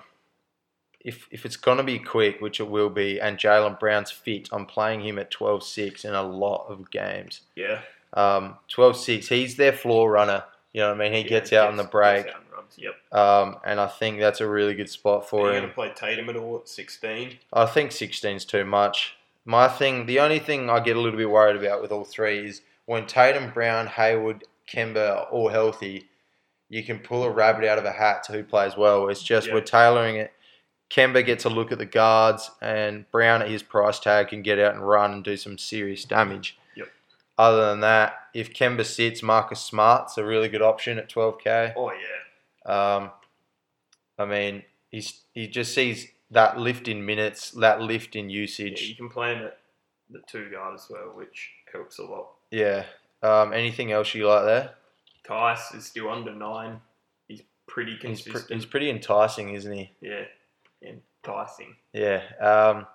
if 1.01 1.27
if 1.31 1.45
it's 1.45 1.55
gonna 1.55 1.81
be 1.81 1.97
quick, 1.97 2.41
which 2.41 2.59
it 2.59 2.67
will 2.69 2.89
be, 2.89 3.21
and 3.21 3.37
Jaylen 3.37 3.79
Brown's 3.79 4.11
fit, 4.11 4.49
I'm 4.51 4.65
playing 4.65 4.99
him 4.99 5.17
at 5.17 5.31
12-6 5.31 6.03
in 6.03 6.13
a 6.13 6.21
lot 6.21 6.65
of 6.67 6.91
games. 6.91 7.39
Yeah. 7.55 7.79
Um, 8.15 8.57
12-6, 8.69 9.29
he's 9.29 9.55
their 9.55 9.71
floor 9.71 10.11
runner. 10.11 10.43
You 10.73 10.81
know 10.81 10.89
what 10.89 11.01
I 11.01 11.03
mean? 11.09 11.13
He 11.13 11.21
yeah, 11.21 11.27
gets 11.27 11.53
out 11.53 11.69
on 11.69 11.77
the 11.77 11.83
break, 11.83 12.25
gets 12.25 12.35
out 12.35 12.41
and 12.43 12.51
runs, 12.53 12.73
Yep. 12.77 12.93
um, 13.19 13.57
and 13.65 13.79
I 13.79 13.87
think 13.87 14.19
that's 14.19 14.39
a 14.41 14.47
really 14.47 14.75
good 14.75 14.89
spot 14.89 15.23
Are 15.23 15.27
for 15.27 15.47
you 15.49 15.53
him. 15.55 15.61
going 15.61 15.69
to 15.69 15.73
play 15.75 15.91
Tatum 15.95 16.29
at 16.29 16.35
all 16.35 16.57
at 16.57 16.69
16? 16.69 17.37
I 17.53 17.65
think 17.65 17.91
16's 17.91 18.45
too 18.45 18.65
much. 18.65 19.15
My 19.45 19.67
thing, 19.67 20.05
the 20.05 20.19
only 20.19 20.37
thing 20.39 20.69
I 20.69 20.79
get 20.79 20.95
a 20.95 20.99
little 20.99 21.17
bit 21.17 21.29
worried 21.29 21.55
about 21.55 21.81
with 21.81 21.91
all 21.91 22.05
three 22.05 22.45
is 22.45 22.61
when 22.85 23.07
Tatum, 23.07 23.51
Brown, 23.51 23.87
Hayward, 23.87 24.43
Kemba 24.71 25.09
are 25.17 25.23
all 25.31 25.49
healthy, 25.49 26.07
you 26.69 26.83
can 26.83 26.99
pull 26.99 27.23
a 27.23 27.31
rabbit 27.31 27.67
out 27.67 27.79
of 27.79 27.85
a 27.85 27.91
hat 27.91 28.21
to 28.25 28.33
who 28.33 28.43
plays 28.43 28.77
well. 28.77 29.09
It's 29.09 29.23
just 29.23 29.47
Yeah. 29.47 29.55
we're 29.55 29.61
tailoring 29.61 30.17
it. 30.17 30.31
Kemba 30.91 31.25
gets 31.25 31.45
a 31.45 31.49
look 31.49 31.71
at 31.71 31.77
the 31.79 31.85
guards, 31.85 32.51
and 32.61 33.09
Brown 33.11 33.41
at 33.41 33.47
his 33.49 33.63
price 33.63 33.99
tag 33.99 34.27
can 34.27 34.43
get 34.43 34.59
out 34.59 34.73
and 34.75 34.87
run 34.87 35.13
and 35.13 35.23
do 35.23 35.35
some 35.37 35.57
serious 35.57 36.03
damage. 36.03 36.57
Yep. 36.75 36.87
Other 37.39 37.69
than 37.71 37.79
that, 37.81 38.18
if 38.33 38.53
Kemba 38.53 38.85
sits, 38.85 39.21
Marcus 39.23 39.59
Smart's 39.61 40.17
a 40.17 40.25
really 40.25 40.49
good 40.49 40.61
option 40.61 40.97
at 40.97 41.09
12k. 41.09 41.73
Oh, 41.75 41.91
yeah. 41.91 42.95
Um, 42.95 43.11
I 44.17 44.25
mean, 44.25 44.63
he's 44.91 45.21
he 45.33 45.47
just 45.47 45.73
sees 45.73 46.07
that 46.31 46.59
lift 46.59 46.87
in 46.87 47.05
minutes, 47.05 47.51
that 47.51 47.81
lift 47.81 48.15
in 48.15 48.29
yeah. 48.29 48.89
You 48.89 48.95
can 48.95 49.09
play 49.09 49.33
him 49.35 49.45
at 49.45 49.57
the 50.09 50.19
two 50.27 50.49
guard 50.51 50.75
as 50.75 50.87
well, 50.89 51.11
which 51.15 51.49
helps 51.71 51.99
a 51.99 52.03
lot. 52.03 52.27
Yeah. 52.51 52.83
Um, 53.23 53.53
anything 53.53 53.91
else 53.91 54.13
you 54.13 54.27
like 54.27 54.45
there? 54.45 54.71
Theis 55.27 55.73
is 55.75 55.85
still 55.85 56.09
under 56.09 56.33
nine. 56.33 56.81
He's 57.27 57.41
pretty 57.67 57.91
He's, 57.93 58.01
consistent. 58.01 58.47
pre- 58.47 58.55
he's 58.55 58.65
pretty 58.65 58.89
enticing, 58.89 59.53
isn't 59.53 59.71
he? 59.71 59.91
yeah, 60.01 60.23
enticing. 60.81 61.75
Yeah. 61.93 62.21
Um, 62.41 62.87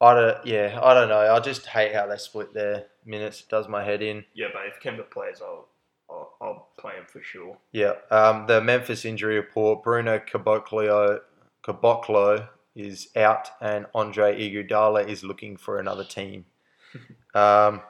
I 0.00 0.14
don't. 0.14 0.46
Yeah, 0.46 0.78
I 0.82 0.94
don't 0.94 1.08
know. 1.08 1.34
I 1.34 1.40
just 1.40 1.66
hate 1.66 1.94
how 1.94 2.06
they 2.06 2.16
split 2.16 2.54
their 2.54 2.86
minutes. 3.04 3.40
It 3.40 3.48
does 3.48 3.68
my 3.68 3.84
head 3.84 4.02
in. 4.02 4.24
Yeah, 4.34 4.48
but 4.52 4.62
if 4.66 4.80
Kemba 4.82 5.10
plays, 5.10 5.42
I'll 5.42 5.68
I'll, 6.08 6.32
I'll 6.40 6.68
play 6.78 6.94
him 6.94 7.04
for 7.06 7.22
sure. 7.22 7.56
Yeah. 7.72 7.94
Um, 8.10 8.46
the 8.46 8.60
Memphis 8.60 9.04
injury 9.04 9.36
report: 9.36 9.82
Bruno 9.82 10.18
Caboclo, 10.18 11.20
Caboclo 11.62 12.48
is 12.74 13.08
out, 13.14 13.50
and 13.60 13.86
Andre 13.94 14.38
Iguodala 14.38 15.06
is 15.06 15.22
looking 15.22 15.56
for 15.56 15.78
another 15.78 16.04
team. 16.04 16.46
um, 17.34 17.82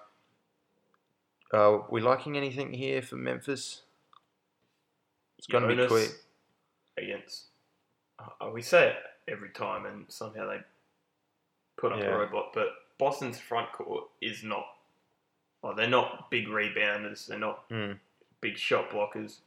are 1.53 1.85
we 1.90 2.01
liking 2.01 2.37
anything 2.37 2.73
here 2.73 3.03
for 3.03 3.16
Memphis? 3.16 3.83
It's 5.38 5.46
going 5.46 5.66
to 5.66 5.75
be 5.75 5.87
quick. 5.87 6.12
against. 6.99 7.46
Uh, 8.18 8.51
we 8.53 8.62
say 8.62 8.88
it 8.88 8.96
every 9.33 9.51
time, 9.51 9.87
and 9.87 10.05
somehow 10.09 10.49
they 10.49 10.59
put 11.81 11.93
up 11.93 11.99
Yeah. 12.01 12.07
a 12.14 12.19
robot. 12.19 12.53
But 12.53 12.69
Boston's 12.99 13.38
front 13.38 13.73
court 13.73 14.05
is 14.21 14.43
not. 14.45 14.66
Well, 15.62 15.75
they're 15.75 15.88
not 15.88 16.31
big 16.31 16.47
rebounders. 16.49 17.27
They're 17.27 17.38
not 17.38 17.64
Hmm. 17.69 17.93
big 18.40 18.57
shot 18.59 18.90
blockers. 18.90 19.40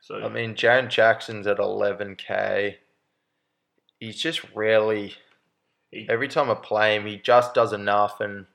So 0.00 0.22
I 0.24 0.28
mean, 0.28 0.54
Jaren 0.54 0.88
Jackson's 0.88 1.46
at 1.46 1.58
11k. 1.58 2.78
He's 4.00 4.20
just 4.20 4.42
rarely. 4.54 5.14
he, 5.90 6.06
Every 6.08 6.28
time 6.28 6.50
I 6.50 6.54
play 6.54 6.94
him, 6.96 7.06
he 7.06 7.16
just 7.18 7.52
does 7.54 7.72
enough, 7.72 8.20
and 8.20 8.46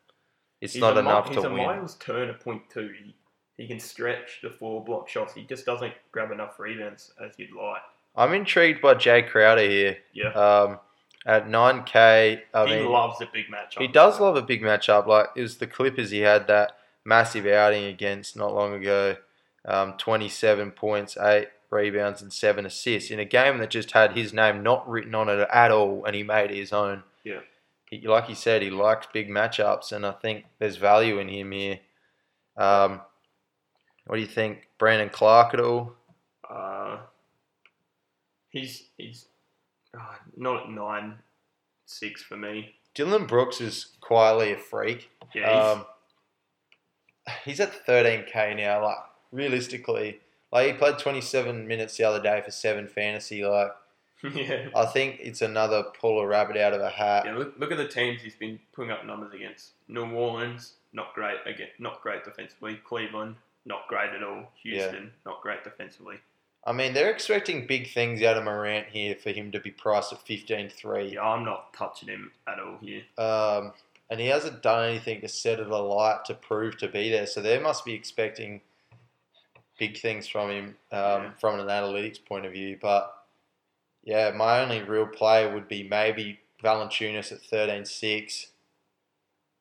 it's 0.61 0.75
not 0.75 0.95
a, 0.95 0.99
enough 1.01 1.27
he's 1.27 1.37
to 1.37 1.47
a 1.47 1.53
win. 1.53 1.65
Miles 1.65 1.95
Turner 1.95 2.33
point 2.33 2.69
two. 2.69 2.93
He, 3.03 3.15
he 3.57 3.67
can 3.67 3.79
stretch 3.79 4.39
the 4.41 4.49
four 4.49 4.83
block 4.83 5.09
shots. 5.09 5.33
He 5.33 5.43
just 5.43 5.65
doesn't 5.65 5.93
grab 6.11 6.31
enough 6.31 6.59
rebounds 6.59 7.11
as 7.23 7.37
you'd 7.37 7.51
like. 7.51 7.81
I'm 8.15 8.33
intrigued 8.33 8.81
by 8.81 8.93
Jae 8.95 9.27
Crowder 9.27 9.61
here. 9.67 9.97
Yeah, 10.13 10.29
Um, 10.29 10.79
at 11.25 11.47
9k, 11.47 12.41
I 12.53 12.65
he 12.67 12.75
mean, 12.75 12.89
loves 12.89 13.21
a 13.21 13.29
big 13.31 13.45
matchup. 13.47 13.79
he 13.79 13.87
does 13.87 14.19
love 14.19 14.35
a 14.35 14.41
big 14.41 14.61
matchup. 14.61 15.07
Like 15.07 15.27
it 15.35 15.41
was 15.41 15.57
the 15.57 15.67
Clippers, 15.67 16.11
he 16.11 16.19
had 16.19 16.47
that 16.47 16.77
massive 17.05 17.45
outing 17.45 17.85
against 17.85 18.35
not 18.35 18.53
long 18.53 18.73
ago. 18.73 19.17
Um, 19.65 19.93
27 19.97 20.71
points, 20.71 21.15
eight 21.17 21.47
rebounds, 21.69 22.21
and 22.21 22.33
seven 22.33 22.65
assists 22.65 23.09
in 23.11 23.19
a 23.19 23.25
game 23.25 23.59
that 23.59 23.69
just 23.69 23.91
had 23.91 24.11
his 24.17 24.33
name 24.33 24.61
not 24.61 24.87
written 24.89 25.15
on 25.15 25.29
it 25.29 25.47
at 25.51 25.71
all, 25.71 26.03
and 26.05 26.15
he 26.15 26.23
made 26.23 26.51
it 26.51 26.57
his 26.57 26.73
own. 26.73 27.03
Yeah. 27.23 27.39
He, 27.89 28.05
like 28.05 28.25
he 28.25 28.35
said, 28.35 28.61
he 28.61 28.69
likes 28.69 29.07
big 29.13 29.29
matchups, 29.29 29.93
and 29.93 30.05
I 30.05 30.11
think 30.11 30.45
there's 30.59 30.75
value 30.75 31.17
in 31.19 31.29
him 31.29 31.51
here. 31.51 31.79
Um, 32.57 32.99
what 34.05 34.17
do 34.17 34.21
you 34.21 34.27
think, 34.27 34.67
Brandon 34.77 35.09
Clarke 35.09 35.53
at 35.53 35.59
all? 35.61 35.93
Uh, 36.49 36.97
He's 38.49 38.83
he's 38.97 39.25
uh, 39.97 40.15
not 40.35 40.63
at 40.63 40.69
nine 40.69 41.15
six 41.85 42.21
for 42.23 42.37
me. 42.37 42.75
Dillon 42.93 43.25
Brooks 43.25 43.59
is 43.59 43.87
quietly 44.01 44.51
a 44.53 44.57
freak. 44.57 45.09
Yeah, 45.33 45.49
Um, 45.49 45.85
he's 47.43 47.59
at 47.59 47.85
13k 47.85 48.55
now. 48.57 48.83
Like 48.83 48.97
realistically, 49.31 50.19
like 50.51 50.67
he 50.67 50.73
played 50.73 50.99
27 50.99 51.67
minutes 51.67 51.97
the 51.97 52.03
other 52.03 52.21
day 52.21 52.41
for 52.43 52.51
seven 52.51 52.87
fantasy. 52.87 53.43
Like 53.43 53.71
yeah. 54.33 54.69
I 54.75 54.85
think 54.85 55.17
it's 55.19 55.41
another 55.41 55.83
pull 55.99 56.19
a 56.19 56.27
rabbit 56.27 56.55
out 56.57 56.73
of 56.73 56.81
a 56.81 56.89
hat. 56.89 57.23
Yeah, 57.25 57.35
look, 57.35 57.55
look 57.57 57.71
at 57.71 57.77
the 57.77 57.87
teams 57.87 58.21
he's 58.21 58.35
been 58.35 58.59
putting 58.73 58.91
up 58.91 59.05
numbers 59.05 59.33
against. 59.33 59.71
New 59.87 60.05
Orleans, 60.11 60.73
not 60.93 61.13
great 61.13 61.37
again, 61.45 61.67
not 61.79 62.01
great 62.01 62.23
defensively. 62.23 62.79
Cleveland, 62.85 63.35
not 63.65 63.87
great 63.87 64.11
at 64.11 64.23
all. 64.23 64.51
Houston, 64.61 65.11
not 65.25 65.41
great 65.41 65.63
defensively. 65.63 66.15
I 66.65 66.71
mean, 66.71 66.93
they're 66.93 67.11
expecting 67.11 67.67
big 67.67 67.91
things 67.91 68.21
out 68.23 68.37
of 68.37 68.45
Morant 68.45 68.87
here 68.87 69.15
for 69.15 69.31
him 69.31 69.51
to 69.51 69.59
be 69.59 69.69
priced 69.71 70.13
at 70.13 70.25
15.3. 70.25 71.13
Yeah, 71.13 71.21
I'm 71.21 71.43
not 71.43 71.73
touching 71.73 72.07
him 72.07 72.31
at 72.47 72.59
all 72.59 72.77
here. 72.81 73.03
Um, 73.17 73.73
and 74.09 74.19
he 74.19 74.27
hasn't 74.27 74.61
done 74.61 74.87
anything 74.89 75.19
to 75.21 75.27
set 75.27 75.59
it 75.59 75.67
alight 75.69 76.23
to 76.25 76.33
prove 76.33 76.77
to 76.77 76.87
be 76.87 77.09
there. 77.09 77.25
So 77.27 77.41
they 77.41 77.59
must 77.59 77.83
be 77.83 77.93
expecting 77.93 78.61
big 79.77 79.99
things 79.99 80.27
from 80.27 80.49
him 80.51 80.65
um, 80.91 81.23
Yeah. 81.23 81.31
from 81.39 81.59
an 81.59 81.67
analytics 81.67 82.23
point 82.23 82.45
of 82.45 82.53
view. 82.53 82.77
But 82.81 83.13
yeah, 84.03 84.31
my 84.31 84.61
only 84.61 84.81
real 84.83 85.07
play 85.07 85.51
would 85.51 85.67
be 85.67 85.83
maybe 85.83 86.39
Valanciunas 86.63 87.31
at 87.33 87.41
13.6 87.41 88.47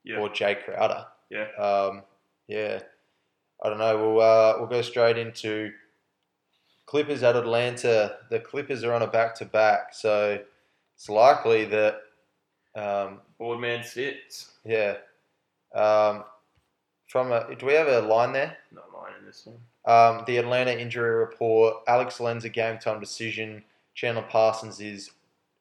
Yeah, 0.05 0.19
or 0.19 0.29
Jae 0.29 0.63
Crowder. 0.65 1.07
yeah. 1.31 1.49
Um, 1.59 2.03
yeah, 2.47 2.81
I 3.63 3.69
don't 3.71 3.79
know. 3.79 3.97
We'll 3.97 4.21
uh, 4.21 4.55
we'll 4.59 4.69
go 4.69 4.83
straight 4.83 5.17
into 5.19 5.73
Clippers 6.93 7.23
at 7.23 7.37
Atlanta. 7.37 8.17
The 8.29 8.39
Clippers 8.39 8.85
are 8.85 8.93
on 8.93 9.01
a 9.01 9.07
back 9.07 9.35
to 9.37 9.47
back, 9.47 9.95
so 9.95 10.39
it's 10.95 11.09
likely 11.09 11.65
that 11.65 12.03
um, 12.75 13.21
Boardman 13.39 13.83
sits. 13.83 14.53
yeah. 14.63 14.97
Um, 15.75 16.25
from 17.09 17.33
a, 17.33 17.55
do 17.59 17.65
we 17.65 17.73
have 17.73 17.89
a 17.89 18.03
line 18.03 18.35
there? 18.35 18.59
Not 18.73 18.93
mine 18.93 19.13
in 19.19 19.25
this 19.25 19.47
one. 19.47 19.57
Um, 19.87 20.25
the 20.27 20.37
Atlanta 20.37 20.79
injury 20.79 21.15
report. 21.15 21.77
Alex 21.89 22.21
Len's 22.21 22.45
a 22.45 22.51
game 22.51 22.79
time 22.79 23.01
decision. 23.01 23.65
Chandler 23.95 24.27
Parsons 24.29 24.79
is 24.79 25.13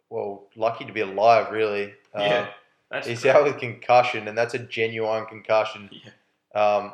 well 0.10 0.44
lucky 0.58 0.84
to 0.84 0.92
be 0.92 1.00
alive. 1.00 1.50
Really. 1.50 1.94
Um, 2.14 2.22
yeah, 2.24 2.48
that's 2.90 3.08
He's 3.08 3.22
great. 3.22 3.36
out 3.38 3.46
with 3.46 3.58
concussion, 3.58 4.28
and 4.28 4.38
that's 4.38 4.54
a 4.54 4.60
genuine 4.60 5.26
concussion. 5.28 5.90
Yeah, 5.94 6.62
Um, 6.62 6.92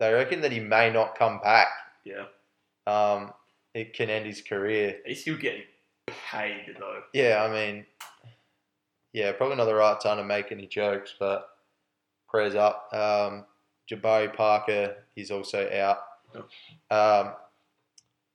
they 0.00 0.12
reckon 0.12 0.40
that 0.40 0.50
he 0.50 0.58
may 0.58 0.90
not 0.90 1.16
come 1.16 1.38
back. 1.38 1.68
yeah. 2.04 2.24
Um, 2.88 3.32
it 3.74 3.94
can 3.94 4.10
end 4.10 4.26
his 4.26 4.42
career. 4.42 4.96
He's 5.04 5.22
still 5.22 5.36
getting 5.36 5.62
paid 6.30 6.76
though. 6.78 7.02
Yeah, 7.12 7.46
I 7.48 7.52
mean, 7.52 7.86
yeah, 9.12 9.32
probably 9.32 9.56
not 9.56 9.66
the 9.66 9.74
right 9.74 10.00
time 10.00 10.18
to 10.18 10.24
make 10.24 10.52
any 10.52 10.66
jokes, 10.66 11.14
but 11.18 11.48
prayers 12.28 12.54
up. 12.54 12.88
Um, 12.92 13.44
Jabari 13.90 14.34
Parker 14.34 14.96
is 15.16 15.30
also 15.30 15.68
out. 15.70 15.98
Um, 16.90 17.32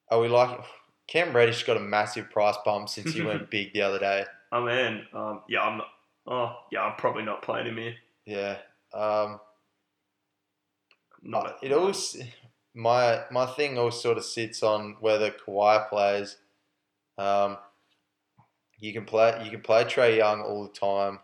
are 0.10 0.20
we 0.20 0.28
like 0.28 0.60
Cam 1.08 1.36
Reddish 1.36 1.64
got 1.64 1.78
a 1.78 1.82
massive 1.82 2.30
price 2.30 2.56
bump 2.66 2.90
since 2.90 3.14
he 3.14 3.22
went 3.22 3.50
big 3.52 3.74
the 3.74 3.82
other 3.82 4.00
day? 4.00 4.26
Oh 4.52 4.64
mean, 4.66 5.06
um, 5.14 5.42
yeah, 5.48 5.62
I'm 5.62 5.78
not. 5.78 5.88
Oh, 6.26 6.56
yeah, 6.72 6.84
I'm 6.84 6.96
probably 6.96 7.24
not 7.24 7.42
playing 7.42 7.68
him 7.68 7.78
here. 7.78 7.96
Yeah. 8.26 8.58
Um, 8.94 9.40
Not. 11.22 11.58
it 11.62 11.74
always 11.74 12.18
my 12.74 13.24
my 13.32 13.46
thing 13.46 13.78
always 13.78 13.96
sort 13.96 14.18
of 14.18 14.26
sits 14.26 14.64
on 14.64 14.98
whether 15.00 15.32
Kawhi 15.32 15.88
plays. 15.90 16.38
Um, 17.18 17.58
you 18.80 18.92
can 18.94 19.06
play 19.06 19.40
you 19.44 19.52
can 19.52 19.62
play 19.62 19.84
Trae 19.86 20.18
Young 20.18 20.42
all 20.42 20.64
the 20.64 20.74
time. 20.74 21.20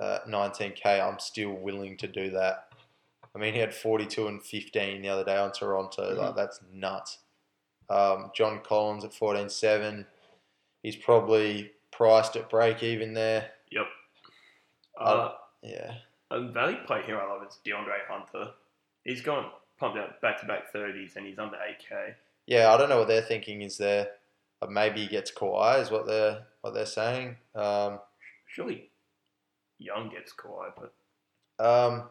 Uh, 0.00 0.18
19k, 0.28 1.00
I'm 1.00 1.20
still 1.20 1.52
willing 1.52 1.96
to 1.98 2.08
do 2.08 2.30
that. 2.30 2.68
I 3.34 3.38
mean, 3.38 3.54
he 3.54 3.60
had 3.60 3.72
42 3.74 4.26
and 4.26 4.42
15 4.42 5.02
the 5.02 5.08
other 5.08 5.24
day 5.24 5.36
on 5.36 5.52
Toronto. 5.52 6.14
Like 6.14 6.32
Mhm. 6.32 6.36
that's 6.36 6.60
nuts. 6.72 7.18
Um, 7.88 8.30
John 8.34 8.60
Collins 8.62 9.04
at 9.04 9.12
14.7. 9.12 10.06
He's 10.82 10.96
probably 10.96 11.72
priced 11.92 12.34
at 12.36 12.50
break 12.50 12.82
even 12.82 13.14
there. 13.14 13.52
Yep. 13.70 13.86
Uh, 14.98 15.34
Yeah. 15.62 15.98
a 16.30 16.40
value 16.48 16.84
play 16.86 17.02
here 17.04 17.20
I 17.20 17.26
love 17.32 17.46
is 17.46 17.60
DeAndre 17.64 18.06
Hunter. 18.08 18.54
He's 19.04 19.20
gone 19.22 19.50
pumped 19.84 19.98
out 19.98 20.20
back 20.22 20.40
to 20.40 20.46
back 20.46 20.72
thirties 20.72 21.16
and 21.16 21.26
he's 21.26 21.38
under 21.38 21.56
eight 21.68 21.78
k. 21.78 22.14
Yeah, 22.46 22.72
I 22.72 22.76
don't 22.76 22.88
know 22.88 22.98
what 22.98 23.08
they're 23.08 23.22
thinking 23.22 23.62
is 23.62 23.76
there. 23.76 24.08
Maybe 24.66 25.02
he 25.02 25.08
gets 25.08 25.30
Kawhi 25.30 25.82
is 25.82 25.90
what 25.90 26.06
they're 26.06 26.46
what 26.62 26.72
they're 26.72 26.86
saying. 26.86 27.36
Um, 27.54 28.00
Surely 28.46 28.90
Young 29.78 30.08
gets 30.08 30.32
Kawhi, 30.32 30.70
but 31.58 31.64
um, 31.64 32.04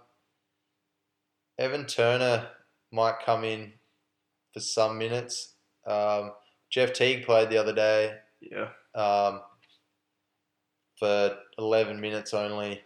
Evan 1.57 1.85
Turner 1.85 2.47
might 2.91 3.15
come 3.25 3.43
in 3.43 3.73
for 4.53 4.59
some 4.59 4.99
minutes. 4.99 5.53
Um, 5.87 6.33
Jeff 6.69 6.93
Teague 6.93 7.25
played 7.25 7.49
the 7.49 7.57
other 7.57 7.73
day 7.73 8.13
yeah, 8.39 8.69
um, 8.95 9.41
for 10.97 11.37
11 11.57 11.99
minutes 11.99 12.33
only 12.33 12.81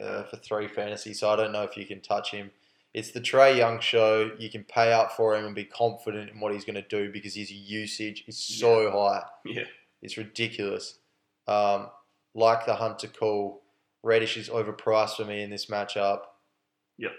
uh, 0.00 0.24
for 0.24 0.36
three 0.36 0.68
fantasy, 0.68 1.14
so 1.14 1.30
I 1.30 1.36
don't 1.36 1.52
know 1.52 1.62
if 1.62 1.76
you 1.76 1.86
can 1.86 2.00
touch 2.00 2.32
him. 2.32 2.50
It's 2.98 3.10
the 3.12 3.20
Trae 3.20 3.56
Young 3.56 3.80
show. 3.80 4.32
You 4.38 4.50
can 4.50 4.64
pay 4.64 4.92
up 4.92 5.12
for 5.12 5.36
him 5.36 5.44
and 5.46 5.54
be 5.54 5.64
confident 5.64 6.30
in 6.30 6.40
what 6.40 6.52
he's 6.52 6.64
going 6.64 6.74
to 6.82 6.88
do 6.88 7.12
because 7.12 7.34
his 7.34 7.50
usage 7.50 8.24
is 8.26 8.38
so 8.38 8.90
high. 8.90 9.24
yeah, 9.44 9.64
It's 10.02 10.16
ridiculous. 10.16 10.98
Um, 11.46 11.88
like 12.34 12.66
the 12.66 12.74
Hunter 12.74 13.08
call, 13.08 13.62
Reddish 14.02 14.36
is 14.36 14.48
overpriced 14.48 15.16
for 15.16 15.24
me 15.24 15.42
in 15.42 15.50
this 15.50 15.66
matchup. 15.66 16.20
Yep. 16.98 17.12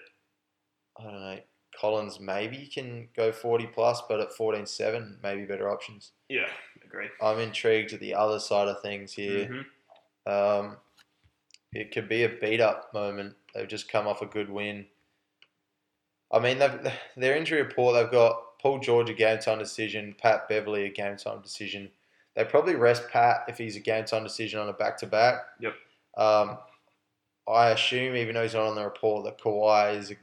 I 0.99 1.03
don't 1.03 1.13
know. 1.21 1.39
Collins 1.79 2.19
maybe 2.19 2.69
can 2.73 3.07
go 3.15 3.31
40 3.31 3.67
plus, 3.67 4.01
but 4.09 4.19
at 4.19 4.31
14.7, 4.37 5.21
maybe 5.23 5.45
better 5.45 5.69
options. 5.71 6.11
yeah. 6.27 6.47
Agreed. 6.85 7.11
I'm 7.21 7.37
intrigued 7.39 7.93
at 7.93 7.99
the 7.99 8.15
other 8.15 8.39
side 8.39 8.67
of 8.67 8.81
things 8.81 9.13
here. 9.13 9.63
Mhm. 10.27 10.59
Um, 10.59 10.77
it 11.71 11.91
could 11.91 12.09
be 12.09 12.23
a 12.23 12.29
beat 12.29 12.59
up 12.59 12.91
moment. 12.95 13.35
They've 13.53 13.67
just 13.67 13.91
come 13.91 14.07
off 14.07 14.23
a 14.23 14.25
good 14.25 14.49
win. 14.49 14.87
I 16.31 16.39
mean, 16.39 16.59
they've, 16.59 16.91
their 17.17 17.35
injury 17.35 17.61
report, 17.61 17.95
they've 17.95 18.11
got 18.11 18.59
Paul 18.61 18.79
George 18.79 19.09
a 19.09 19.13
game 19.13 19.39
time 19.39 19.59
decision, 19.59 20.15
Pat 20.19 20.47
Beverley 20.49 20.85
a 20.85 20.89
game 20.89 21.17
time 21.17 21.41
decision. 21.41 21.89
They 22.35 22.43
probably 22.45 22.75
rest 22.75 23.03
Pat 23.09 23.45
if 23.47 23.57
he's 23.57 23.75
a 23.75 23.79
game 23.81 24.05
time 24.05 24.23
decision 24.23 24.59
on 24.59 24.69
a 24.69 24.73
back 24.73 24.97
to 24.99 25.07
back. 25.07 25.39
Yep. 25.59 25.73
Um, 26.17 26.57
I 27.47 27.69
assume, 27.71 28.15
even 28.15 28.35
though 28.35 28.43
he's 28.43 28.53
not 28.53 28.67
on 28.67 28.75
the 28.75 28.83
report, 28.83 29.25
that 29.25 29.39
Kawhi 29.39 29.97
is 29.97 30.11
a, 30.11 30.15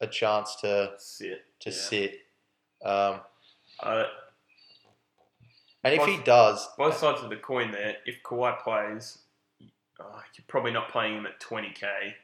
a 0.00 0.06
chance 0.06 0.54
to 0.56 0.88
That's 0.92 1.20
it. 1.20 1.42
to 1.60 1.70
Yeah. 1.70 1.76
sit. 1.76 2.18
Um, 2.84 3.20
Uh, 3.82 4.04
and 5.82 5.94
if 5.94 6.06
he 6.06 6.16
does, 6.22 6.66
both 6.78 6.96
sides 6.96 7.20
of 7.22 7.28
the 7.30 7.36
coin 7.36 7.70
there. 7.72 7.96
If 8.06 8.22
Kawhi 8.22 8.58
plays, 8.62 9.18
uh, 10.00 10.20
you're 10.36 10.44
probably 10.46 10.70
not 10.72 10.90
playing 10.90 11.16
him 11.18 11.26
at 11.26 11.40
20k. 11.40 12.14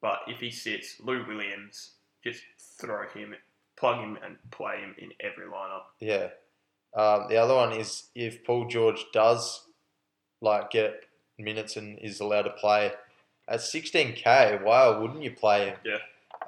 But 0.00 0.20
if 0.26 0.40
he 0.40 0.50
sits, 0.50 0.98
Lou 1.00 1.24
Williams, 1.26 1.95
just 2.32 2.42
throw 2.80 3.08
him, 3.08 3.34
plug 3.76 4.00
him, 4.00 4.18
and 4.24 4.36
play 4.50 4.78
him 4.80 4.94
in 4.98 5.10
every 5.20 5.44
lineup. 5.46 5.82
Yeah. 6.00 6.28
Um, 6.94 7.26
the 7.28 7.36
other 7.36 7.54
one 7.54 7.72
is 7.72 8.04
if 8.14 8.44
Paul 8.44 8.66
George 8.66 9.04
does 9.12 9.62
like 10.40 10.70
get 10.70 11.04
minutes 11.38 11.76
and 11.76 11.98
is 11.98 12.20
allowed 12.20 12.42
to 12.42 12.50
play 12.50 12.92
at 13.48 13.60
16k, 13.60 14.62
why 14.62 14.88
wouldn't 14.88 15.22
you 15.22 15.30
play 15.32 15.66
him? 15.66 15.76
Yeah. 15.84 15.98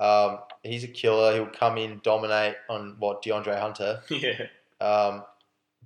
Um, 0.04 0.38
he's 0.62 0.84
a 0.84 0.88
killer. 0.88 1.34
He'll 1.34 1.46
come 1.46 1.76
in, 1.78 2.00
dominate 2.02 2.56
on 2.68 2.96
what 2.98 3.22
DeAndre 3.22 3.58
Hunter. 3.60 4.00
yeah, 4.10 4.46
Um, 4.80 5.24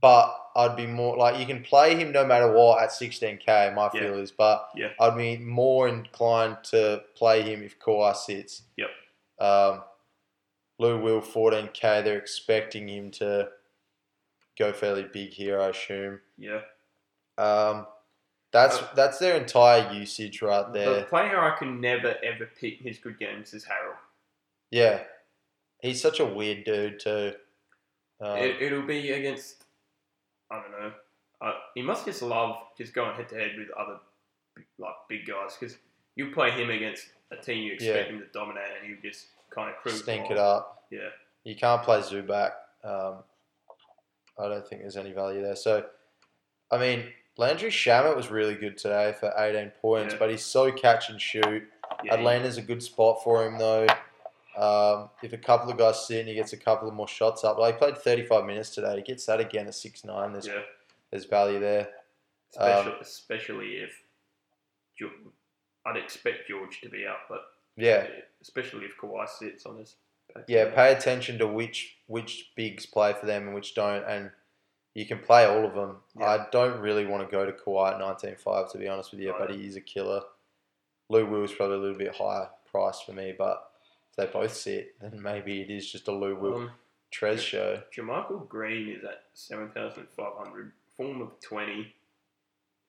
but 0.00 0.37
I'd 0.55 0.76
be 0.76 0.87
more 0.87 1.16
like 1.16 1.38
you 1.40 1.46
can 1.46 1.62
play 1.62 1.94
him 1.96 2.12
no 2.12 2.24
matter 2.26 2.52
what 2.52 2.83
at 2.83 2.90
16k. 2.90 3.74
My 3.74 3.85
Yeah. 3.94 4.00
feel 4.00 4.18
is, 4.18 4.31
but 4.31 4.68
Yeah. 4.76 4.88
I'd 5.00 5.16
be 5.16 5.38
more 5.38 5.88
inclined 5.88 6.59
to 6.64 7.02
play 7.16 7.42
him 7.42 7.62
if 7.62 7.78
Kawhi 7.78 8.14
sits. 8.14 8.62
Yep. 8.76 8.90
Um, 9.44 9.83
Lou 10.78 11.00
Will 11.00 11.20
14k. 11.20 12.05
They're 12.05 12.18
expecting 12.18 12.88
him 12.88 13.11
to 13.12 13.48
go 14.59 14.72
fairly 14.72 15.05
big 15.12 15.31
here, 15.31 15.61
I 15.61 15.68
assume. 15.68 16.20
yeah. 16.38 16.61
Um, 17.38 17.87
that's 18.52 18.76
Uh, 18.76 18.88
that's 18.94 19.18
their 19.18 19.37
entire 19.37 19.92
usage 19.94 20.42
right 20.42 20.66
The 20.72 20.78
there. 20.78 21.05
player 21.05 21.40
I 21.40 21.57
can 21.57 21.81
never 21.81 22.14
ever 22.22 22.46
pick 22.61 22.81
his 22.81 22.98
good 22.98 23.18
games 23.18 23.55
is 23.55 23.64
Harrell. 23.64 23.96
Yeah, 24.70 25.05
he's 25.81 26.00
such 26.02 26.20
a 26.20 26.24
weird 26.26 26.64
dude 26.64 27.00
too. 27.00 27.33
Um, 28.20 28.37
it, 28.37 28.61
it'll 28.61 28.83
be 28.87 29.11
against, 29.12 29.64
I 30.50 30.61
don't 30.61 30.70
know. 30.72 30.92
Uh, 31.40 31.55
he 31.74 31.81
must 31.83 32.05
just 32.05 32.20
love 32.22 32.57
just 32.76 32.92
going 32.94 33.16
head 33.16 33.28
to 33.31 33.35
head 33.37 33.52
with 33.59 33.70
other 33.70 33.98
like 34.78 34.94
big 35.09 35.26
guys 35.26 35.57
because 35.59 35.78
you 36.14 36.31
play 36.31 36.50
him 36.50 36.68
against 36.70 37.07
a 37.32 37.36
team 37.42 37.62
you 37.64 37.72
expect 37.74 38.08
Yeah. 38.10 38.14
him 38.16 38.20
to 38.20 38.26
dominate 38.32 38.64
and 38.80 38.88
he'll 38.88 39.00
just 39.02 39.26
kind 39.50 39.70
of 39.70 39.76
cruise 39.76 40.02
stink 40.02 40.30
it 40.30 40.38
up. 40.38 40.84
Yeah, 40.90 41.08
You 41.44 41.56
can't 41.56 41.82
play 41.82 42.00
Zubac. 42.00 42.52
Um, 42.84 43.24
I 44.38 44.48
don't 44.48 44.66
think 44.66 44.82
there's 44.82 44.96
any 44.96 45.12
value 45.12 45.42
there. 45.42 45.56
So, 45.56 45.86
I 46.70 46.78
mean, 46.78 47.12
Landry 47.36 47.70
Shamet 47.70 48.14
was 48.16 48.30
really 48.30 48.54
good 48.54 48.76
today 48.78 49.14
for 49.18 49.32
18 49.36 49.70
points, 49.80 50.14
Yeah. 50.14 50.18
but 50.18 50.30
he's 50.30 50.44
so 50.44 50.70
catch 50.72 51.08
and 51.10 51.20
shoot. 51.20 51.68
Yeah, 52.04 52.14
Atlanta's 52.14 52.56
a 52.58 52.62
good 52.62 52.82
spot 52.82 53.22
for 53.24 53.44
him 53.46 53.58
though. 53.58 53.86
Um, 54.56 55.08
if 55.22 55.32
a 55.32 55.38
couple 55.38 55.70
of 55.70 55.78
guys 55.78 56.06
sit 56.06 56.20
and 56.20 56.28
he 56.28 56.34
gets 56.34 56.52
a 56.52 56.58
couple 56.58 56.86
of 56.88 56.94
more 56.94 57.08
shots 57.08 57.42
up, 57.44 57.58
like 57.58 57.74
he 57.74 57.78
played 57.78 57.96
35 57.98 58.44
minutes 58.44 58.70
today. 58.70 58.96
He 58.96 59.02
gets 59.02 59.24
that 59.26 59.40
again 59.40 59.66
at 59.66 59.72
6'9. 59.72 60.32
There's, 60.32 60.46
yeah. 60.46 60.60
there's 61.10 61.24
value 61.24 61.58
there. 61.58 61.88
Especially, 62.50 62.92
Um, 62.92 62.98
especially 63.00 63.76
if 63.76 64.02
I'd 65.84 65.96
expect 65.96 66.48
George 66.48 66.80
to 66.82 66.88
be 66.88 67.06
out, 67.06 67.28
but 67.28 67.42
Yeah. 67.76 68.06
especially 68.40 68.84
if 68.86 68.96
Kawhi 68.96 69.28
sits 69.28 69.66
on 69.66 69.78
his. 69.78 69.96
Yeah, 70.46 70.74
pay 70.74 70.92
attention 70.94 71.38
to 71.38 71.46
which 71.46 71.98
which 72.06 72.52
bigs 72.56 72.86
play 72.86 73.12
for 73.12 73.26
them 73.26 73.46
and 73.46 73.54
which 73.54 73.74
don't, 73.74 74.04
and 74.04 74.30
you 74.94 75.06
can 75.06 75.18
play 75.18 75.44
all 75.44 75.64
of 75.66 75.74
them. 75.74 76.02
Yeah. 76.18 76.26
I 76.26 76.46
don't 76.50 76.80
really 76.80 77.04
want 77.06 77.26
to 77.28 77.30
go 77.30 77.44
to 77.46 77.52
Kawhi 77.52 77.94
at 77.94 78.00
19.5 78.00 78.70
to 78.72 78.78
be 78.78 78.88
honest 78.88 79.10
with 79.12 79.20
you, 79.20 79.32
No. 79.32 79.38
but 79.38 79.50
he 79.50 79.66
is 79.66 79.76
a 79.76 79.80
killer. 79.80 80.22
Lou 81.08 81.26
Will's 81.26 81.52
probably 81.52 81.76
a 81.76 81.80
little 81.80 81.98
bit 81.98 82.14
higher 82.16 82.48
price 82.70 83.00
for 83.00 83.12
me, 83.12 83.32
but 83.36 83.70
if 84.10 84.16
they 84.16 84.26
both 84.26 84.54
sit, 84.54 84.98
then 85.00 85.20
maybe 85.20 85.60
it 85.60 85.70
is 85.70 85.90
just 85.90 86.08
a 86.08 86.12
Lou 86.12 86.34
Will 86.36 86.54
Um, 86.56 86.72
Trez 87.10 87.40
show. 87.40 87.82
JaMychal 87.94 88.48
Green 88.48 88.88
is 88.88 89.04
at 89.04 89.24
7,500, 89.34 90.72
form 90.96 91.20
of 91.20 91.38
20. 91.40 91.94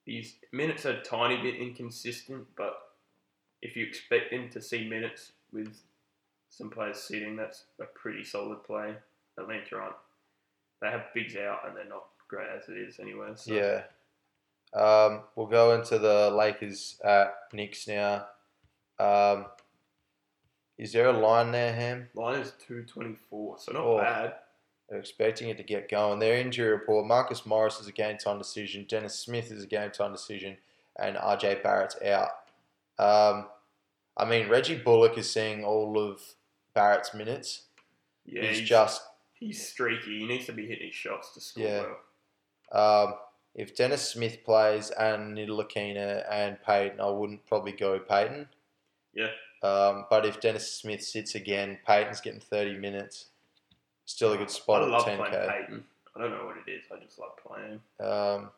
His 0.06 0.36
minutes 0.52 0.86
are 0.86 0.92
a 0.92 1.02
tiny 1.02 1.40
bit 1.42 1.56
inconsistent, 1.56 2.54
but 2.56 2.83
if 3.64 3.76
you 3.76 3.84
expect 3.84 4.30
him 4.32 4.48
to 4.50 4.60
see 4.60 4.86
minutes 4.88 5.32
with 5.52 5.74
some 6.50 6.70
players 6.70 6.98
sitting, 7.02 7.34
that's 7.34 7.64
a 7.80 7.84
pretty 7.86 8.22
solid 8.22 8.62
play. 8.62 8.94
Atlanta 9.38 9.76
aren't. 9.76 9.96
They 10.80 10.90
have 10.90 11.06
bigs 11.14 11.34
out 11.36 11.66
and 11.66 11.76
they're 11.76 11.88
not 11.88 12.04
great 12.28 12.46
as 12.56 12.68
it 12.68 12.76
is 12.76 13.00
anyway. 13.00 13.30
So. 13.34 13.52
Yeah. 13.54 13.82
Um, 14.78 15.22
we'll 15.34 15.46
go 15.46 15.74
into 15.74 15.98
the 15.98 16.30
Lakers 16.30 17.00
at 17.04 17.34
Knicks 17.52 17.88
now. 17.88 18.26
Um, 18.98 19.46
is 20.76 20.92
there 20.92 21.06
a 21.06 21.12
line 21.12 21.52
there, 21.52 21.72
Ham? 21.72 22.08
Line 22.14 22.40
is 22.40 22.52
224, 22.66 23.58
so 23.58 23.72
not 23.72 23.82
Oh. 23.84 23.98
bad. 23.98 24.34
They're 24.90 24.98
expecting 24.98 25.48
it 25.48 25.56
to 25.56 25.62
get 25.62 25.88
going. 25.88 26.18
Their 26.18 26.36
injury 26.38 26.68
report: 26.68 27.06
Marcus 27.06 27.46
Morris 27.46 27.80
is 27.80 27.86
a 27.86 27.92
game 27.92 28.18
time 28.18 28.36
decision. 28.38 28.84
Dennis 28.86 29.18
Smith 29.18 29.50
is 29.50 29.64
a 29.64 29.66
game 29.66 29.90
time 29.90 30.12
decision, 30.12 30.58
and 30.96 31.16
RJ 31.16 31.62
Barrett's 31.62 31.96
out. 32.02 32.30
Um, 32.98 33.46
I 34.16 34.24
mean, 34.24 34.48
Reggie 34.48 34.76
Bullock 34.78 35.18
is 35.18 35.30
seeing 35.30 35.64
all 35.64 35.98
of 35.98 36.20
Barrett's 36.74 37.14
minutes. 37.14 37.62
Yeah, 38.26 38.42
he's, 38.46 38.60
he's, 38.60 38.68
just 38.68 39.02
he's 39.34 39.66
streaky. 39.68 40.20
He 40.20 40.26
needs 40.26 40.46
to 40.46 40.52
be 40.52 40.66
hitting 40.66 40.86
his 40.86 40.94
shots 40.94 41.34
to 41.34 41.40
score 41.40 41.64
Yeah. 41.64 41.84
well. 42.72 43.04
um, 43.08 43.14
if 43.54 43.76
Dennis 43.76 44.08
Smith 44.08 44.42
plays 44.44 44.90
and 44.90 45.36
Ntilikina 45.36 46.24
and 46.30 46.60
Payton, 46.62 47.00
I 47.00 47.08
wouldn't 47.10 47.46
probably 47.46 47.72
go 47.72 47.98
Payton. 48.00 48.48
Yeah. 49.14 49.28
Um, 49.62 50.06
but 50.10 50.26
if 50.26 50.40
Dennis 50.40 50.70
Smith 50.72 51.02
sits 51.02 51.34
again, 51.34 51.78
Payton's 51.86 52.20
getting 52.20 52.40
thirty 52.40 52.76
minutes. 52.76 53.26
Still 54.06 54.32
a 54.32 54.36
good 54.36 54.50
spot 54.50 54.82
I 54.82 54.84
at 54.86 54.90
love 54.90 55.04
ten 55.04 55.16
playing 55.18 55.32
k. 55.32 55.48
Payton. 55.48 55.84
I 56.16 56.20
don't 56.20 56.30
know 56.30 56.46
what 56.46 56.56
it 56.66 56.70
is. 56.70 56.82
I 56.92 57.02
just 57.02 57.18
love 57.18 57.30
playing. 57.36 57.80
Um, 58.00 58.50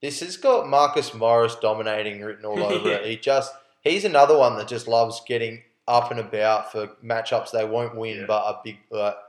this 0.00 0.20
has 0.20 0.36
got 0.36 0.68
Marcus 0.68 1.12
Morris 1.14 1.56
dominating 1.60 2.20
written 2.20 2.44
all 2.44 2.62
over 2.62 2.90
it. 2.90 3.06
He 3.06 3.16
just 3.16 3.52
he's 3.86 4.04
another 4.04 4.36
one 4.36 4.56
that 4.56 4.68
just 4.68 4.88
loves 4.88 5.20
getting 5.26 5.62
up 5.88 6.10
and 6.10 6.20
about 6.20 6.72
for 6.72 6.88
matchups 7.04 7.50
they 7.52 7.64
won't 7.64 7.96
win, 7.96 8.20
Yeah. 8.20 8.26
but 8.26 8.42
are 8.44 8.60
big. 8.64 8.78
But 8.90 9.22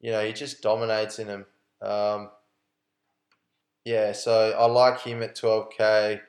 you 0.00 0.10
know, 0.12 0.24
he 0.24 0.32
just 0.32 0.60
dominates 0.62 1.18
in 1.18 1.28
them. 1.28 1.46
Um, 1.80 2.30
yeah, 3.84 4.12
so 4.12 4.52
I 4.58 4.66
like 4.66 5.00
him 5.00 5.22
at 5.22 5.34
twelve 5.34 5.70
k. 5.76 6.20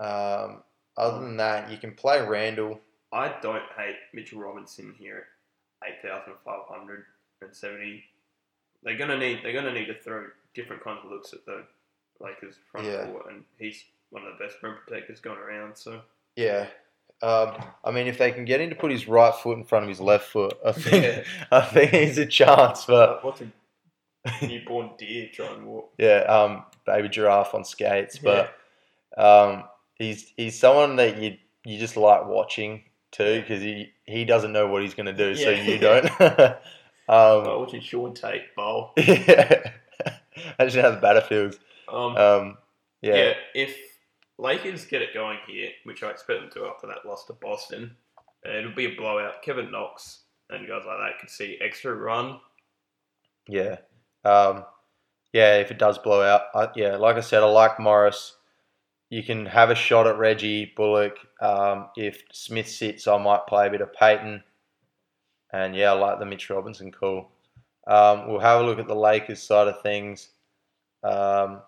Um, 0.00 0.62
other 0.96 1.20
than 1.20 1.36
that, 1.36 1.70
you 1.70 1.78
can 1.78 1.92
play 1.94 2.20
Randle. 2.26 2.80
I 3.12 3.34
don't 3.40 3.62
hate 3.76 3.96
Mitchell 4.12 4.40
Robinson 4.40 4.94
here 4.98 5.26
at 5.82 5.88
eight 5.90 6.02
thousand 6.02 6.34
five 6.44 6.62
hundred 6.68 7.04
and 7.42 7.54
seventy. 7.54 8.04
They're 8.82 8.96
gonna 8.98 9.18
need 9.18 9.40
they're 9.42 9.52
gonna 9.52 9.72
need 9.72 9.86
to 9.86 9.94
throw 9.94 10.26
different 10.54 10.82
kinds 10.82 11.00
of 11.04 11.10
looks 11.10 11.32
at 11.32 11.44
the 11.46 11.64
Lakers 12.20 12.56
front 12.70 12.86
Yeah. 12.86 13.06
court, 13.06 13.26
and 13.30 13.44
he's 13.58 13.84
one 14.10 14.24
of 14.26 14.36
the 14.38 14.44
best 14.44 14.62
rim 14.62 14.76
protectors 14.84 15.20
going 15.20 15.38
around. 15.38 15.76
So 15.76 16.02
Yeah. 16.36 16.66
Um, 17.22 17.52
I 17.84 17.90
mean, 17.90 18.06
if 18.06 18.18
they 18.18 18.32
can 18.32 18.44
get 18.44 18.60
him 18.60 18.68
to 18.70 18.76
put 18.76 18.90
his 18.90 19.08
right 19.08 19.34
foot 19.34 19.56
in 19.56 19.64
front 19.64 19.84
of 19.84 19.88
his 19.88 20.00
left 20.00 20.26
foot, 20.30 20.54
I 20.64 20.72
think 20.72 21.04
Yeah. 21.04 21.22
I 21.50 21.60
think 21.62 21.90
he's 21.92 22.18
a 22.18 22.26
chance. 22.26 22.84
But 22.84 23.24
what's 23.24 23.40
a 23.40 24.46
newborn 24.46 24.90
deer 24.98 25.28
trying 25.32 25.60
to 25.60 25.64
walk? 25.66 25.92
yeah, 25.98 26.20
um, 26.20 26.64
baby 26.86 27.08
giraffe 27.08 27.54
on 27.54 27.64
skates. 27.64 28.18
But 28.18 28.54
um, 29.16 29.64
he's 29.96 30.32
he's 30.36 30.58
someone 30.58 30.96
that 30.96 31.18
you 31.18 31.36
you 31.64 31.78
just 31.78 31.96
like 31.96 32.26
watching 32.26 32.82
too 33.12 33.40
because 33.40 33.62
he 33.62 33.92
he 34.04 34.24
doesn't 34.24 34.52
know 34.52 34.66
what 34.66 34.82
he's 34.82 34.94
going 34.94 35.06
to 35.06 35.12
do, 35.12 35.34
so 35.34 35.50
you 35.50 35.78
don't. 35.78 36.10
um, 36.20 36.56
Oh, 37.06 37.60
watching 37.60 37.80
Sean 37.80 38.12
Tate 38.14 38.54
bowl. 38.56 38.92
yeah. 38.96 39.70
Imagine 40.58 40.82
how 40.82 40.90
the 40.90 40.96
batter 41.00 41.20
feels. 41.20 41.58
Um, 41.88 42.16
Um, 42.16 42.58
yeah. 43.02 43.14
yeah, 43.16 43.32
if 43.54 43.76
Lakers 44.38 44.84
get 44.84 45.02
it 45.02 45.14
going 45.14 45.38
here, 45.46 45.70
which 45.84 46.02
I 46.02 46.10
expect 46.10 46.40
them 46.40 46.50
to 46.54 46.68
after 46.68 46.86
that 46.88 47.06
loss 47.06 47.24
to 47.26 47.34
Boston, 47.34 47.96
it'll 48.44 48.74
be 48.74 48.86
a 48.86 48.96
blowout. 48.96 49.42
Kevin 49.42 49.70
Knox 49.70 50.24
and 50.50 50.66
guys 50.66 50.82
like 50.86 50.98
that 50.98 51.20
could 51.20 51.30
see 51.30 51.58
extra 51.60 51.94
run. 51.94 52.40
Yeah. 53.48 53.76
Um, 54.24 54.64
yeah, 55.32 55.56
if 55.56 55.70
it 55.70 55.78
does 55.78 55.98
blow 55.98 56.22
out, 56.22 56.42
I, 56.54 56.68
yeah, 56.74 56.96
like 56.96 57.16
I 57.16 57.20
said, 57.20 57.42
I 57.42 57.46
like 57.46 57.78
Morris. 57.78 58.36
You 59.10 59.22
can 59.22 59.46
have 59.46 59.70
a 59.70 59.74
shot 59.74 60.06
at 60.06 60.18
Reggie 60.18 60.72
Bullock. 60.76 61.16
Um, 61.40 61.88
if 61.96 62.22
Smith 62.32 62.68
sits, 62.68 63.06
I 63.06 63.16
might 63.18 63.46
play 63.46 63.68
a 63.68 63.70
bit 63.70 63.80
of 63.80 63.92
Payton. 63.92 64.42
And 65.52 65.76
yeah, 65.76 65.92
I 65.92 65.94
like 65.94 66.18
the 66.18 66.26
Mitch 66.26 66.50
Robinson 66.50 66.90
call. 66.90 67.30
Um, 67.86 68.28
we'll 68.28 68.40
have 68.40 68.60
a 68.60 68.64
look 68.64 68.78
at 68.78 68.88
the 68.88 68.94
Lakers 68.94 69.42
side 69.42 69.68
of 69.68 69.82
things. 69.82 70.30
Um, 71.04 71.60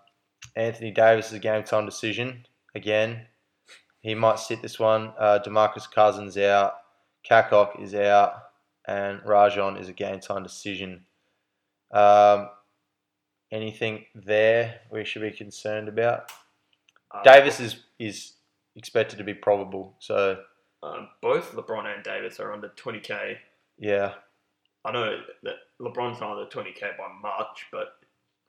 Anthony 0.56 0.90
Davis 0.90 1.28
is 1.28 1.34
a 1.34 1.38
game 1.38 1.62
time 1.62 1.86
decision 1.86 2.44
again. 2.76 3.22
He 4.02 4.14
might 4.14 4.38
sit 4.38 4.62
this 4.62 4.78
one. 4.78 5.12
Uh, 5.18 5.40
Demarcus 5.44 5.90
Cousins 5.90 6.36
out. 6.38 6.74
Kakok 7.28 7.82
is 7.82 7.94
out. 7.94 8.34
And 8.86 9.20
Rajon 9.24 9.76
is 9.76 9.88
a 9.88 9.92
game 9.92 10.20
time 10.20 10.44
decision. 10.44 11.04
Um, 11.90 12.50
anything 13.50 14.04
there 14.14 14.80
we 14.92 15.04
should 15.04 15.22
be 15.22 15.32
concerned 15.32 15.88
about? 15.88 16.30
Uh, 17.10 17.22
Davis 17.24 17.58
is 17.58 17.82
is 17.98 18.34
expected 18.76 19.16
to 19.18 19.24
be 19.24 19.34
probable, 19.34 19.94
so 19.98 20.38
Um, 20.82 21.08
both 21.22 21.52
LeBron 21.52 21.86
and 21.92 22.04
Davis 22.04 22.38
are 22.38 22.52
under 22.52 22.68
20k. 22.68 23.38
yeah, 23.78 24.14
I 24.84 24.92
know 24.92 25.20
that 25.42 25.54
LeBron's 25.80 26.20
not 26.20 26.32
under 26.38 26.46
20k 26.50 26.96
by 26.98 27.08
much, 27.22 27.66
but 27.72 27.98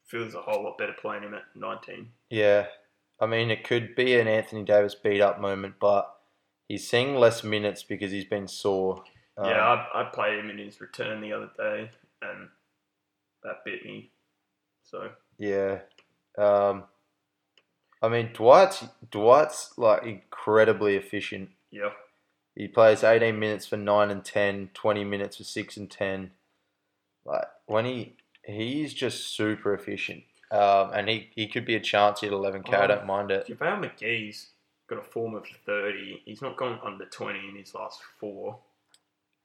feels 0.05 0.35
a 0.35 0.41
whole 0.41 0.63
lot 0.63 0.77
better 0.77 0.93
playing 1.01 1.23
him 1.23 1.33
at 1.33 1.43
19. 1.55 2.11
yeah. 2.29 2.67
I 3.19 3.25
mean, 3.25 3.49
it 3.49 3.63
could 3.63 3.95
be 3.95 4.19
an 4.19 4.27
Anthony 4.27 4.63
Davis 4.63 4.95
beat 4.95 5.21
up 5.21 5.39
moment, 5.39 5.75
but 5.80 6.13
he's 6.67 6.88
seeing 6.88 7.15
less 7.15 7.43
minutes 7.43 7.84
because 7.84 8.12
he's 8.12 8.25
been 8.25 8.47
sore. 8.47 9.03
Um, 9.38 9.49
yeah, 9.49 9.86
I, 9.93 10.01
I 10.01 10.03
played 10.06 10.39
him 10.39 10.49
in 10.49 10.58
his 10.58 10.80
return 10.80 11.21
the 11.21 11.34
other 11.34 11.49
day, 11.58 11.89
and 12.21 12.49
that 13.43 13.63
bit 13.65 13.86
me. 13.86 14.12
So 14.84 15.10
yeah. 15.38 15.80
Um, 16.38 16.84
I 18.01 18.10
mean, 18.10 18.30
Dwight's 18.34 18.86
Dwight's 19.10 19.73
like 19.77 20.03
incredibly 20.03 20.95
efficient. 20.95 21.49
yeah, 21.71 21.89
He 22.56 22.67
plays 22.67 23.03
18 23.03 23.39
minutes 23.39 23.65
for 23.65 23.77
9 23.77 24.12
and 24.12 24.23
10, 24.23 24.69
20 24.73 25.04
minutes 25.04 25.37
for 25.37 25.44
6 25.44 25.77
and 25.77 25.89
10. 25.89 26.31
Like 27.25 27.46
when 27.65 27.85
he 27.85 28.15
he's 28.44 28.94
just 28.94 29.35
super 29.35 29.73
efficient. 29.73 30.23
Um, 30.52 30.91
and 30.93 31.10
he, 31.10 31.29
he 31.35 31.48
could 31.48 31.65
be 31.65 31.75
a 31.75 31.79
chance 31.79 32.23
at 32.23 32.31
11k. 32.31 32.73
I 32.73 32.83
Oh. 32.83 32.87
don't 32.87 33.06
mind 33.06 33.31
it. 33.31 33.48
JaVale 33.48 33.91
McGee's 33.91 34.48
got 34.89 35.00
a 35.00 35.04
form 35.04 35.35
of 35.35 35.45
30. 35.65 36.21
He's 36.25 36.41
not 36.41 36.56
gone 36.58 36.79
under 36.83 37.06
20 37.06 37.39
in 37.50 37.56
his 37.58 37.73
last 37.75 38.00
four. 38.19 38.60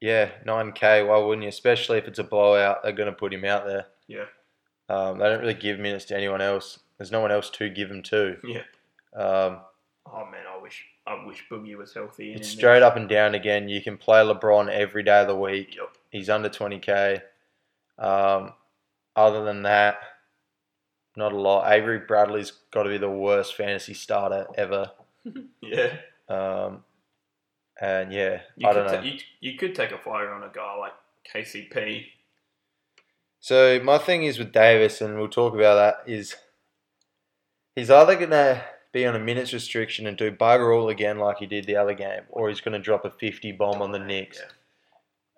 Yeah, 0.01 0.31
9k. 0.47 1.07
Why 1.09 1.19
wouldn't 1.19 1.43
you? 1.43 1.49
Especially 1.49 1.99
if 1.99 2.07
it's 2.09 2.19
a 2.19 2.25
blowout, 2.25 2.83
they're 2.83 2.93
going 2.93 3.07
to 3.11 3.13
put 3.17 3.33
him 3.35 3.45
out 3.45 3.67
there. 3.67 3.87
Yeah. 4.09 4.25
Um, 4.89 5.19
they 5.19 5.25
don't 5.29 5.41
really 5.41 5.55
give 5.55 5.79
minutes 5.79 6.05
to 6.07 6.17
anyone 6.17 6.41
else. 6.41 6.79
There's 6.99 7.13
no 7.13 7.21
one 7.21 7.33
else 7.33 7.51
to 7.51 7.69
give 7.69 7.89
them 7.89 8.03
to. 8.05 8.37
Yeah. 8.45 8.63
Um, 9.21 9.61
Oh 10.05 10.27
man, 10.31 10.43
I 10.53 10.61
wish 10.61 10.85
I 11.07 11.25
wish 11.25 11.45
Boogie 11.51 11.77
was 11.77 11.95
healthy. 11.95 12.33
it's 12.35 12.49
straight 12.49 12.81
there. 12.81 12.89
up 12.89 12.97
and 12.97 13.09
down 13.09 13.35
again. 13.37 13.69
You 13.69 13.81
can 13.81 13.97
play 13.97 14.19
LeBron 14.21 14.69
every 14.69 15.05
day 15.05 15.21
of 15.21 15.29
the 15.29 15.37
week. 15.37 15.77
Yep. 15.77 15.97
He's 16.11 16.29
under 16.29 16.49
20k. 16.49 17.23
Um, 17.99 18.53
other 19.15 19.45
than 19.45 19.63
that, 19.63 19.99
not 21.17 21.33
a 21.33 21.37
lot. 21.41 21.71
Avery 21.71 22.01
Bradley's 22.01 22.53
got 22.71 22.85
to 22.85 22.89
be 22.89 22.99
the 22.99 23.11
worst 23.11 23.55
fantasy 23.57 23.95
starter 23.95 24.47
ever. 24.57 24.91
Yeah. 25.61 25.97
Um, 26.29 26.83
and 27.81 28.13
yeah, 28.13 28.41
You 28.57 28.69
I 28.69 28.73
could 28.73 28.79
don't 28.79 28.87
know. 28.93 28.97
ta- 29.01 29.03
you, 29.07 29.19
you 29.41 29.57
could 29.59 29.75
take 29.75 29.93
a 29.93 29.99
flyer 29.99 30.33
on 30.33 30.43
a 30.43 30.51
guy 30.53 30.75
like 30.77 30.93
KCP. 31.33 32.07
So 33.41 33.81
my 33.83 33.99
thing 33.99 34.25
is 34.25 34.39
with 34.39 34.53
Davis, 34.53 35.01
and 35.01 35.17
we'll 35.17 35.29
talk 35.29 35.55
about 35.55 35.75
that. 35.77 36.11
Is 36.13 36.35
he's 37.77 37.91
either 37.91 38.17
gonna 38.17 38.63
be 38.93 39.07
on 39.07 39.15
a 39.17 39.19
minutes 39.21 39.53
restriction 39.53 40.07
and 40.07 40.17
do 40.17 40.31
bugger 40.33 40.77
all 40.77 40.89
again 40.89 41.19
like 41.19 41.39
he 41.39 41.47
did 41.47 41.65
the 41.67 41.77
other 41.77 41.95
game, 41.95 42.23
or 42.31 42.49
he's 42.49 42.61
gonna 42.61 42.79
drop 42.79 43.05
a 43.05 43.11
fifty 43.11 43.53
bomb 43.53 43.81
on 43.83 43.93
the 43.93 43.99
Knicks. 43.99 44.41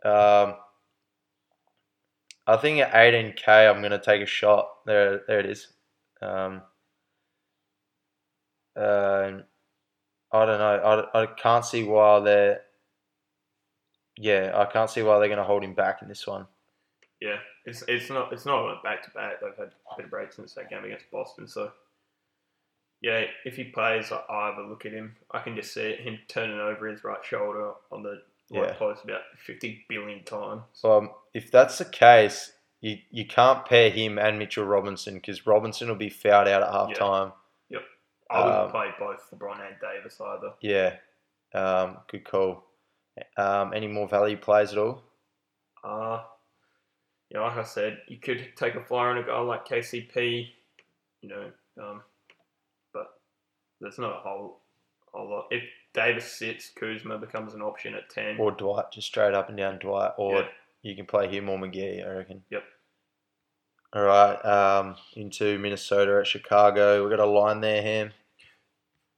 Yeah. 0.04 0.10
Um, 0.10 0.54
I 2.46 2.56
think 2.56 2.80
at 2.80 2.92
18k, 2.92 3.70
I'm 3.70 3.80
going 3.80 3.92
to 3.92 3.98
take 3.98 4.22
a 4.22 4.26
shot. 4.26 4.68
There, 4.86 5.22
there 5.26 5.40
it 5.40 5.46
is. 5.46 5.68
Um, 6.20 6.62
uh, 8.76 9.32
I 10.32 10.46
don't 10.46 10.58
know. 10.58 11.08
I, 11.14 11.22
I 11.22 11.26
can't 11.26 11.64
see 11.64 11.84
why 11.84 12.20
they're. 12.20 12.60
Yeah, 14.16 14.52
I 14.54 14.66
can't 14.66 14.90
see 14.90 15.02
why 15.02 15.18
they're 15.18 15.28
going 15.28 15.38
to 15.38 15.44
hold 15.44 15.64
him 15.64 15.74
back 15.74 16.02
in 16.02 16.08
this 16.08 16.26
one. 16.26 16.46
Yeah, 17.20 17.38
it's 17.64 17.82
it's 17.88 18.10
not 18.10 18.32
it's 18.32 18.44
not 18.44 18.82
back 18.82 19.02
to 19.04 19.10
back. 19.10 19.40
They've 19.40 19.56
had 19.56 19.68
a 19.92 19.96
bit 19.96 20.04
of 20.04 20.10
break 20.10 20.32
since 20.32 20.52
that 20.54 20.70
game 20.70 20.84
against 20.84 21.10
Boston. 21.10 21.48
So 21.48 21.72
yeah, 23.00 23.24
if 23.44 23.56
he 23.56 23.64
plays, 23.64 24.12
I 24.12 24.46
have 24.46 24.58
a 24.58 24.68
look 24.68 24.86
at 24.86 24.92
him. 24.92 25.16
I 25.30 25.40
can 25.40 25.56
just 25.56 25.74
see 25.74 25.94
him 25.94 26.18
turning 26.28 26.58
over 26.58 26.86
his 26.86 27.04
right 27.04 27.24
shoulder 27.24 27.72
on 27.90 28.02
the 28.02 28.22
right 28.52 28.68
Yeah. 28.68 28.74
post 28.74 29.04
about 29.04 29.22
fifty 29.38 29.84
billion 29.88 30.24
times. 30.24 30.62
So 30.72 30.98
um, 30.98 31.10
if 31.32 31.50
that's 31.50 31.78
the 31.78 31.84
case, 31.84 32.52
you, 32.80 32.98
you 33.10 33.26
can't 33.26 33.64
pair 33.64 33.90
him 33.90 34.18
and 34.18 34.38
Mitchell 34.38 34.64
Robinson 34.64 35.14
because 35.14 35.46
Robinson 35.46 35.88
will 35.88 35.96
be 35.96 36.10
fouled 36.10 36.48
out 36.48 36.62
at 36.62 36.72
half 36.72 36.90
Yeah. 36.90 36.94
time. 36.98 37.32
I 38.30 38.38
wouldn't 38.38 38.64
Um, 38.64 38.70
play 38.70 38.90
both 38.98 39.30
LeBron 39.30 39.60
and 39.66 39.76
Davis 39.80 40.18
either. 40.20 40.54
Yeah, 40.60 40.96
um, 41.54 41.98
good 42.08 42.24
call. 42.24 42.64
Um, 43.36 43.72
any 43.74 43.86
more 43.86 44.08
value 44.08 44.36
plays 44.38 44.72
at 44.72 44.78
all? 44.78 45.02
Uh, 45.84 46.24
you 47.28 47.38
know, 47.38 47.44
like 47.44 47.58
I 47.58 47.62
said, 47.62 48.00
you 48.08 48.18
could 48.18 48.52
take 48.56 48.74
a 48.74 48.82
flyer 48.84 49.10
on 49.10 49.18
a 49.18 49.22
guy 49.22 49.38
like 49.40 49.68
KCP, 49.68 50.48
you 51.20 51.28
know, 51.28 51.52
um, 51.80 52.02
but 52.92 53.06
there's 53.80 53.98
not 53.98 54.16
a 54.16 54.20
whole 54.20 54.62
whole 55.14 55.30
lot. 55.30 55.46
If 55.50 55.62
Davis 55.92 56.30
sits, 56.32 56.70
Kuzma 56.70 57.18
becomes 57.18 57.54
an 57.54 57.62
option 57.62 57.94
at 57.94 58.10
ten. 58.10 58.36
Or 58.38 58.50
Dwight, 58.50 58.86
just 58.92 59.06
straight 59.08 59.34
up 59.34 59.48
and 59.48 59.56
down 59.58 59.78
Dwight, 59.78 60.12
or 60.18 60.40
Yeah. 60.40 60.48
you 60.82 60.96
can 60.96 61.06
play 61.06 61.28
him 61.28 61.48
or 61.48 61.58
McGee, 61.58 62.04
I 62.06 62.10
reckon. 62.16 62.42
Yep. 62.50 62.64
All 63.92 64.02
right, 64.02 64.44
um, 64.44 64.96
into 65.14 65.56
Minnesota 65.58 66.18
at 66.20 66.26
Chicago. 66.26 67.00
We've 67.02 67.16
got 67.16 67.22
a 67.24 67.30
line 67.30 67.60
there, 67.60 67.80
Ham. 67.80 68.12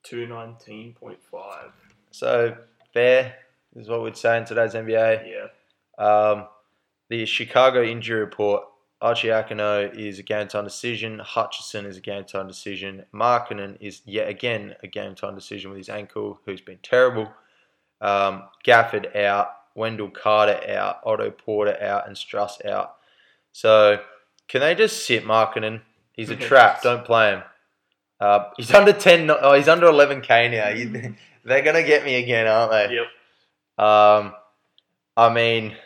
Two 0.03 0.27
nineteen 0.27 0.93
point 0.95 1.19
five. 1.31 1.73
So, 2.11 2.57
fair 2.93 3.37
is 3.75 3.89
what 3.89 4.03
we'd 4.03 4.17
say 4.17 4.37
in 4.39 4.45
today's 4.45 4.75
NBA. 4.75 5.27
Yeah. 5.27 6.05
Um, 6.05 6.47
the 7.09 7.25
Chicago 7.25 7.83
injury 7.83 8.21
report 8.21 8.65
Arcidiacono 9.03 9.95
is 9.95 10.19
a 10.19 10.23
game 10.23 10.49
time 10.49 10.65
decision. 10.65 11.19
Hutchison 11.19 11.85
is 11.87 11.97
a 11.97 12.01
game 12.01 12.25
time 12.25 12.49
decision. 12.49 13.05
Markkanen 13.15 13.77
is 13.81 14.01
yet 14.07 14.29
again 14.29 14.75
a 14.83 14.87
game 14.87 15.15
time 15.15 15.35
decision 15.35 15.71
with 15.71 15.79
his 15.79 15.89
ankle, 15.89 16.41
who's 16.47 16.61
been 16.63 16.79
terrible. 16.83 17.31
Um, 18.01 18.45
Gafford 18.67 19.15
out. 19.17 19.49
Wendell 19.75 20.09
Carter 20.11 20.59
out. 20.71 21.01
Otto 21.05 21.31
Porter 21.31 21.77
out. 21.83 22.07
And 22.07 22.17
Strus 22.17 22.65
out. 22.65 22.97
So, 23.53 24.01
can 24.49 24.61
they 24.61 24.75
just 24.75 25.07
sit 25.07 25.25
Markkanen? 25.25 25.83
He's 26.13 26.31
a 26.31 26.37
trap. 26.37 26.83
Don't 26.83 27.05
play 27.05 27.33
him. 27.33 27.43
Uh, 28.19 28.45
he's 28.57 28.73
under 28.73 28.95
10. 28.95 29.31
Oh, 29.31 29.53
he's 29.55 29.69
under 29.69 29.87
11k 29.87 30.51
now. 30.51 30.69
You- 30.71 31.15
They're 31.45 31.63
going 31.63 31.77
to 31.77 31.83
get 31.83 32.05
me 32.05 32.17
again, 32.17 32.47
aren't 32.47 32.73
they? 32.73 32.95
Yep. 32.97 33.87
Um, 33.87 34.33
I 35.17 35.33
mean, 35.33 35.77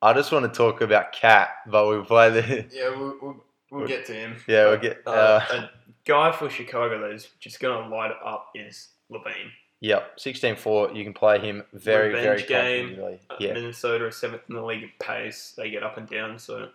I 0.00 0.12
just 0.12 0.30
want 0.32 0.52
to 0.52 0.56
talk 0.56 0.80
about 0.80 1.12
Cat, 1.12 1.50
but 1.66 1.86
we'll 1.86 2.04
play 2.04 2.30
the. 2.30 2.66
Yeah, 2.72 2.90
we'll, 2.90 3.16
we'll, 3.20 3.44
we'll 3.70 3.86
get 3.88 4.06
to 4.06 4.14
him. 4.14 4.36
Yeah, 4.46 4.66
we'll 4.66 4.76
get- 4.78 5.02
Uh, 5.06 5.10
uh, 5.10 5.40
a 5.52 5.70
guy 6.04 6.30
for 6.32 6.48
Chicago 6.48 7.00
that 7.00 7.12
is 7.14 7.28
just 7.40 7.60
going 7.60 7.82
to 7.88 7.94
light 7.94 8.10
it 8.12 8.16
up 8.24 8.50
is 8.54 8.88
LaVine. 9.10 9.50
Yep, 9.80 10.18
16-4. 10.18 10.96
You 10.96 11.04
can 11.04 11.12
play 11.12 11.38
him 11.38 11.62
very, 11.72 12.12
very 12.12 12.42
game. 12.42 12.98
Uh, 13.30 13.36
Yeah, 13.40 13.52
Minnesota 13.54 14.06
are 14.06 14.10
seventh 14.10 14.42
in 14.48 14.54
the 14.56 14.62
league 14.64 14.82
in 14.82 14.90
pace. 15.00 15.54
They 15.56 15.70
get 15.70 15.82
up 15.84 15.96
and 15.98 16.08
down, 16.08 16.38
so 16.38 16.68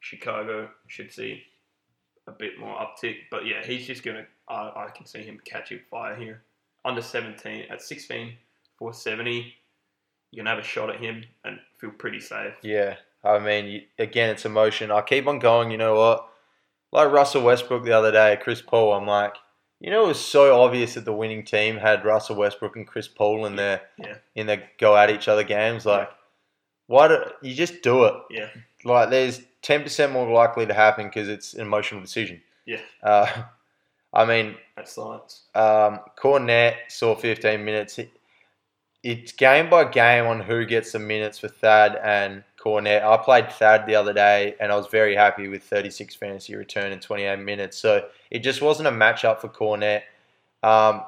Chicago 0.00 0.68
should 0.88 1.12
see 1.12 1.42
a 2.26 2.32
bit 2.32 2.58
more 2.58 2.76
uptick. 2.76 3.16
But 3.30 3.46
yeah, 3.46 3.64
he's 3.64 3.86
just 3.86 4.02
gonna. 4.02 4.26
I, 4.48 4.54
I 4.54 4.88
can 4.94 5.06
see 5.06 5.22
him 5.22 5.40
catching 5.44 5.80
fire 5.90 6.16
here. 6.16 6.42
Under 6.84 7.00
seventeen 7.02 7.66
at 7.70 7.80
16, 7.80 8.32
470. 8.78 9.54
You 10.34 10.38
can 10.42 10.46
have 10.46 10.58
a 10.58 10.62
shot 10.64 10.90
at 10.90 11.00
him 11.00 11.24
and 11.44 11.60
feel 11.78 11.90
pretty 11.90 12.20
safe. 12.20 12.54
yeah. 12.62 12.96
I 13.22 13.38
mean, 13.38 13.84
again, 13.98 14.30
it's 14.30 14.44
emotion. 14.44 14.90
I 14.90 15.00
keep 15.00 15.26
on 15.26 15.38
going. 15.38 15.70
You 15.70 15.78
know 15.78 15.94
what? 15.94 16.28
Like 16.92 17.10
Russell 17.12 17.42
Westbrook 17.42 17.84
the 17.84 17.92
other 17.92 18.12
day, 18.12 18.36
Chris 18.42 18.60
Paul. 18.60 18.92
I'm 18.92 19.06
like, 19.06 19.34
you 19.80 19.90
know, 19.90 20.04
it 20.04 20.08
was 20.08 20.20
so 20.20 20.60
obvious 20.60 20.92
that 20.94 21.04
the 21.06 21.12
winning 21.12 21.44
team 21.44 21.76
had 21.78 22.04
Russell 22.04 22.36
Westbrook 22.36 22.76
and 22.76 22.86
Chris 22.86 23.08
Paul 23.08 23.46
in 23.46 23.56
their 23.56 23.80
Yeah. 23.98 24.16
in 24.34 24.46
the 24.48 24.60
go 24.78 24.94
at 24.96 25.08
each 25.08 25.28
other 25.28 25.42
games. 25.44 25.86
Like, 25.86 26.10
why 26.86 27.08
do 27.08 27.24
you 27.42 27.54
just 27.54 27.80
do 27.82 28.04
it? 28.04 28.14
Yeah. 28.30 28.48
like 28.84 29.08
there's 29.08 29.40
10% 29.62 30.12
more 30.12 30.30
likely 30.30 30.66
to 30.66 30.74
happen 30.74 31.06
because 31.06 31.28
it's 31.28 31.54
an 31.54 31.62
emotional 31.62 32.02
decision. 32.02 32.42
Yeah. 32.66 32.80
Uh, 33.02 33.44
I 34.12 34.26
mean, 34.26 34.56
That's 34.76 34.92
science. 34.92 35.44
um, 35.54 36.00
Kornet 36.18 36.74
saw 36.88 37.14
15 37.14 37.64
minutes. 37.64 37.98
It- 39.04 39.18
It's 39.18 39.32
game 39.32 39.68
by 39.68 39.84
game 39.84 40.26
on 40.26 40.40
who 40.40 40.64
gets 40.64 40.92
the 40.92 40.98
minutes 40.98 41.38
for 41.38 41.48
Thad 41.48 41.96
and 42.02 42.42
Kornet. 42.56 43.02
I 43.02 43.16
played 43.18 43.52
Thad 43.52 43.86
the 43.86 43.94
other 43.96 44.12
day 44.14 44.56
and 44.60 44.72
I 44.72 44.76
was 44.76 44.86
very 44.86 45.14
happy 45.14 45.46
with 45.48 45.62
36 45.62 46.14
fantasy 46.14 46.56
return 46.56 46.90
in 46.90 47.00
28 47.00 47.36
minutes. 47.38 47.76
So 47.78 48.08
it 48.30 48.38
just 48.40 48.62
wasn't 48.62 48.88
a 48.88 48.92
matchup 48.92 49.40
for 49.40 49.48
Kornet. 49.48 50.02
Um, 50.62 51.04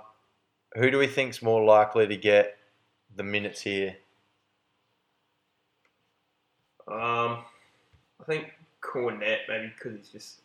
who 0.74 0.90
do 0.90 0.98
we 0.98 1.06
think's 1.06 1.40
more 1.40 1.64
likely 1.64 2.06
to 2.06 2.16
get 2.16 2.58
the 3.14 3.22
minutes 3.22 3.62
here? 3.62 3.96
Um, 6.88 7.44
I 8.20 8.24
think 8.26 8.52
Kornet 8.82 9.38
maybe 9.48 9.68
because 9.74 9.96
he's 9.96 10.08
just. 10.10 10.40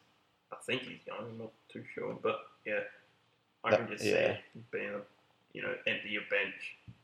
I 0.52 0.56
think 0.66 0.82
he's 0.84 1.00
young. 1.06 1.18
I'm 1.30 1.38
not 1.38 1.52
too 1.72 1.84
sure, 1.94 2.18
but 2.22 2.40
yeah, 2.66 2.80
I 3.64 3.72
can 3.72 3.82
That- 3.86 3.92
just 3.92 4.04
see 4.04 4.12
yeah. 4.12 4.38
it 4.56 4.72
being 4.72 4.90
a 4.96 5.02
you 5.54 5.62
know 5.62 5.74
empty 5.88 6.10
your 6.10 6.24
bench 6.30 6.54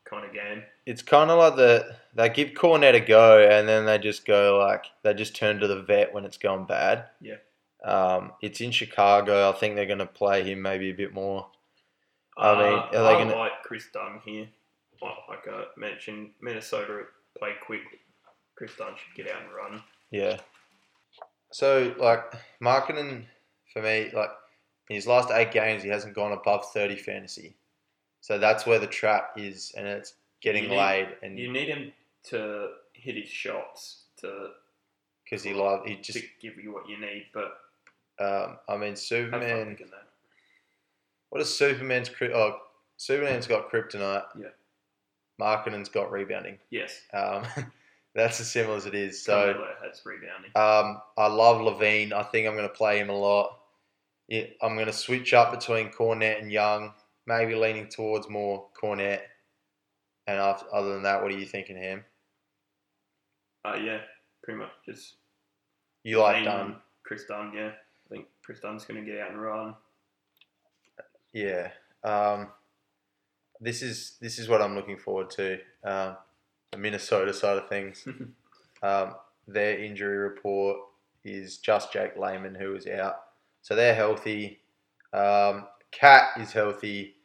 kind 0.05 0.25
of 0.25 0.33
game. 0.33 0.63
it's 0.85 1.01
kind 1.01 1.29
of 1.29 1.37
like 1.37 1.55
the 1.57 1.95
they 2.15 2.29
give 2.29 2.49
Kornet 2.49 2.93
a 2.95 2.99
go 3.01 3.39
and 3.45 3.67
then 3.67 3.85
they 3.85 3.97
just 3.97 4.25
go 4.25 4.57
like 4.57 4.85
they 5.03 5.13
just 5.13 5.35
turn 5.35 5.59
to 5.59 5.67
the 5.67 5.81
vet 5.81 6.13
when 6.13 6.23
it's 6.25 6.37
going 6.37 6.65
bad. 6.65 7.05
Yeah. 7.21 7.35
Um, 7.83 8.31
it's 8.41 8.59
in 8.61 8.71
Chicago. 8.71 9.49
I 9.49 9.53
think 9.53 9.75
they're 9.75 9.85
going 9.85 9.99
to 9.99 10.05
play 10.07 10.43
him 10.43 10.61
maybe 10.61 10.89
a 10.89 10.93
bit 10.95 11.13
more. 11.13 11.47
I 12.37 12.53
mean, 12.55 12.73
Uh, 12.73 12.77
are 12.77 12.91
they 12.91 12.97
I 12.99 13.13
gonna- 13.23 13.35
like 13.35 13.63
Chris 13.63 13.85
Dunn 13.93 14.19
here. 14.25 14.47
Like, 15.01 15.13
like 15.29 15.47
I 15.47 15.65
mentioned, 15.77 16.31
Minnesota 16.41 17.03
play 17.37 17.51
quick. 17.65 17.81
Chris 18.55 18.71
Dunn 18.77 18.93
should 18.95 19.15
get 19.25 19.31
out 19.33 19.41
and 19.43 19.53
run. 19.53 19.83
Yeah. 20.09 20.37
So 21.51 21.93
like 21.99 22.21
marketing 22.59 23.27
for 23.73 23.81
me, 23.81 24.09
like 24.13 24.29
in 24.89 24.95
his 24.95 25.07
last 25.07 25.29
eight 25.31 25.51
games, 25.51 25.83
he 25.83 25.89
hasn't 25.89 26.15
gone 26.15 26.31
above 26.31 26.71
thirty 26.73 26.95
fantasy. 26.95 27.55
So 28.21 28.37
that's 28.37 28.65
where 28.65 28.79
the 28.79 28.87
trap 28.87 29.31
is, 29.37 29.71
and 29.77 29.87
it's 29.87 30.13
getting 30.41 30.63
You 30.63 30.69
need- 30.69 30.77
laid, 30.77 31.17
and 31.23 31.39
You 31.39 31.51
need 31.51 31.67
him 31.69 31.93
to 32.23 32.69
hit 32.93 33.15
his 33.15 33.29
shots 33.29 34.03
to, 34.17 34.51
because 35.23 35.43
he 35.43 35.53
love 35.53 35.85
he 35.85 35.95
to 35.95 36.01
just. 36.01 36.25
give 36.41 36.57
you 36.57 36.73
what 36.73 36.87
you 36.89 36.97
need, 36.99 37.27
but 37.33 37.59
Um, 38.19 38.57
I 38.67 38.77
mean, 38.77 38.95
Superman. 38.95 39.77
that. 39.79 40.07
What 41.29 41.41
is 41.41 41.55
Superman's? 41.55 42.09
Oh, 42.21 42.61
Superman's 42.97 43.45
got 43.47 43.69
kryptonite. 43.69 44.25
Yeah. 44.39 44.47
Markkanen's 45.39 45.89
got 45.89 46.11
rebounding. 46.11 46.57
Yes. 46.71 47.01
Um, 47.13 47.43
that's 48.15 48.39
as 48.39 48.49
simple 48.49 48.73
as 48.75 48.87
it 48.87 48.95
is. 48.95 49.23
So 49.23 49.63
has 49.83 50.01
rebounding. 50.03 50.51
um, 50.55 51.01
I 51.17 51.27
love 51.27 51.61
LaVine. 51.61 52.11
I 52.13 52.23
think 52.23 52.47
I'm 52.47 52.55
going 52.55 52.67
to 52.67 52.73
play 52.73 52.97
him 52.99 53.09
a 53.09 53.15
lot. 53.15 53.59
Yeah, 54.27 54.45
I'm 54.61 54.73
going 54.73 54.87
to 54.87 54.93
switch 54.93 55.33
up 55.35 55.51
between 55.51 55.91
Kornet 55.91 56.41
and 56.41 56.51
Young. 56.51 56.93
Maybe 57.27 57.53
leaning 57.53 57.87
towards 57.89 58.29
more 58.29 58.67
Kornet. 58.81 59.19
And 60.25 60.39
after, 60.39 60.65
other 60.73 60.93
than 60.93 61.03
that, 61.03 61.21
what 61.21 61.31
are 61.31 61.37
you 61.37 61.45
thinking, 61.45 61.77
Ham? 61.77 62.03
Uh, 63.63 63.75
yeah, 63.75 63.99
pretty 64.43 64.59
much 64.59 64.71
just 64.85 65.15
You 66.03 66.19
like 66.21 66.43
Dunn? 66.43 66.77
Chris 67.03 67.25
Dunn, 67.25 67.51
yeah. 67.55 67.69
I 67.69 68.09
think 68.09 68.25
Chris 68.43 68.59
Dunn's 68.59 68.85
going 68.85 69.03
to 69.03 69.09
get 69.09 69.19
out 69.21 69.31
and 69.31 69.41
run. 69.41 69.75
Yeah. 71.33 71.69
Um, 72.03 72.47
this 73.59 73.81
is 73.81 74.17
this 74.21 74.39
is 74.39 74.47
what 74.47 74.61
I'm 74.61 74.75
looking 74.75 74.97
forward 74.97 75.29
to. 75.31 75.59
Um, 75.83 76.17
the 76.71 76.77
Minnesota 76.77 77.33
side 77.33 77.57
of 77.57 77.69
things. 77.69 78.07
Um, 78.83 79.15
their 79.47 79.79
injury 79.79 80.17
report 80.17 80.77
is 81.23 81.57
just 81.57 81.91
Jake 81.91 82.15
Layman 82.15 82.53
who 82.53 82.75
is 82.75 82.85
out, 82.85 83.15
so 83.63 83.75
they're 83.75 83.95
healthy. 83.95 84.59
Um, 85.13 85.65
Cat 85.91 86.29
is 86.39 86.51
healthy, 86.51 87.15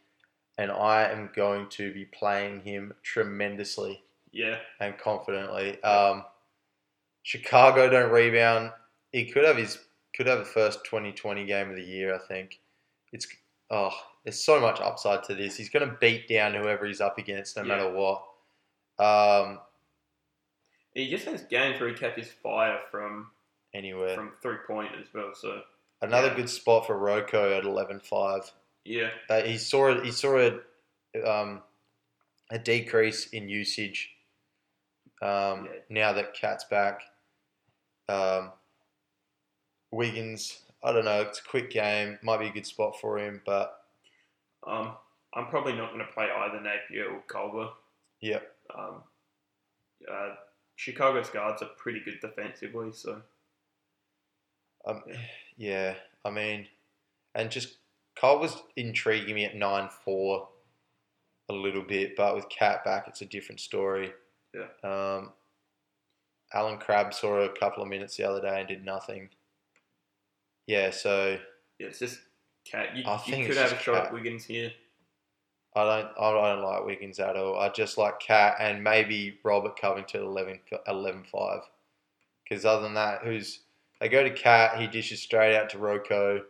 and 0.59 0.71
I 0.71 1.05
am 1.11 1.31
going 1.35 1.69
to 1.71 1.93
be 1.93 2.05
playing 2.07 2.61
him 2.61 2.93
tremendously 3.03 4.03
Yeah, 4.33 4.59
and 4.81 4.97
confidently. 4.99 5.83
Um, 5.83 6.25
Chicago 7.23 7.89
don't 7.89 8.11
rebound. 8.11 8.73
he 9.13 9.27
could 9.31 9.45
have 9.45 9.57
his 9.57 9.79
could 10.15 10.27
have 10.27 10.41
the 10.41 10.45
first 10.45 10.85
2020 10.85 11.47
game 11.47 11.71
of 11.71 11.77
the 11.77 11.83
year. 11.83 12.15
I 12.15 12.19
think 12.19 12.61
it's 13.13 13.27
oh, 13.71 13.91
there's 14.25 14.43
so 14.45 14.61
much 14.61 14.81
upside 14.81 15.23
to 15.25 15.35
this. 15.35 15.57
He's 15.57 15.71
going 15.71 15.89
to 15.89 15.97
beat 16.01 16.29
down 16.29 16.55
whoever 16.55 16.85
he's 16.87 17.01
up 17.01 17.17
against, 17.19 17.57
no 17.57 17.63
Yeah. 17.63 17.69
matter 17.69 17.91
what. 17.93 18.23
Um, 18.99 19.59
He 20.95 21.09
just 21.11 21.25
has 21.25 21.43
games 21.45 21.81
where 21.81 21.89
he 21.89 21.95
catches 21.95 22.29
fire 22.31 22.81
from 22.91 23.31
anywhere, 23.73 24.15
from 24.15 24.33
three 24.43 24.59
point 24.67 24.91
as 25.01 25.07
well. 25.15 25.33
So 25.35 25.63
another 26.03 26.29
yeah. 26.29 26.35
good 26.35 26.51
spot 26.51 26.87
for 26.87 26.97
Roko 26.99 27.57
at 27.57 27.65
11.5. 27.65 28.51
yeah, 28.85 29.11
Uh, 29.29 29.43
he 29.43 29.59
saw 29.59 30.01
he 30.03 30.11
saw 30.13 30.39
a 30.39 30.59
um, 31.29 31.63
a 32.51 32.59
decrease 32.59 33.29
in 33.29 33.49
usage 33.49 34.11
um, 35.23 35.67
Yeah. 35.67 35.71
now 35.89 36.13
that 36.13 36.35
Cat's 36.35 36.65
back. 36.65 37.03
Um, 38.09 38.53
Wiggins, 39.91 40.63
I 40.83 40.93
don't 40.93 41.05
know. 41.05 41.21
It's 41.23 41.39
a 41.39 41.45
quick 41.45 41.71
game. 41.71 42.19
Might 42.23 42.41
be 42.41 42.47
a 42.49 42.53
good 42.53 42.67
spot 42.67 42.99
for 43.01 43.19
him, 43.19 43.43
but 43.45 43.85
um, 44.67 44.93
I'm 45.35 45.47
probably 45.49 45.75
not 45.75 45.93
going 45.93 46.05
to 46.05 46.13
play 46.13 46.29
either 46.31 46.61
Napier 46.61 47.11
or 47.11 47.21
Culver. 47.29 47.69
yeah, 48.21 48.41
Um, 48.77 49.03
uh, 50.11 50.35
Chicago's 50.77 51.29
guards 51.31 51.63
are 51.63 51.69
pretty 51.77 52.01
good 52.01 52.21
defensively, 52.21 52.91
so 52.93 53.23
um, 54.87 55.03
Yeah. 55.07 55.17
yeah. 55.57 55.95
I 56.25 56.31
mean, 56.31 56.67
and 57.35 57.51
just 57.51 57.77
Cole 58.19 58.39
was 58.41 58.63
intriguing 58.77 59.35
me 59.35 59.45
at 59.45 59.57
nine 59.57 59.89
four 60.05 60.49
a 61.49 61.53
little 61.53 61.83
bit, 61.83 62.17
but 62.17 62.35
with 62.35 62.49
Cat 62.49 62.85
back, 62.85 63.07
it's 63.09 63.23
a 63.23 63.27
different 63.27 63.61
story. 63.61 64.13
Yeah. 64.55 64.67
Um, 64.85 65.33
Allen 66.55 66.79
Crabbe 66.79 67.15
saw 67.15 67.41
a 67.41 67.49
couple 67.49 67.83
of 67.83 67.89
minutes 67.89 68.17
the 68.17 68.25
other 68.25 68.41
day 68.41 68.61
and 68.61 68.69
did 68.69 68.85
nothing. 68.85 69.31
Yeah, 70.67 70.91
so 70.91 71.39
yeah, 71.79 71.87
it's 71.87 71.99
just 71.99 72.21
Cat. 72.65 72.97
You, 72.97 73.05
I 73.07 73.21
you 73.27 73.47
could 73.47 73.57
have 73.57 73.73
a 73.73 73.79
shot 73.79 73.95
Cat. 73.95 74.07
at 74.07 74.13
Wiggins 74.13 74.45
here. 74.45 74.73
I 75.75 75.85
don't 75.85 76.09
I 76.21 76.55
don't 76.55 76.63
like 76.63 76.85
Wiggins 76.85 77.19
at 77.19 77.37
all. 77.37 77.59
I 77.59 77.71
just 77.71 77.97
like 77.97 78.21
Cat 78.21 78.57
and 78.61 78.85
maybe 78.85 79.39
Robert 79.43 79.81
Covington 79.81 80.23
11, 80.23 80.61
11-5. 80.87 81.61
Because 82.45 82.65
other 82.65 82.83
than 82.83 82.95
that, 82.95 83.23
who's 83.25 83.61
they 84.01 84.09
go 84.09 84.23
to 84.23 84.31
Cat, 84.31 84.79
he 84.79 84.87
dishes 84.87 85.23
straight 85.23 85.57
out 85.57 85.71
to 85.71 85.79
Roko. 85.79 86.43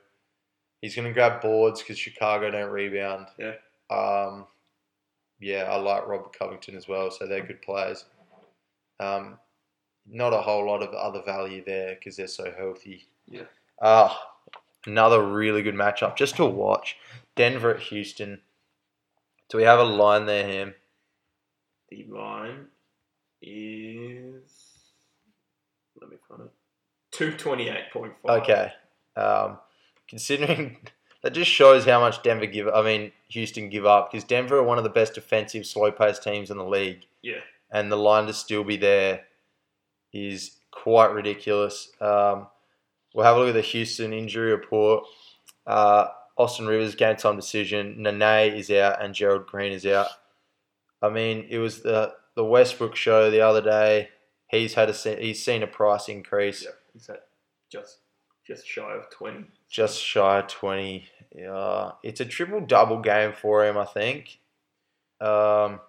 He's 0.82 0.94
going 0.94 1.08
to 1.08 1.14
grab 1.14 1.40
boards 1.40 1.80
because 1.80 1.98
Chicago 1.98 2.50
don't 2.50 2.70
rebound. 2.70 3.28
Yeah. 3.38 3.54
Um, 3.88 4.46
yeah, 5.40 5.64
I 5.70 5.76
like 5.76 6.06
Robert 6.06 6.36
Covington 6.38 6.76
as 6.76 6.88
well, 6.88 7.10
so 7.10 7.26
they're 7.26 7.46
good 7.46 7.62
players. 7.62 8.04
Um, 9.00 9.38
not 10.06 10.32
a 10.32 10.42
whole 10.42 10.66
lot 10.66 10.82
of 10.82 10.92
other 10.92 11.22
value 11.22 11.62
there 11.64 11.94
because 11.94 12.16
they're 12.16 12.26
so 12.26 12.52
healthy. 12.56 13.06
Yeah. 13.28 13.44
Ah, 13.80 14.20
another 14.86 15.22
really 15.22 15.62
good 15.62 15.74
matchup 15.74 16.16
just 16.16 16.36
to 16.36 16.44
watch. 16.44 16.96
Denver 17.36 17.74
at 17.74 17.82
Houston. 17.84 18.40
Do 19.48 19.58
we 19.58 19.64
have 19.64 19.78
a 19.78 19.84
line 19.84 20.26
there, 20.26 20.46
Ham? 20.46 20.74
The 21.90 22.06
line 22.08 22.66
is 23.40 24.50
let 26.00 26.10
me 26.10 26.16
find 26.28 26.42
it. 26.42 26.50
Two 27.12 27.32
twenty 27.32 27.68
eight 27.68 27.90
point 27.92 28.14
five. 28.24 28.42
Okay. 28.42 28.72
Um, 29.16 29.58
considering 30.12 30.76
that 31.22 31.32
just 31.32 31.50
shows 31.50 31.86
how 31.86 31.98
much 32.00 32.22
Denver 32.22 32.44
give. 32.44 32.68
I 32.68 32.82
mean, 32.82 33.12
Houston 33.28 33.70
give 33.70 33.86
up 33.86 34.10
because 34.12 34.24
Denver 34.24 34.58
are 34.58 34.62
one 34.62 34.76
of 34.76 34.84
the 34.84 34.90
best 34.90 35.14
defensive, 35.14 35.64
slow-paced 35.66 36.22
teams 36.22 36.50
in 36.50 36.58
the 36.58 36.66
league, 36.66 37.06
Yeah. 37.22 37.40
and 37.70 37.90
the 37.90 37.96
line 37.96 38.26
to 38.26 38.34
still 38.34 38.62
be 38.62 38.76
there 38.76 39.22
is 40.12 40.58
quite 40.70 41.12
ridiculous. 41.12 41.90
Um, 41.98 42.48
we'll 43.14 43.24
have 43.24 43.36
a 43.36 43.40
look 43.40 43.48
at 43.48 43.54
the 43.54 43.62
Houston 43.62 44.12
injury 44.12 44.50
report. 44.50 45.04
Uh, 45.66 46.08
Austin 46.36 46.66
Rivers 46.66 46.94
game 46.94 47.16
time 47.16 47.36
decision. 47.36 48.02
Nene 48.02 48.54
is 48.54 48.70
out 48.70 49.02
and 49.02 49.14
Gerald 49.14 49.46
Green 49.46 49.72
is 49.72 49.86
out. 49.86 50.08
I 51.00 51.08
mean, 51.08 51.46
it 51.48 51.58
was 51.58 51.80
the 51.82 52.14
the 52.34 52.44
Westbrook 52.44 52.96
show 52.96 53.30
the 53.30 53.40
other 53.42 53.60
day. 53.62 54.08
He's 54.48 54.74
had 54.74 54.88
a 54.90 54.92
he's 54.92 55.42
seen 55.44 55.62
a 55.62 55.66
price 55.66 56.08
increase. 56.08 56.62
Yeah. 56.64 56.70
Is 56.94 57.06
that 57.06 57.26
just 57.70 57.98
just 58.46 58.66
shy 58.66 58.94
of 58.94 59.10
twenty? 59.10 59.46
just 59.72 59.98
shy 59.98 60.38
of 60.38 60.48
20. 60.48 61.08
Yeah, 61.34 61.92
it's 62.02 62.20
a 62.20 62.26
triple 62.26 62.60
double 62.60 63.00
game 63.00 63.32
for 63.32 63.64
him, 63.64 63.78
I 63.78 63.86
think. 63.86 64.38
Um, 65.20 65.80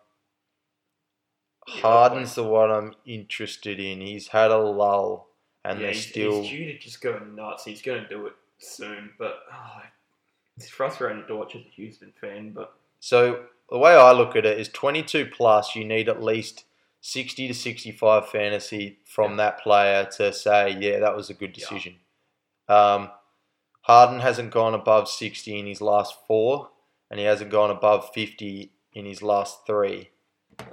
Yeah, 1.68 1.82
Harden's 1.82 2.36
the 2.36 2.44
one 2.44 2.72
I'm 2.72 2.96
interested 3.06 3.80
in. 3.80 4.00
He's 4.00 4.30
had 4.30 4.52
a 4.52 4.58
lull, 4.58 5.28
and 5.66 5.80
yeah, 5.80 5.88
they're 5.88 5.94
he's, 5.94 6.08
still. 6.08 6.42
he's 6.42 6.50
due 6.50 6.66
to 6.66 6.78
just 6.78 7.02
go 7.02 7.20
nuts. 7.20 7.66
He's 7.66 7.82
going 7.82 8.04
to 8.04 8.10
do 8.10 8.26
it 8.28 8.34
soon, 8.58 9.12
but 9.20 9.40
oh, 9.52 9.82
it's 10.56 10.70
frustrating 10.70 11.26
to 11.28 11.36
watch 11.36 11.56
as 11.56 11.62
a 11.62 11.70
Houston 11.76 12.14
fan. 12.20 12.52
But 12.52 12.74
So 13.02 13.46
the 13.70 13.78
way 13.78 13.94
I 13.94 14.14
look 14.14 14.36
at 14.38 14.46
it 14.46 14.60
is 14.60 14.70
22 14.70 15.28
plus. 15.36 15.76
You 15.76 15.84
need 15.84 16.08
at 16.08 16.24
least 16.24 16.64
60 17.02 17.50
to 17.50 17.54
65 17.54 18.30
fantasy 18.30 19.00
from 19.04 19.36
that 19.38 19.60
player 19.60 20.08
to 20.18 20.32
say, 20.32 20.78
yeah, 20.80 21.00
that 21.00 21.16
was 21.16 21.30
a 21.30 21.34
good 21.34 21.52
decision. 21.52 21.96
Um, 22.68 23.10
Harden 23.82 24.20
hasn't 24.22 24.52
gone 24.52 24.74
above 24.74 25.10
60 25.10 25.60
in 25.60 25.66
his 25.68 25.82
last 25.82 26.16
four, 26.28 26.70
and 27.12 27.20
he 27.20 27.26
hasn't 27.26 27.52
gone 27.52 27.70
above 27.70 28.10
50 28.14 28.72
in 28.94 29.06
his 29.06 29.22
last 29.22 29.66
three. 29.68 30.10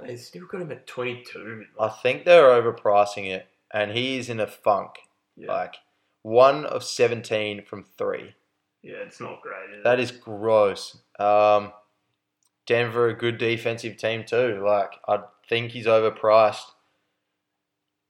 they 0.01 0.15
still 0.15 0.45
got 0.45 0.61
him 0.61 0.71
at 0.71 0.85
twenty 0.87 1.23
two. 1.23 1.65
I 1.79 1.89
think 1.89 2.23
they're 2.23 2.49
overpricing 2.61 3.25
it, 3.29 3.47
and 3.73 3.91
he 3.91 4.17
is 4.17 4.29
in 4.29 4.39
a 4.39 4.47
funk. 4.47 4.91
Yeah, 5.35 5.51
Like 5.51 5.75
one 6.21 6.65
of 6.65 6.83
17 6.83 7.63
from 7.65 7.83
three. 7.97 8.35
yeah, 8.83 8.97
it's 9.05 9.19
not 9.19 9.41
great. 9.41 9.83
That 9.83 9.99
it? 9.99 10.03
is 10.03 10.11
gross. 10.11 10.97
Um, 11.19 11.71
Denver, 12.67 13.07
a 13.09 13.13
good 13.17 13.37
defensive 13.39 13.97
team 13.97 14.23
too. 14.23 14.61
Like 14.63 14.91
I 15.07 15.21
think 15.49 15.71
he's 15.71 15.87
overpriced. 15.87 16.61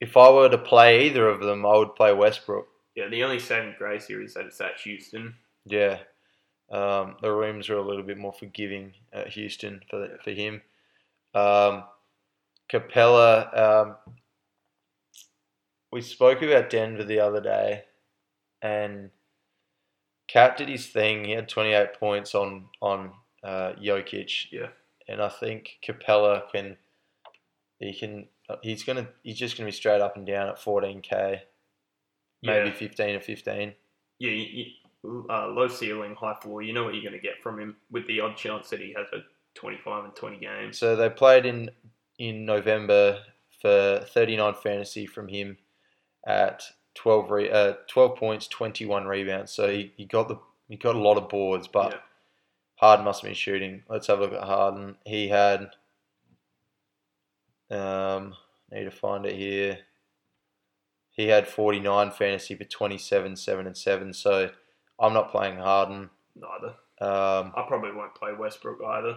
If 0.00 0.16
I 0.16 0.30
were 0.30 0.48
to 0.48 0.58
play 0.58 1.06
either 1.06 1.28
of 1.28 1.40
them, 1.40 1.64
I 1.64 1.76
would 1.78 1.94
play 1.94 2.12
Westbrook. 2.12 2.66
Yeah. 2.94 3.08
The 3.08 3.22
only 3.24 3.38
saving 3.38 3.74
grace 3.78 4.06
here 4.06 4.22
is 4.22 4.34
that 4.34 4.46
it's 4.46 4.60
at 4.60 4.80
Houston. 4.84 5.34
Yeah, 5.64 5.98
um, 6.70 7.16
the 7.22 7.30
rooms 7.32 7.68
are 7.70 7.76
a 7.76 7.86
little 7.86 8.02
bit 8.02 8.18
more 8.18 8.32
forgiving 8.32 8.94
at 9.12 9.28
Houston 9.28 9.80
for 9.88 10.18
for 10.24 10.30
him. 10.32 10.62
Um, 11.34 11.84
Capela, 12.70 13.56
um, 13.58 13.94
we 15.92 16.00
spoke 16.00 16.42
about 16.42 16.70
Denver 16.70 17.04
the 17.04 17.20
other 17.20 17.40
day, 17.40 17.84
and 18.60 19.10
Cat 20.28 20.56
did 20.56 20.68
his 20.68 20.86
thing. 20.86 21.24
He 21.24 21.32
had 21.32 21.48
28 21.48 21.94
points 22.00 22.34
on 22.34 22.66
on 22.80 23.12
uh, 23.44 23.72
Jokic. 23.80 24.46
Yeah. 24.50 24.68
and 25.08 25.20
I 25.22 25.28
think 25.28 25.78
Capela 25.86 26.50
can. 26.50 26.76
He 27.78 27.92
can. 27.94 28.26
He's 28.62 28.84
gonna. 28.84 29.08
He's 29.22 29.38
just 29.38 29.56
gonna 29.56 29.68
be 29.68 29.72
straight 29.72 30.00
up 30.00 30.16
and 30.16 30.26
down 30.26 30.48
at 30.48 30.56
14k, 30.58 31.40
maybe 32.42 32.68
Yeah. 32.68 32.74
15 32.74 33.16
or 33.16 33.20
15. 33.20 33.74
Yeah, 34.18 34.30
you, 34.30 34.64
you, 35.04 35.26
uh, 35.30 35.48
low 35.48 35.68
ceiling, 35.68 36.14
high 36.14 36.36
floor. 36.40 36.62
You 36.62 36.72
know 36.72 36.84
what 36.84 36.94
you're 36.94 37.02
going 37.02 37.12
to 37.14 37.18
get 37.18 37.42
from 37.42 37.58
him 37.58 37.76
with 37.90 38.06
the 38.06 38.20
odd 38.20 38.36
chance 38.36 38.70
that 38.70 38.80
he 38.80 38.94
has 38.96 39.06
a 39.12 39.18
25 39.54 40.04
and 40.04 40.14
20 40.14 40.36
game. 40.38 40.72
So 40.72 40.96
they 40.96 41.10
played 41.10 41.46
in 41.46 41.70
in 42.18 42.44
November 42.44 43.20
for 43.60 44.04
39 44.08 44.54
fantasy 44.54 45.06
from 45.06 45.28
him 45.28 45.56
at 46.26 46.62
12 46.94 47.30
re, 47.30 47.50
uh, 47.50 47.74
12 47.88 48.16
points, 48.16 48.46
21 48.48 49.06
rebounds. 49.06 49.52
So 49.52 49.70
he, 49.70 49.92
he 49.96 50.04
got 50.04 50.28
the 50.28 50.38
he 50.68 50.76
got 50.76 50.94
a 50.94 50.98
lot 51.00 51.18
of 51.18 51.28
boards, 51.28 51.68
but 51.68 51.92
Yeah. 51.92 51.98
Harden 52.76 53.04
must 53.04 53.22
have 53.22 53.28
been 53.28 53.34
shooting. 53.34 53.82
Let's 53.88 54.06
have 54.06 54.18
a 54.18 54.22
look 54.22 54.32
at 54.32 54.42
Harden. 54.44 54.96
He 55.04 55.28
had 55.28 55.70
um 57.70 58.34
need 58.70 58.84
to 58.84 58.90
find 58.90 59.26
it 59.26 59.34
here. 59.36 59.78
He 61.12 61.28
had 61.28 61.46
49 61.46 62.10
fantasy 62.10 62.54
for 62.56 62.64
27, 62.64 63.36
7 63.36 63.66
and 63.66 63.76
7. 63.76 64.12
So 64.14 64.50
I'm 64.98 65.12
not 65.12 65.30
playing 65.30 65.58
Harden. 65.58 66.10
Neither. 66.34 66.74
Um, 67.00 67.52
I 67.56 67.64
probably 67.68 67.92
won't 67.92 68.14
play 68.14 68.32
Westbrook 68.32 68.78
either. 68.84 69.16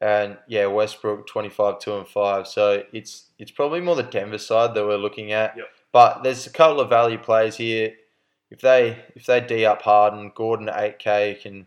And 0.00 0.38
yeah, 0.48 0.66
Westbrook 0.66 1.26
twenty 1.26 1.50
five 1.50 1.78
two 1.78 1.96
and 1.96 2.08
five. 2.08 2.46
So 2.46 2.82
it's 2.92 3.26
it's 3.38 3.50
probably 3.50 3.80
more 3.80 3.94
the 3.96 4.02
Denver 4.02 4.38
side 4.38 4.74
that 4.74 4.86
we're 4.86 4.96
looking 4.96 5.32
at. 5.32 5.54
Yep. 5.56 5.66
But 5.92 6.22
there's 6.22 6.46
a 6.46 6.50
couple 6.50 6.80
of 6.80 6.88
value 6.88 7.18
plays 7.18 7.56
here. 7.56 7.92
If 8.50 8.60
they 8.62 9.04
if 9.14 9.26
they 9.26 9.40
d 9.42 9.66
up 9.66 9.82
Harden, 9.82 10.32
Gordon 10.34 10.70
at 10.70 10.82
eight 10.82 10.98
K 10.98 11.38
can 11.40 11.66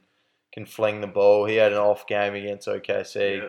can 0.52 0.66
fling 0.66 1.02
the 1.02 1.08
ball. 1.08 1.46
He 1.46 1.56
had 1.56 1.74
an 1.74 1.78
off 1.78 2.08
game 2.08 2.34
against 2.34 2.68
OKC. 2.68 3.38
Yeah. 3.38 3.48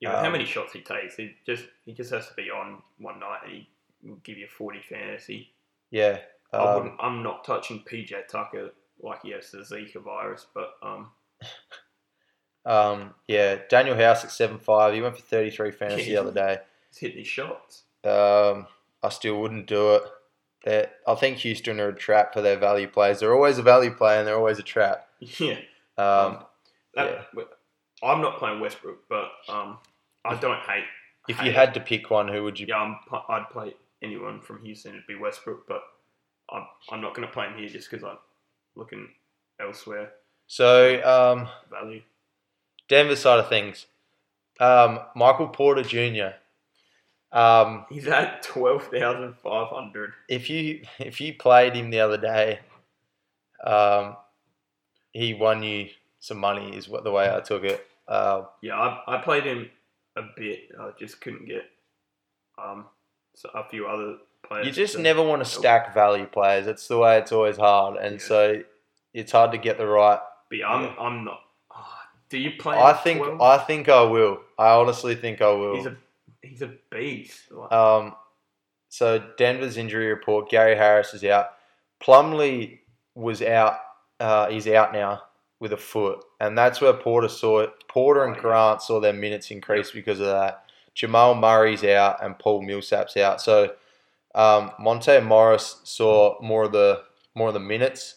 Yeah, 0.00 0.10
but 0.12 0.18
how 0.20 0.26
Um, 0.26 0.32
many 0.32 0.44
shots 0.46 0.72
he 0.72 0.80
takes, 0.80 1.16
he 1.16 1.34
just 1.44 1.66
he 1.84 1.92
just 1.92 2.10
has 2.12 2.28
to 2.28 2.34
be 2.34 2.50
on 2.50 2.82
one 2.98 3.20
night 3.20 3.40
and 3.44 3.52
he 3.52 3.68
will 4.08 4.20
give 4.24 4.38
you 4.38 4.46
40 4.46 4.80
fantasy. 4.88 5.50
Yeah. 5.90 6.18
I 6.52 6.56
Um, 6.58 6.74
wouldn't, 6.82 7.00
I'm 7.00 7.22
not 7.22 7.44
touching 7.44 7.80
PJ 7.90 8.28
Tucker 8.28 8.70
like 9.02 9.22
he 9.22 9.30
has 9.32 9.50
the 9.50 9.58
Zika 9.58 10.02
virus, 10.02 10.46
but 10.54 10.74
um, 10.82 11.10
um, 12.64 13.14
yeah. 13.28 13.56
Danuel 13.70 14.00
House 14.00 14.24
at 14.24 14.30
seven 14.30 14.58
five. 14.58 14.94
He 14.94 15.00
went 15.02 15.16
for 15.16 15.22
thirty 15.22 15.50
three 15.50 15.70
fantasy 15.70 16.10
the 16.10 16.16
other 16.16 16.32
day. 16.32 16.58
he's 16.90 16.98
hitting 16.98 17.18
his 17.18 17.26
shots. 17.28 17.82
Um, 18.04 18.66
I 19.02 19.08
still 19.10 19.40
wouldn't 19.40 19.66
do 19.66 19.94
it. 19.96 20.02
they're, 20.64 20.90
I 21.06 21.14
think 21.14 21.38
Houston 21.38 21.80
are 21.80 21.88
a 21.88 21.94
trap 21.94 22.32
for 22.32 22.40
their 22.42 22.56
value 22.56 22.88
players. 22.88 23.20
They're 23.20 23.34
always 23.34 23.58
a 23.58 23.62
value 23.62 23.90
player 23.94 24.18
and 24.18 24.26
they're 24.26 24.36
always 24.38 24.58
a 24.58 24.62
trap. 24.64 25.08
Yeah. 25.38 25.58
Um, 25.98 26.44
That, 26.94 27.26
I'm 28.02 28.20
not 28.20 28.38
playing 28.38 28.60
Westbrook, 28.60 29.08
but 29.08 29.30
um, 29.48 29.78
I 30.26 30.34
don't 30.36 30.60
hate. 30.60 30.84
if 31.28 31.36
hate 31.38 31.44
you 31.46 31.50
it. 31.50 31.56
had 31.56 31.72
to 31.74 31.80
pick 31.80 32.10
one, 32.10 32.28
who 32.28 32.42
would 32.44 32.60
you? 32.60 32.66
yeah, 32.68 32.76
I'm, 32.76 32.96
I'd 33.28 33.48
play 33.50 33.74
anyone 34.06 34.40
from 34.40 34.62
Houston. 34.64 34.92
It'd 34.92 35.06
be 35.06 35.14
Westbrook, 35.16 35.66
but 35.68 35.82
I'm, 36.50 36.66
I'm 36.90 37.00
not 37.00 37.14
going 37.14 37.26
to 37.26 37.32
play 37.32 37.46
him 37.46 37.58
here 37.58 37.68
just 37.68 37.90
because 37.90 38.04
I'm 38.04 38.18
looking 38.76 39.08
elsewhere. 39.60 40.12
So 40.46 41.02
um, 41.04 41.48
Value. 41.70 42.02
Denver 42.88 43.16
side 43.16 43.40
of 43.40 43.48
things, 43.48 43.86
um, 44.60 45.00
Michael 45.16 45.48
Porter 45.48 45.82
Jr. 45.82 46.36
Um, 47.36 47.84
He's 47.90 48.06
at 48.06 48.42
twelve 48.44 48.84
thousand 48.84 49.34
five 49.42 49.68
hundred. 49.68 50.12
if 50.28 50.48
you 50.48 50.82
if 51.00 51.20
you 51.20 51.34
played 51.34 51.74
him 51.74 51.90
the 51.90 51.98
other 52.00 52.16
day, 52.16 52.60
um, 53.64 54.16
he 55.12 55.34
won 55.34 55.62
you 55.64 55.88
some 56.20 56.38
money. 56.38 56.76
Is 56.76 56.88
what 56.88 57.02
the 57.02 57.10
way 57.10 57.28
I 57.28 57.40
took 57.40 57.64
it. 57.64 57.84
Uh, 58.06 58.42
Yeah, 58.62 58.76
I, 58.78 59.16
I 59.16 59.22
played 59.22 59.44
him 59.44 59.68
a 60.16 60.22
bit. 60.36 60.68
I 60.80 60.90
just 60.98 61.20
couldn't 61.20 61.46
get 61.46 61.64
um 62.62 62.86
a 63.54 63.64
few 63.68 63.86
other 63.86 64.16
players. 64.42 64.66
you 64.66 64.72
just 64.72 64.98
never 64.98 65.22
want 65.22 65.42
to 65.44 65.48
stack 65.50 65.92
value 65.94 66.26
players. 66.26 66.66
That's 66.66 66.86
the 66.88 66.98
way 66.98 67.18
it's 67.18 67.32
always 67.32 67.56
hard, 67.56 67.96
and 67.96 68.14
Yeah. 68.20 68.26
so 68.26 68.62
it's 69.14 69.32
hard 69.32 69.52
to 69.52 69.58
get 69.58 69.78
the 69.78 69.86
right. 69.86 70.20
But 70.50 70.58
I'm 70.66 70.82
Yeah. 70.84 70.94
I'm 70.98 71.24
not. 71.24 71.40
ah, 71.70 72.08
do 72.28 72.38
you 72.38 72.52
play? 72.58 72.76
I 72.78 72.92
think 72.92 73.18
12? 73.22 73.40
I 73.40 73.58
think 73.58 73.88
I 73.88 74.02
will. 74.02 74.40
I 74.58 74.70
honestly 74.74 75.14
think 75.14 75.42
I 75.42 75.50
will. 75.50 75.76
he's 75.76 75.86
a 75.86 75.96
he's 76.42 76.62
a 76.62 76.72
beast. 76.90 77.40
Um, 77.70 78.14
so 78.88 79.18
Denver's 79.36 79.76
injury 79.76 80.06
report: 80.06 80.48
Gary 80.48 80.76
Harris 80.76 81.12
is 81.14 81.24
out. 81.24 81.50
Plumlee 82.00 82.78
was 83.14 83.42
out. 83.42 83.78
Uh, 84.20 84.48
he's 84.48 84.66
out 84.68 84.92
now 84.92 85.22
with 85.60 85.72
a 85.72 85.76
foot, 85.76 86.24
and 86.40 86.56
that's 86.56 86.80
where 86.80 86.92
Porter 86.92 87.28
saw 87.28 87.60
it. 87.60 87.72
Porter 87.88 88.24
and 88.24 88.36
Oh. 88.36 88.40
Grant 88.40 88.82
saw 88.82 89.00
their 89.00 89.12
minutes 89.12 89.50
increase 89.50 89.90
because 89.90 90.20
of 90.20 90.26
that. 90.26 90.64
Jamal 90.96 91.34
Murray's 91.36 91.84
out, 91.84 92.24
and 92.24 92.36
Paul 92.38 92.62
Millsap's 92.62 93.16
out. 93.18 93.40
So 93.40 93.74
um, 94.34 94.72
Monte 94.80 95.20
Morris 95.20 95.80
saw 95.84 96.40
more 96.42 96.64
of 96.64 96.72
the 96.72 97.02
more 97.36 97.48
of 97.48 97.54
the 97.54 97.60
minutes. 97.60 98.16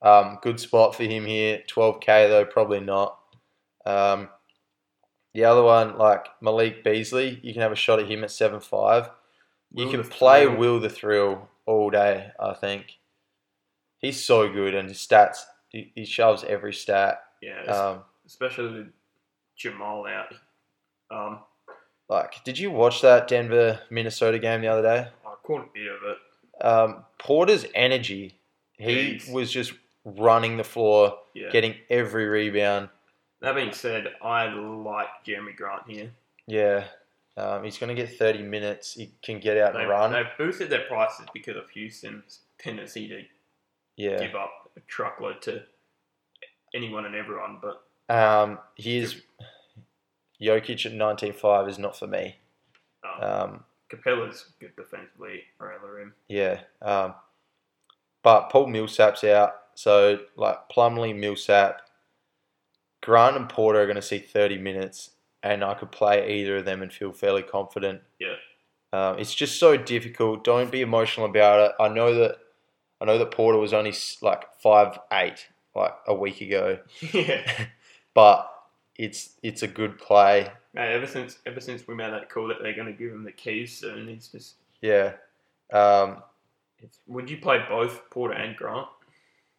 Um, 0.00 0.38
good 0.40 0.58
spot 0.60 0.94
for 0.94 1.02
him 1.02 1.26
here. 1.26 1.62
12k 1.68 2.28
though, 2.28 2.44
probably 2.44 2.80
not. 2.80 3.18
Um, 3.84 4.28
the 5.34 5.44
other 5.44 5.62
one, 5.62 5.98
like 5.98 6.26
Malik 6.40 6.84
Beasley, 6.84 7.40
you 7.42 7.52
can 7.52 7.62
have 7.62 7.72
a 7.72 7.76
shot 7.76 7.98
at 8.00 8.08
him 8.08 8.22
at 8.24 8.30
seven 8.30 8.60
five. 8.60 9.10
You 9.72 9.90
can 9.90 10.04
play 10.04 10.44
Thrill- 10.44 10.56
Will 10.56 10.80
the 10.80 10.88
Thrill 10.88 11.48
all 11.66 11.90
day. 11.90 12.30
I 12.38 12.54
think 12.54 12.98
he's 13.98 14.24
so 14.24 14.52
good, 14.52 14.74
and 14.74 14.88
his 14.88 14.98
stats 14.98 15.38
he, 15.68 15.90
he 15.96 16.04
shoves 16.04 16.44
every 16.44 16.72
stat. 16.72 17.20
yeah, 17.42 17.62
Um, 17.64 18.02
especially 18.24 18.72
with 18.72 18.92
Jamal 19.56 20.06
out. 20.06 20.32
Um, 21.10 21.40
like, 22.08 22.42
did 22.44 22.58
you 22.58 22.70
watch 22.70 23.00
that 23.02 23.28
Denver 23.28 23.80
Minnesota 23.90 24.38
game 24.38 24.60
the 24.60 24.68
other 24.68 24.82
day? 24.82 25.08
I 25.26 25.34
caught 25.42 25.62
a 25.62 25.68
bit 25.72 25.86
of 25.88 25.98
it. 26.10 26.64
Um, 26.64 27.04
Porter's 27.18 27.66
energy, 27.74 28.38
he 28.76 29.14
Jeez. 29.16 29.32
was 29.32 29.50
just 29.50 29.72
running 30.04 30.56
the 30.56 30.64
floor, 30.64 31.18
Yeah. 31.34 31.50
getting 31.50 31.74
every 31.90 32.26
rebound. 32.26 32.88
that 33.40 33.54
being 33.56 33.72
said, 33.72 34.06
I 34.22 34.46
like 34.46 35.08
Jerami 35.26 35.54
Grant 35.56 35.82
here. 35.88 36.10
Yeah, 36.46 36.84
um, 37.36 37.64
he's 37.64 37.76
going 37.78 37.94
to 37.94 38.00
get 38.00 38.16
30 38.18 38.42
minutes. 38.42 38.94
He 38.94 39.12
can 39.22 39.38
get 39.40 39.56
out 39.58 39.72
They, 39.74 39.80
and 39.80 39.88
run. 39.90 40.12
They've 40.12 40.26
boosted 40.38 40.70
their 40.70 40.86
prices 40.86 41.26
because 41.34 41.56
of 41.56 41.68
Houston's 41.70 42.40
tendency 42.58 43.08
to 43.08 43.22
yeah. 43.96 44.18
give 44.18 44.34
up 44.34 44.70
a 44.76 44.80
truckload 44.80 45.42
to 45.42 45.62
anyone 46.74 47.04
and 47.06 47.14
everyone. 47.14 47.58
But 47.62 47.82
Um, 48.14 48.58
he 48.76 48.98
is 48.98 49.22
Jokic 50.44 50.86
at 50.86 50.92
19.5 50.92 51.68
is 51.68 51.78
not 51.78 51.96
for 51.98 52.06
me. 52.06 52.36
um, 53.20 53.22
Um, 53.30 53.64
Capela's 53.90 54.46
good 54.60 54.74
defensively 54.76 55.42
around 55.60 55.82
rim. 55.82 56.14
yeah. 56.28 56.60
Um, 56.82 57.14
but 58.22 58.48
Paul 58.50 58.66
Millsap's 58.68 59.22
out. 59.24 59.54
So, 59.74 60.20
like, 60.36 60.68
Plumlee, 60.70 61.14
Millsap, 61.16 61.82
Grant 63.02 63.36
and 63.36 63.48
Porter 63.48 63.80
are 63.82 63.86
going 63.86 63.96
to 63.96 64.02
see 64.02 64.18
30 64.18 64.58
minutes, 64.58 65.10
and 65.42 65.62
I 65.62 65.74
could 65.74 65.92
play 65.92 66.40
either 66.40 66.56
of 66.58 66.64
them 66.64 66.80
and 66.80 66.92
feel 66.92 67.12
fairly 67.12 67.42
confident. 67.42 68.00
Yeah. 68.18 68.36
Um, 68.92 69.18
it's 69.18 69.34
just 69.34 69.58
so 69.58 69.76
difficult. 69.76 70.44
Don't 70.44 70.70
be 70.70 70.80
emotional 70.80 71.26
about 71.26 71.60
it. 71.60 71.72
I 71.82 71.88
know 71.88 72.14
that 72.14 72.36
I 73.00 73.04
know 73.04 73.18
that 73.18 73.32
Porter 73.32 73.58
was 73.58 73.74
only 73.74 73.92
like 74.22 74.44
five 74.62 74.98
eight 75.12 75.48
like 75.74 75.94
a 76.06 76.14
week 76.14 76.40
ago, 76.40 76.78
yeah. 77.12 77.66
but 78.14 78.48
it's 78.96 79.36
it's 79.42 79.62
a 79.62 79.68
good 79.68 79.98
play. 79.98 80.50
Mate, 80.72 80.92
ever 80.92 81.06
since 81.06 81.38
ever 81.46 81.60
since 81.60 81.86
we 81.86 81.94
made 81.94 82.12
that 82.12 82.30
call 82.30 82.48
that 82.48 82.58
they're 82.62 82.74
going 82.74 82.86
to 82.86 82.92
give 82.92 83.12
him 83.12 83.24
the 83.24 83.32
keys 83.32 83.76
soon, 83.76 84.08
it's 84.08 84.28
just. 84.28 84.54
Yeah. 84.80 85.12
Um, 85.72 86.22
It's, 86.78 86.98
would 87.06 87.30
you 87.30 87.38
play 87.38 87.64
both 87.68 88.10
Porter 88.10 88.34
and 88.34 88.56
Grant? 88.56 88.88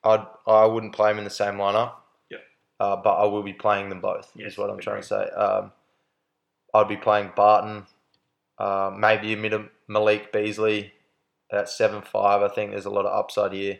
I'd 0.04 0.26
I 0.46 0.66
wouldn't 0.66 0.94
play 0.94 1.10
them 1.12 1.18
in 1.18 1.24
the 1.24 1.30
same 1.30 1.56
lineup. 1.56 1.94
Yeah. 2.30 2.38
Uh, 2.80 2.96
but 2.98 3.16
I 3.16 3.26
will 3.26 3.44
be 3.44 3.54
playing 3.54 3.90
them 3.90 4.02
both. 4.02 4.32
Yes, 4.36 4.54
is 4.54 4.58
what 4.58 4.70
I'm 4.70 4.80
trying 4.80 4.98
agree. 4.98 5.08
to 5.08 5.08
say. 5.08 5.30
Um, 5.32 5.72
I'd 6.74 6.88
be 6.90 6.98
playing 6.98 7.32
Barton, 7.36 7.86
uh, 8.60 8.92
maybe 8.96 9.34
a 9.34 9.38
bit 9.38 9.54
of 9.54 9.70
Malik 9.88 10.32
Beasley 10.32 10.94
at 11.52 11.70
seven 11.70 12.02
five. 12.02 12.42
I 12.42 12.54
think 12.54 12.72
there's 12.72 12.86
a 12.86 12.90
lot 12.92 13.06
of 13.06 13.18
upside 13.18 13.54
here. 13.54 13.80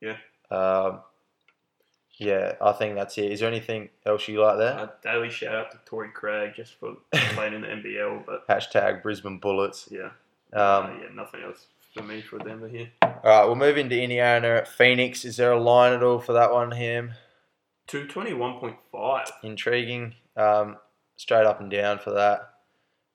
Yeah. 0.00 0.16
Um, 0.50 1.00
yeah, 2.22 2.52
I 2.60 2.72
think 2.72 2.94
that's 2.94 3.18
it. 3.18 3.32
Is 3.32 3.40
there 3.40 3.48
anything 3.48 3.88
else 4.06 4.26
you 4.28 4.40
like 4.42 4.58
there? 4.58 4.78
Uh, 4.78 4.88
daily 5.02 5.30
shout 5.30 5.54
out 5.54 5.70
to 5.72 5.78
Torrey 5.84 6.10
Craig 6.12 6.52
just 6.54 6.74
for 6.74 6.94
playing 7.12 7.54
in 7.54 7.62
the 7.62 7.66
NBL, 7.68 8.24
but 8.24 8.46
Hashtag 8.48 9.02
Brisbane 9.02 9.38
Bullets. 9.38 9.88
yeah, 9.90 10.10
Um, 10.52 10.86
uh, 10.86 10.88
yeah, 11.00 11.08
nothing 11.14 11.42
else 11.42 11.66
for 11.94 12.02
me 12.02 12.20
for 12.22 12.38
Denver 12.38 12.68
here. 12.68 12.90
All 13.02 13.10
right, 13.24 13.44
we'll 13.44 13.56
move 13.56 13.76
into 13.76 14.00
Indiana 14.00 14.48
at 14.48 14.68
Phoenix. 14.68 15.24
Is 15.24 15.36
there 15.36 15.52
a 15.52 15.60
line 15.60 15.92
at 15.92 16.02
all 16.02 16.18
for 16.20 16.32
that 16.34 16.52
one, 16.52 16.70
Ham? 16.72 17.12
Two 17.86 18.06
twenty 18.06 18.32
one 18.32 18.58
point 18.58 18.76
five. 18.90 19.26
intriguing. 19.42 20.14
Um, 20.36 20.76
straight 21.16 21.44
up 21.44 21.60
and 21.60 21.70
down 21.70 21.98
for 21.98 22.12
that. 22.12 22.48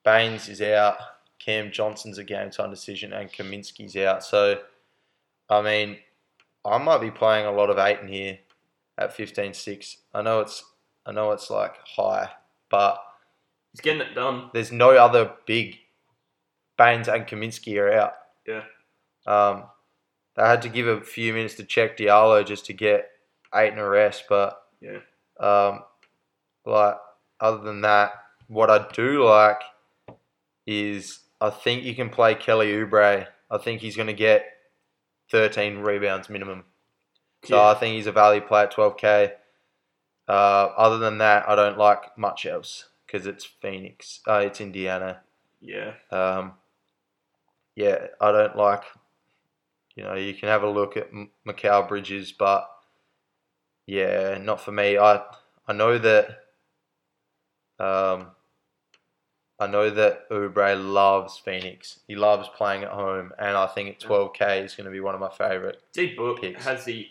Baynes 0.04 0.50
is 0.50 0.62
out. 0.62 0.98
Cam 1.40 1.72
Johnson's 1.72 2.18
a 2.18 2.24
game 2.24 2.50
time 2.52 2.70
decision, 2.70 3.14
and 3.14 3.32
Kaminsky's 3.32 3.96
out. 3.96 4.24
So, 4.24 4.60
I 5.50 5.62
mean, 5.62 5.98
I 6.66 6.78
might 6.78 7.00
be 7.02 7.12
playing 7.12 7.46
a 7.46 7.52
lot 7.52 7.70
of 7.70 7.78
Ayton 7.78 8.08
here 8.08 8.40
at 8.98 9.16
15-6. 9.16 9.96
I 10.14 10.22
know 10.22 10.40
it's 10.42 10.64
I 11.06 11.12
know 11.12 11.32
it's 11.32 11.50
like 11.50 11.76
high, 11.96 12.30
but 12.70 13.00
He's 13.74 13.82
getting 13.82 14.02
it 14.02 14.14
done. 14.16 14.50
there's 14.54 14.72
no 14.72 14.92
other 14.92 15.32
big. 15.46 15.78
Baynes 16.78 17.08
and 17.08 17.26
Kaminsky 17.26 17.80
are 17.82 17.92
out. 17.92 18.14
Yeah. 18.46 18.64
Um, 19.26 19.64
they 20.36 20.44
had 20.44 20.62
to 20.64 20.70
give 20.70 20.88
a 20.88 21.02
few 21.02 21.34
minutes 21.34 21.56
to 21.56 21.64
Cheick 21.64 21.98
Diallo 21.98 22.46
just 22.46 22.66
to 22.68 22.74
get 22.74 23.10
Ayton 23.54 23.80
and 23.80 23.82
a 23.82 23.90
rest, 23.90 24.26
but 24.30 24.62
Yeah. 24.80 25.00
um, 25.40 25.84
like 26.66 26.98
other 27.40 27.58
than 27.64 27.82
that, 27.82 28.12
what 28.48 28.70
I 28.70 28.88
do 28.94 29.24
like 29.24 29.62
is 30.66 31.20
I 31.42 31.50
think 31.50 31.84
you 31.84 31.96
can 31.96 32.10
play 32.10 32.36
Kelly 32.36 32.68
Oubre. 32.74 33.28
I 33.50 33.58
think 33.58 33.82
he's 33.82 33.96
going 33.96 34.08
to 34.08 34.14
get 34.14 34.46
13 35.32 35.80
rebounds 35.80 36.30
minimum. 36.30 36.66
So 37.44 37.56
Yeah. 37.56 37.68
I 37.70 37.74
think 37.76 37.96
he's 37.96 38.08
a 38.08 38.12
value 38.12 38.42
play 38.42 38.64
at 38.64 38.74
12k. 38.74 39.34
Uh, 40.28 40.32
other 40.32 40.98
than 40.98 41.20
that, 41.20 41.48
I 41.48 41.56
don't 41.56 41.78
like 41.78 42.18
much 42.18 42.46
else 42.46 42.90
because 43.06 43.26
it's 43.28 43.46
Phoenix. 43.46 44.20
Uh, 44.28 44.44
it's 44.46 44.60
Indiana. 44.60 45.22
Yeah. 45.62 45.94
Um, 46.12 46.54
yeah, 47.76 48.08
I 48.20 48.32
don't 48.32 48.56
like. 48.58 48.84
You 49.96 50.04
know, 50.04 50.16
you 50.16 50.34
can 50.34 50.50
have 50.50 50.64
a 50.64 50.70
look 50.70 50.98
at 50.98 51.08
M- 51.14 51.32
Mikal 51.48 51.88
Bridges, 51.88 52.32
but 52.32 52.70
yeah, 53.86 54.38
not 54.42 54.60
for 54.62 54.72
me. 54.72 54.98
I 54.98 55.22
I 55.68 55.74
know 55.74 55.98
that. 55.98 56.44
Um, 57.80 58.28
I 59.60 59.66
know 59.68 59.90
that 59.90 60.30
Oubre 60.30 60.76
loves 60.94 61.38
Phoenix. 61.38 62.00
He 62.08 62.16
loves 62.16 62.48
playing 62.56 62.84
at 62.84 62.92
home, 62.92 63.32
and 63.40 63.56
I 63.58 63.66
think 63.68 63.90
at 63.90 64.00
12k 64.00 64.64
is 64.66 64.76
going 64.76 64.86
to 64.86 64.92
be 64.92 65.00
one 65.00 65.16
of 65.16 65.22
my 65.22 65.30
favorite. 65.32 65.82
D 65.94 66.14
Book 66.16 66.42
Picks. 66.42 66.64
has 66.64 66.86
the 66.86 67.08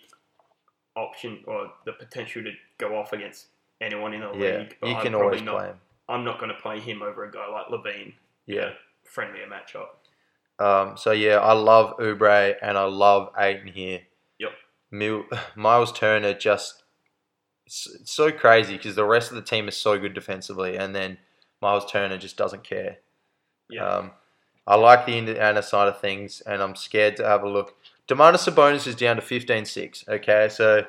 option 0.97 1.43
or 1.47 1.71
the 1.85 1.93
potential 1.93 2.43
to 2.43 2.53
go 2.79 2.97
off 2.97 3.13
against 3.13 3.47
anyone 3.81 4.15
in 4.15 4.21
the 4.21 4.33
Yeah, 4.33 4.59
league. 4.59 4.77
but 4.81 4.89
you 4.89 4.97
I'm 4.97 5.03
can 5.03 5.15
always 5.15 5.43
not, 5.43 5.57
play 5.59 5.67
him. 5.69 5.77
I'm 6.09 6.25
not 6.25 6.39
going 6.39 6.51
to 6.55 6.61
play 6.61 6.81
him 6.81 7.03
over 7.03 7.25
a 7.25 7.31
guy 7.31 7.47
like 7.49 7.67
LaVine. 7.67 8.15
Yeah. 8.47 8.71
Friendlier 9.05 9.47
matchup. 9.47 9.89
Um, 10.59 10.97
so 10.97 11.13
yeah, 11.13 11.37
I 11.39 11.53
love 11.53 11.97
Oubre 11.99 12.57
and 12.63 12.79
I 12.79 12.85
love 12.85 13.31
Ayton 13.39 13.69
here. 13.69 14.01
Yep. 14.39 14.51
Mil- 14.91 15.25
Miles 15.57 15.93
Turner 15.93 16.33
just 16.33 16.83
it's, 17.67 17.87
it's 18.01 18.13
so 18.13 18.31
crazy 18.31 18.77
because 18.77 18.95
the 18.95 19.05
rest 19.05 19.31
of 19.31 19.37
the 19.37 19.43
team 19.43 19.69
is 19.69 19.77
so 19.77 19.99
good 19.99 20.15
defensively, 20.15 20.77
and 20.77 20.95
then 20.95 21.19
Miles 21.61 21.91
Turner 21.91 22.17
just 22.17 22.37
doesn't 22.37 22.63
care. 22.65 22.99
Yeah. 23.69 23.85
Um, 23.85 24.11
I 24.69 24.77
like 24.77 25.05
the 25.07 25.19
Indiana 25.19 25.63
side 25.63 25.89
of 25.89 26.01
things, 26.01 26.41
and 26.41 26.63
I'm 26.63 26.77
scared 26.77 27.17
to 27.17 27.25
have 27.27 27.43
a 27.43 27.49
look. 27.49 27.75
Domantas 28.09 28.49
Sabonis 28.49 28.87
is 28.87 28.95
down 28.95 29.17
to 29.17 29.23
15-6. 29.23 30.09
Okay, 30.09 30.49
so 30.49 30.87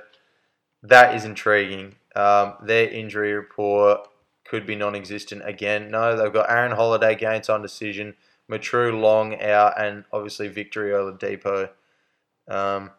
that 0.83 1.15
is 1.15 1.25
intriguing. 1.25 1.95
Um, 2.15 2.55
their 2.63 2.89
injury 2.89 3.33
report 3.33 4.07
could 4.45 4.65
be 4.65 4.75
non-existent 4.75 5.41
again. 5.45 5.91
No, 5.91 6.15
they've 6.15 6.33
got 6.33 6.49
Aaron 6.49 6.71
Holiday 6.71 7.15
game 7.15 7.41
time 7.41 7.61
decision, 7.61 8.15
Mitrou-Long 8.49 9.41
out, 9.41 9.79
and 9.79 10.05
obviously 10.13 10.47
Victor 10.47 10.85
Oladipo. 10.85 11.69
Um, 12.47 12.91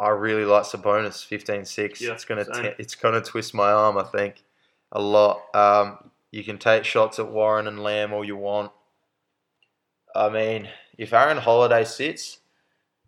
I 0.00 0.08
really 0.08 0.44
like 0.44 0.64
Sabonis 0.64 1.26
15-6. 1.26 2.00
Yeah, 2.00 2.12
it's 2.12 2.24
gonna 2.24 2.44
t- 2.44 2.74
it's 2.78 2.94
gonna 2.94 3.20
twist 3.20 3.54
my 3.54 3.70
arm. 3.70 3.96
I 3.96 4.02
think 4.02 4.42
a 4.90 5.00
lot. 5.00 5.42
Um, 5.54 6.10
you 6.32 6.42
can 6.42 6.58
take 6.58 6.84
shots 6.84 7.18
at 7.18 7.30
Warren 7.30 7.68
and 7.68 7.82
Lamb 7.82 8.12
all 8.12 8.24
you 8.24 8.36
want. 8.36 8.72
I 10.16 10.28
mean, 10.30 10.68
if 10.98 11.12
Aaron 11.12 11.38
Holiday 11.38 11.84
sits, 11.84 12.38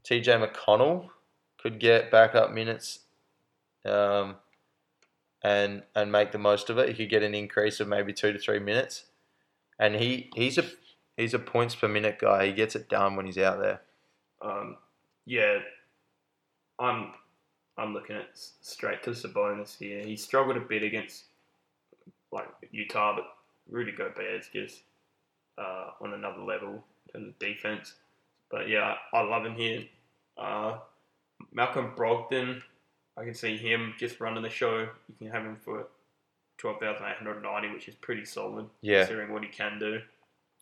TJ 0.05 0.47
McConnell 0.47 1.11
could 1.59 1.79
get 1.79 2.11
backup 2.11 2.53
minutes, 2.53 3.01
um, 3.85 4.37
and 5.43 5.83
and 5.95 6.11
make 6.11 6.33
the 6.33 6.39
most 6.39 6.71
of 6.71 6.79
it. 6.79 6.91
He 6.91 6.95
could 6.95 7.11
get 7.11 7.23
an 7.23 7.35
increase 7.35 7.81
of 7.81 7.89
maybe 7.89 8.13
two 8.13 8.33
to 8.33 8.39
three 8.39 8.59
minutes, 8.59 9.07
and 9.79 9.95
he 9.95 10.31
he's 10.35 10.59
a 10.59 10.65
he's 11.17 11.35
a 11.35 11.39
points 11.39 11.75
per 11.75 11.89
minute 11.89 12.19
guy. 12.19 12.47
He 12.47 12.53
gets 12.53 12.77
it 12.77 12.89
done 12.89 13.17
when 13.17 13.27
he's 13.27 13.39
out 13.39 13.61
there. 13.61 13.81
Um, 14.43 14.77
yeah, 15.25 15.59
I'm 16.79 17.13
I'm 17.79 17.93
looking 17.93 18.17
at 18.17 18.29
straight 18.33 19.03
to 19.05 19.11
Sabonis 19.11 19.77
here. 19.77 20.05
He 20.05 20.17
struggled 20.17 20.57
a 20.57 20.61
bit 20.61 20.83
against 20.83 21.25
like 22.33 22.49
Utah, 22.71 23.17
but 23.17 23.25
Rudy 23.69 23.93
Gobert's 23.93 24.49
just 24.53 24.83
uh, 25.59 25.91
on 26.01 26.15
another 26.15 26.43
level 26.43 26.85
terms 27.13 27.29
of 27.29 27.39
defense. 27.39 27.95
But 28.51 28.69
yeah, 28.69 28.95
I, 29.13 29.21
love 29.23 29.45
him 29.45 29.55
here. 29.55 29.85
Uh, 30.39 30.79
Malcolm 31.53 31.93
Brogdon, 31.97 32.63
I 33.17 33.25
can 33.25 33.35
see 33.35 33.57
him 33.57 33.95
just 33.99 34.21
running 34.21 34.43
the 34.43 34.51
show. 34.51 34.81
You 35.09 35.15
can 35.19 35.31
have 35.31 35.43
him 35.45 35.57
for 35.57 35.89
twelve 36.59 36.79
thousand 36.81 37.07
eight 37.07 37.17
hundred 37.17 37.43
ninety, 37.43 37.69
which 37.71 37.89
is 37.89 37.95
pretty 37.97 38.25
solid 38.25 38.67
Yeah, 38.83 39.01
considering 39.01 39.33
what 39.33 39.43
he 39.43 39.49
can 39.49 39.79
do. 39.79 40.01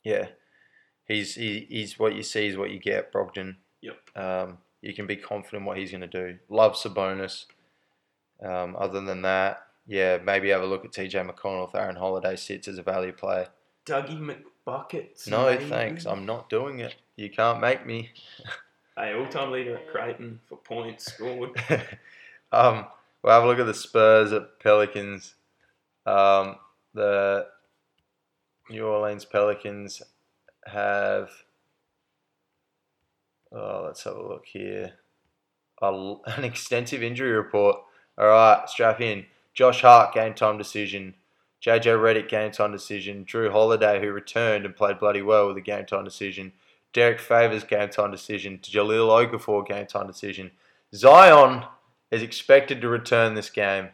yeah. 0.05 0.29
He's 1.07 1.35
he, 1.35 1.67
he's 1.69 1.99
what 1.99 2.15
you 2.15 2.23
see 2.23 2.47
is 2.47 2.57
what 2.57 2.71
you 2.71 2.79
get. 2.79 3.13
Brogdon. 3.13 3.57
Yep. 3.83 3.97
Um, 4.17 4.59
you 4.81 4.95
can 4.95 5.07
be 5.07 5.17
confident 5.17 5.67
what 5.67 5.77
he's 5.77 5.91
going 5.91 6.01
to 6.01 6.07
do. 6.07 6.39
Love 6.49 6.77
Sabonis. 6.77 7.45
Um, 8.43 8.75
other 8.79 9.03
than 9.03 9.21
that, 9.23 9.67
yeah, 9.87 10.17
maybe 10.25 10.49
have 10.49 10.63
a 10.63 10.67
look 10.67 10.85
at 10.87 10.93
TJ 10.93 11.31
McConnell 11.31 11.69
if 11.69 11.75
Aaron 11.75 11.97
Holiday 11.97 12.37
sits 12.37 12.69
as 12.69 12.79
a 12.79 12.83
value 12.83 13.13
play. 13.13 13.47
Dougie 13.85 14.19
McBuckets. 14.67 15.29
No, 15.29 15.47
maybe? 15.47 15.65
thanks. 15.67 16.07
I'm 16.07 16.27
not 16.27 16.49
doing 16.49 16.81
it. 16.81 16.95
You 17.17 17.31
can't 17.31 17.61
make 17.61 17.87
me. 17.87 18.11
Hey, 18.97 19.13
all-time 19.13 19.51
leader 19.51 19.77
at 19.77 19.91
Creighton 19.91 20.39
for 20.49 20.57
points 20.57 21.13
scored. 21.13 21.51
um, 22.53 22.87
we'll 23.21 23.33
have 23.33 23.43
a 23.43 23.47
look 23.49 23.59
at 23.59 23.67
the 23.67 23.75
Spurs 23.75 24.31
at 24.31 24.61
Pelicans. 24.61 25.35
Um, 26.07 26.55
the 26.95 27.47
New 28.71 28.87
Orleans 28.87 29.25
Pelicans 29.25 30.01
have. 30.65 31.29
Oh, 33.51 33.83
let's 33.85 34.05
have 34.05 34.15
a 34.15 34.23
look 34.23 34.47
here. 34.47 34.93
A, 35.83 35.89
an 36.27 36.45
extensive 36.45 37.03
injury 37.03 37.33
report. 37.33 37.79
All 38.17 38.27
right, 38.27 38.63
strap 38.69 39.01
in. 39.01 39.27
Josh 39.55 39.81
Hart 39.81 40.15
game 40.15 40.35
time 40.35 40.57
decision. 40.57 41.15
JJ 41.65 41.99
Redick 41.99 42.29
game 42.29 42.51
time 42.51 42.73
decision. 42.73 43.25
Jrue 43.25 43.51
Holiday, 43.51 44.01
who 44.01 44.13
returned 44.13 44.67
and 44.67 44.77
played 44.77 44.99
bloody 44.99 45.23
well 45.23 45.49
with 45.49 45.57
a 45.57 45.63
game 45.63 45.87
time 45.87 46.05
decision. 46.05 46.53
Derrick 46.93 47.21
Favors 47.21 47.65
game 47.65 47.89
time 47.89 48.11
decision. 48.11 48.59
Jahlil 48.59 49.09
Okafor 49.09 49.67
game 49.67 49.87
time 49.87 50.07
decision. 50.07 50.51
Zion 50.95 51.65
is 52.11 52.23
expected 52.23 52.81
to 52.81 52.89
return 52.89 53.35
this 53.35 53.51
game. 53.51 53.89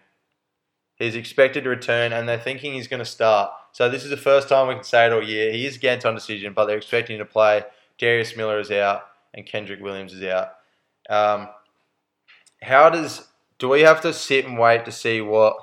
He's 0.97 1.15
expected 1.15 1.65
to 1.65 1.71
return, 1.71 2.13
and 2.13 2.29
they're 2.29 2.39
thinking 2.39 2.75
he's 2.75 2.89
going 2.89 2.99
to 2.99 3.07
start. 3.07 3.53
So 3.73 3.89
this 3.89 4.05
is 4.05 4.11
the 4.11 4.17
first 4.17 4.49
time 4.49 4.69
we 4.69 4.75
can 4.75 4.85
say 4.85 5.07
it 5.07 5.13
all 5.13 5.23
year. 5.23 5.53
He 5.53 5.65
is 5.65 5.79
game 5.79 6.01
time 6.01 6.15
decision, 6.15 6.53
but 6.53 6.67
they're 6.67 6.77
expecting 6.77 7.17
him 7.17 7.25
to 7.27 7.33
play. 7.33 7.63
Darius 7.99 8.37
Miller 8.37 8.59
is 8.59 8.71
out, 8.71 9.03
and 9.33 9.47
Kenrich 9.47 9.81
Williams 9.81 10.13
is 10.13 10.25
out. 10.25 10.55
Um, 11.09 11.49
how 12.61 12.91
does 12.91 13.29
do 13.59 13.69
we 13.69 13.83
have 13.83 14.01
to 14.03 14.13
sit 14.13 14.45
and 14.45 14.59
wait 14.59 14.85
to 14.85 14.93
see 14.93 15.21
what 15.21 15.57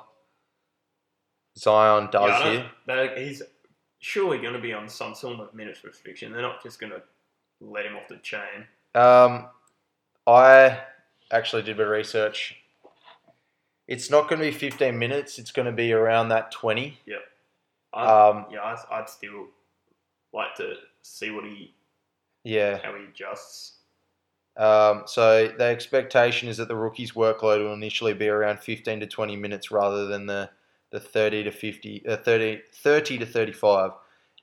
Zion 1.58 2.08
does 2.10 2.30
Yeah, 2.30 2.50
here? 2.50 2.70
they- 2.86 3.24
he's 3.26 3.42
surely 3.98 4.38
going 4.38 4.54
to 4.54 4.60
be 4.60 4.72
on 4.72 4.88
some 4.88 5.14
sort 5.14 5.40
of 5.40 5.52
minutes 5.54 5.82
restriction. 5.84 6.32
They're 6.32 6.42
not 6.42 6.62
just 6.62 6.78
going 6.80 6.92
to 6.92 7.02
let 7.60 7.84
him 7.84 7.96
off 7.96 8.08
the 8.08 8.18
chain. 8.18 8.66
Um, 8.94 9.48
I 10.26 10.80
actually 11.32 11.62
did 11.62 11.72
a 11.72 11.78
bit 11.78 11.86
of 11.86 11.92
research. 11.92 12.56
It's 13.86 14.10
not 14.10 14.28
going 14.28 14.40
to 14.40 14.46
be 14.46 14.52
15 14.52 14.98
minutes. 14.98 15.38
It's 15.38 15.50
going 15.50 15.66
to 15.66 15.72
be 15.72 15.92
around 15.92 16.28
that 16.28 16.50
20. 16.52 16.98
I, 17.94 18.28
Um, 18.28 18.46
yeah, 18.50 18.62
I'd, 18.62 18.78
I'd 18.90 19.08
still 19.08 19.48
like 20.32 20.54
to 20.56 20.74
see 21.02 21.30
what 21.30 21.44
he 21.44 21.74
yeah. 22.44 22.78
how 22.84 22.94
he 22.94 23.04
adjusts. 23.04 23.78
Um, 24.58 25.04
so 25.06 25.48
the 25.48 25.64
expectation 25.64 26.48
is 26.48 26.56
that 26.58 26.68
the 26.68 26.76
rookie's 26.76 27.12
workload 27.12 27.60
will 27.64 27.72
initially 27.74 28.12
be 28.12 28.28
around 28.28 28.60
15 28.60 29.00
to 29.00 29.06
20 29.06 29.36
minutes 29.36 29.70
rather 29.70 30.06
than 30.06 30.26
the, 30.26 30.50
the 30.90 31.00
30 31.00 31.44
to 31.44 31.50
50, 31.50 32.06
uh, 32.06 32.16
30, 32.16 32.62
30 32.72 33.18
to 33.18 33.26
35. 33.26 33.90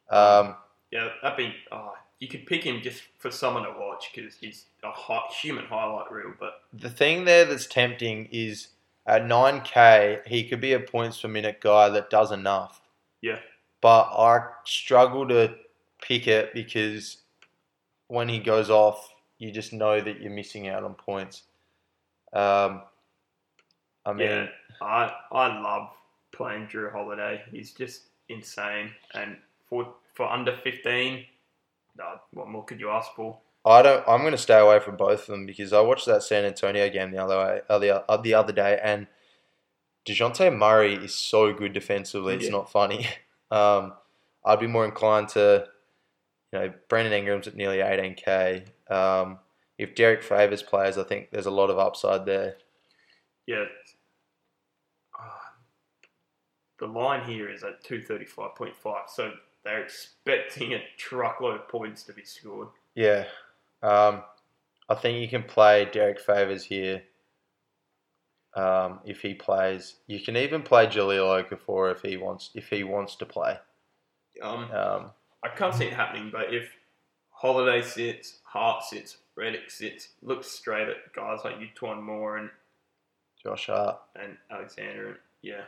Um, 0.10 0.56
Yeah, 0.92 1.10
that'd 1.22 1.38
be. 1.38 1.54
Oh, 1.72 1.94
you 2.20 2.28
could 2.28 2.46
pick 2.46 2.64
him 2.64 2.82
just 2.82 3.04
for 3.20 3.32
someone 3.32 3.64
to 3.64 3.72
watch 3.78 4.12
because 4.14 4.36
he's 4.36 4.66
a 4.84 4.92
hot, 4.92 5.34
human 5.34 5.66
highlight 5.66 6.12
reel. 6.12 6.34
But 6.40 6.62
the 6.74 6.90
thing 6.90 7.26
there 7.26 7.46
that's 7.46 7.68
tempting 7.68 8.30
is 8.32 8.70
at 9.06 9.24
9K, 9.24 10.26
he 10.26 10.48
could 10.48 10.62
be 10.62 10.74
a 10.74 10.80
points 10.80 11.22
per 11.22 11.28
minute 11.28 11.62
guy 11.62 11.90
that 11.90 12.10
does 12.10 12.32
enough. 12.32 12.82
Yeah. 13.22 13.40
But 13.82 14.04
I 14.18 14.40
struggle 14.66 15.28
to 15.28 15.56
pick 16.02 16.28
it 16.28 16.54
because 16.54 17.18
when 18.08 18.30
he 18.30 18.40
goes 18.40 18.70
off, 18.70 19.14
you 19.38 19.52
just 19.52 19.74
know 19.74 20.00
that 20.00 20.22
you're 20.22 20.32
missing 20.32 20.68
out 20.68 20.84
on 20.84 20.94
points. 20.94 21.44
Um, 22.34 22.82
I 24.06 24.14
mean, 24.14 24.28
yeah, 24.28 24.48
I 24.82 25.12
I 25.32 25.60
love 25.60 25.90
playing 26.36 26.68
Jrue 26.68 26.92
Holiday. 26.92 27.42
He's 27.52 27.72
just 27.74 28.04
insane, 28.30 28.92
and 29.14 29.38
for 29.70 29.94
for 30.14 30.30
under 30.32 30.56
fifteen, 30.64 31.26
uh, 32.02 32.18
what 32.32 32.48
more 32.50 32.64
could 32.66 32.80
you 32.80 32.90
ask 32.90 33.12
for? 33.16 33.40
I 33.66 33.82
don't. 33.82 34.04
I'm 34.08 34.22
going 34.22 34.32
to 34.32 34.38
stay 34.38 34.60
away 34.60 34.80
from 34.80 34.96
both 34.96 35.22
of 35.22 35.26
them 35.28 35.46
because 35.48 35.74
I 35.74 35.82
watched 35.82 36.06
that 36.06 36.22
San 36.24 36.46
Antonio 36.46 36.88
game 36.90 37.12
the 37.12 37.18
other 37.18 37.36
way, 37.38 37.62
uh, 37.68 37.80
the, 37.80 38.06
uh, 38.08 38.18
the 38.18 38.36
other 38.36 38.54
day, 38.54 38.80
and 38.84 39.08
Dejounte 40.08 40.56
Murray 40.56 40.94
is 40.94 41.16
so 41.16 41.52
good 41.52 41.74
defensively. 41.74 42.36
It's 42.36 42.46
Yeah. 42.46 42.52
not 42.52 42.72
funny. 42.72 43.08
Um, 43.52 43.94
I'd 44.44 44.60
be 44.60 44.66
more 44.68 44.86
inclined 44.86 45.30
to, 45.30 45.68
you 46.52 46.60
know, 46.60 46.74
Brandon 46.90 47.14
Ingram's 47.14 47.48
at 47.48 47.56
nearly 47.56 47.78
18k. 47.78 48.66
Um, 48.92 49.38
if 49.78 49.94
Derrick 49.94 50.24
Favors 50.24 50.64
plays, 50.64 50.98
I 50.98 51.04
think 51.04 51.30
there's 51.30 51.46
a 51.46 51.52
lot 51.52 51.70
of 51.70 51.78
upside 51.78 52.26
there. 52.26 52.56
Yeah. 53.46 53.66
The 56.86 56.92
line 56.92 57.28
here 57.28 57.50
is 57.50 57.64
at 57.64 57.84
235.5, 57.84 58.74
so 59.08 59.32
they're 59.64 59.82
expecting 59.82 60.74
a 60.74 60.84
truckload 60.98 61.62
of 61.62 61.68
points 61.68 62.04
to 62.04 62.14
be 62.14 62.24
scored. 62.24 62.68
Yeah, 62.94 63.26
um, 63.82 64.22
I 64.88 64.94
think 64.94 65.20
you 65.20 65.28
can 65.28 65.42
play 65.42 65.90
Derrick 65.92 66.20
Favors 66.20 66.64
here. 66.64 67.02
Um, 68.56 69.00
if 69.04 69.22
he 69.22 69.34
plays, 69.34 69.96
you 70.06 70.20
can 70.20 70.38
even 70.38 70.62
play 70.62 70.86
Jahlil 70.86 71.44
Okafor 71.44 71.92
if 71.92 72.04
he 72.04 72.18
wants. 72.18 72.52
If 72.54 72.70
he 72.70 72.84
wants 72.84 73.16
to 73.16 73.26
play. 73.26 73.58
Um, 74.44 74.72
Um, 74.72 75.12
I 75.42 75.50
can't 75.50 75.74
see 75.74 75.86
it 75.86 75.94
happening, 75.94 76.30
but 76.32 76.54
if 76.54 76.70
Holiday 77.32 77.82
sits, 77.82 78.42
Hart 78.44 78.84
sits, 78.84 79.18
Redick 79.36 79.72
sits, 79.72 80.10
look 80.22 80.44
straight 80.44 80.88
at 80.88 81.12
guys 81.14 81.40
like 81.44 81.56
E'Twaun 81.56 82.04
Moore 82.04 82.38
and, 82.38 82.52
Josh 83.42 83.66
Hart. 83.66 84.00
and 84.16 84.38
Alexander, 84.52 85.08
and 85.08 85.18
yeah. 85.42 85.64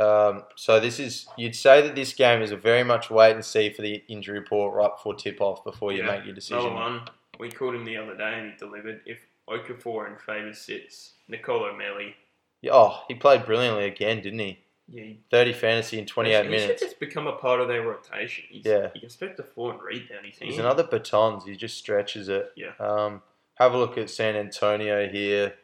Um, 0.00 0.44
so 0.56 0.80
this 0.80 0.98
is 0.98 1.26
you'd 1.36 1.54
say 1.54 1.82
that 1.82 1.94
this 1.94 2.12
game 2.14 2.40
is 2.42 2.52
a 2.52 2.56
very 2.56 2.82
much 2.84 3.10
wait 3.10 3.32
and 3.34 3.44
see 3.44 3.70
for 3.70 3.82
the 3.82 4.02
injury 4.08 4.38
report 4.38 4.74
right 4.74 4.90
before 4.96 5.14
tip 5.14 5.40
off 5.40 5.62
before 5.64 5.92
you 5.92 5.98
Yeah. 6.02 6.06
make 6.16 6.24
your 6.24 6.34
decision. 6.34 6.58
Another 6.58 6.74
one, 6.74 7.00
we 7.38 7.50
called 7.50 7.74
him 7.74 7.84
the 7.84 7.96
other 7.96 8.16
day 8.16 8.34
and 8.38 8.50
he 8.52 8.56
delivered. 8.56 9.02
If 9.04 9.18
Okafor 9.48 10.06
and 10.06 10.20
Favors 10.20 10.58
sits, 10.58 11.14
Nicolo 11.28 11.72
Melli, 11.74 12.14
Yeah, 12.62 12.72
Oh, 12.74 13.02
he 13.08 13.14
played 13.14 13.44
brilliantly 13.44 13.84
again, 13.86 14.22
didn't 14.22 14.38
he? 14.38 14.58
yeah, 14.88 15.02
he, 15.04 15.20
Thirty 15.30 15.52
fantasy 15.52 15.98
in 15.98 16.06
twenty 16.06 16.30
eight 16.32 16.44
he 16.44 16.50
minutes. 16.50 16.80
should 16.80 16.88
just 16.88 17.00
become 17.00 17.26
a 17.26 17.32
part 17.36 17.60
of 17.60 17.68
their 17.68 17.82
rotation. 17.82 18.44
He's, 18.48 18.64
Yeah. 18.64 18.84
You 18.94 19.00
can 19.00 19.04
expect 19.04 19.36
the 19.36 19.42
floor 19.44 19.72
and 19.72 19.82
read 19.82 20.08
down 20.08 20.24
his 20.24 20.38
He's 20.38 20.58
another 20.58 20.84
batons. 20.84 21.44
He 21.44 21.56
just 21.56 21.76
stretches 21.76 22.28
it. 22.28 22.52
Yeah. 22.56 22.72
Um, 22.78 23.22
have 23.56 23.74
a 23.74 23.78
look 23.78 23.98
at 23.98 24.08
San 24.08 24.36
Antonio 24.36 25.08
here. 25.08 25.54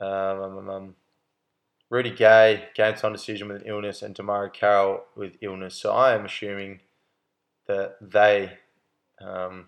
Um, 0.00 0.08
um, 0.10 0.58
um, 0.58 0.68
um, 0.70 0.96
Rudy 1.88 2.10
Gay, 2.10 2.64
game 2.74 2.94
time 2.94 3.12
decision 3.12 3.48
with 3.48 3.62
an 3.62 3.68
illness, 3.68 4.02
and 4.02 4.14
DeMarre 4.14 4.52
Carroll 4.52 5.04
with 5.14 5.36
illness. 5.40 5.74
So 5.76 5.92
I 5.92 6.14
am 6.14 6.24
assuming 6.24 6.80
that 7.68 7.96
they 8.00 8.58
um, 9.20 9.66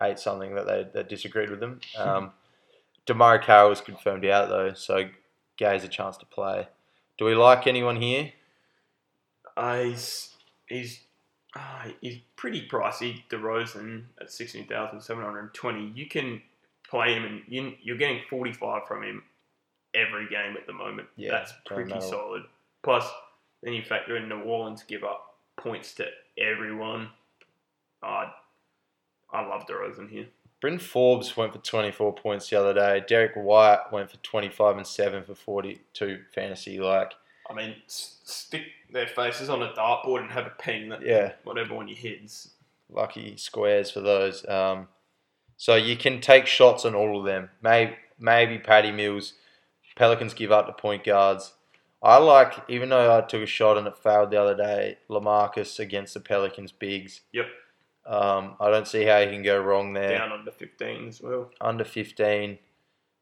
ate 0.00 0.18
something 0.18 0.54
that 0.54 0.66
they 0.66 0.86
that 0.94 1.08
disagreed 1.08 1.50
with 1.50 1.60
them. 1.60 1.80
Um, 1.96 2.32
DeMarre 3.06 3.42
Carroll 3.42 3.70
was 3.70 3.80
confirmed 3.80 4.24
out 4.26 4.48
though, 4.48 4.74
so 4.74 5.08
Gay's 5.56 5.84
a 5.84 5.88
chance 5.88 6.16
to 6.18 6.26
play. 6.26 6.68
Do 7.18 7.24
we 7.24 7.34
like 7.34 7.66
anyone 7.66 8.00
here? 8.00 8.32
Uh, 9.56 9.82
he's 9.82 10.34
he's 10.66 11.00
uh, 11.54 11.88
he's 12.00 12.18
pretty 12.36 12.68
pricey. 12.68 13.22
DeRozan 13.28 14.04
at 14.20 14.30
sixteen 14.30 14.66
thousand 14.66 15.00
seven 15.00 15.24
hundred 15.24 15.52
twenty. 15.52 15.92
You 15.94 16.06
can 16.06 16.42
play 16.88 17.14
him, 17.14 17.24
and 17.24 17.42
you, 17.48 17.72
you're 17.82 17.96
getting 17.96 18.20
forty 18.30 18.52
five 18.52 18.86
from 18.86 19.02
him 19.02 19.22
every 19.94 20.28
game 20.28 20.56
at 20.56 20.66
the 20.66 20.72
moment. 20.72 21.08
Yeah, 21.16 21.30
That's 21.32 21.52
pretty 21.66 21.90
solid. 22.00 22.42
Plus, 22.82 23.04
then 23.62 23.72
you 23.74 23.82
factor 23.82 24.16
in 24.16 24.28
New 24.28 24.40
Orleans 24.42 24.82
give 24.82 25.04
up 25.04 25.36
points 25.56 25.94
to 25.94 26.06
everyone. 26.38 27.08
Uh, 28.02 28.26
I 29.32 29.46
love 29.46 29.66
DeRozan 29.66 30.10
here. 30.10 30.26
Bryn 30.60 30.78
Forbes 30.78 31.36
went 31.36 31.52
for 31.52 31.58
24 31.58 32.14
points 32.14 32.48
the 32.48 32.58
other 32.58 32.72
day. 32.74 33.02
Derrick 33.08 33.32
White 33.34 33.80
went 33.92 34.10
for 34.10 34.16
25 34.18 34.76
and 34.76 34.86
7 34.86 35.24
for 35.24 35.34
42 35.34 36.20
fantasy. 36.34 36.78
Like, 36.78 37.14
I 37.50 37.54
mean, 37.54 37.74
s- 37.86 38.20
stick 38.24 38.62
their 38.92 39.08
faces 39.08 39.48
on 39.50 39.62
a 39.62 39.72
dartboard 39.72 40.20
and 40.22 40.30
have 40.30 40.46
a 40.46 40.50
ping 40.58 40.88
that 40.90 41.02
yeah, 41.04 41.32
whatever 41.44 41.74
one 41.74 41.88
you 41.88 41.96
hits. 41.96 42.50
lucky 42.90 43.36
squares 43.36 43.90
for 43.90 44.00
those. 44.00 44.48
Um, 44.48 44.86
so 45.56 45.74
you 45.74 45.96
can 45.96 46.20
take 46.20 46.46
shots 46.46 46.84
on 46.84 46.94
all 46.94 47.18
of 47.18 47.24
them. 47.24 47.50
Maybe, 47.60 47.94
maybe 48.18 48.58
Patty 48.58 48.92
Mills. 48.92 49.34
Pelicans 49.96 50.34
give 50.34 50.52
up 50.52 50.66
the 50.66 50.72
point 50.72 51.04
guards. 51.04 51.52
I 52.02 52.16
like, 52.18 52.54
even 52.68 52.88
though 52.88 53.16
I 53.16 53.20
took 53.20 53.42
a 53.42 53.46
shot 53.46 53.78
and 53.78 53.86
it 53.86 53.96
failed 53.96 54.30
the 54.30 54.40
other 54.42 54.56
day, 54.56 54.98
LaMarcus 55.08 55.78
against 55.78 56.14
the 56.14 56.20
Pelicans 56.20 56.72
bigs. 56.72 57.20
Yep. 57.32 57.46
Um, 58.04 58.56
I 58.58 58.70
don't 58.70 58.88
see 58.88 59.04
how 59.04 59.18
you 59.18 59.30
can 59.30 59.42
go 59.44 59.60
wrong 59.62 59.92
there. 59.92 60.18
Down 60.18 60.32
under 60.32 60.50
fifteen 60.50 61.06
as 61.08 61.20
well. 61.22 61.50
under 61.60 61.84
15. 61.84 62.58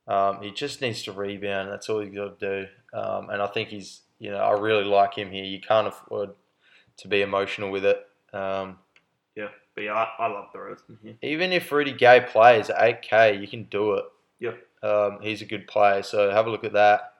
Um, 0.09 0.43
he 0.43 0.51
just 0.51 0.81
needs 0.81 1.03
to 1.03 1.13
rebound. 1.13 1.71
That's 1.71 1.89
all 1.91 2.01
he's 2.01 2.15
got 2.15 2.41
to 2.41 2.65
do. 2.65 2.99
Um, 2.99 3.29
and 3.29 3.43
I 3.43 3.47
think 3.49 3.69
he's, 3.69 4.01
you 4.19 4.31
know, 4.31 4.39
I 4.39 4.59
really 4.59 4.85
like 4.85 5.15
him 5.15 5.31
here. 5.31 5.45
You 5.45 5.61
can't 5.61 5.87
afford 5.87 6.31
to 6.97 7.09
be 7.09 7.21
emotional 7.21 7.71
with 7.71 7.85
it. 7.85 7.99
Um, 8.33 8.79
Yeah, 9.37 9.49
but 9.75 9.83
yeah, 9.85 9.93
I, 9.93 10.09
I 10.19 10.27
love 10.29 10.47
DeRozan 10.55 10.97
here. 11.03 11.17
even 11.23 11.53
if 11.53 11.71
Rudy 11.71 11.93
Gay 11.93 12.25
plays 12.27 12.69
8K, 12.69 13.39
you 13.41 13.47
can 13.47 13.65
do 13.65 13.93
it. 13.95 14.05
Yep. 14.41 14.67
Um, 14.83 15.19
he's 15.23 15.43
a 15.43 15.47
good 15.47 15.67
player, 15.67 16.03
so 16.03 16.31
have 16.31 16.47
a 16.47 16.51
look 16.51 16.65
at 16.65 16.73
that. 16.73 17.15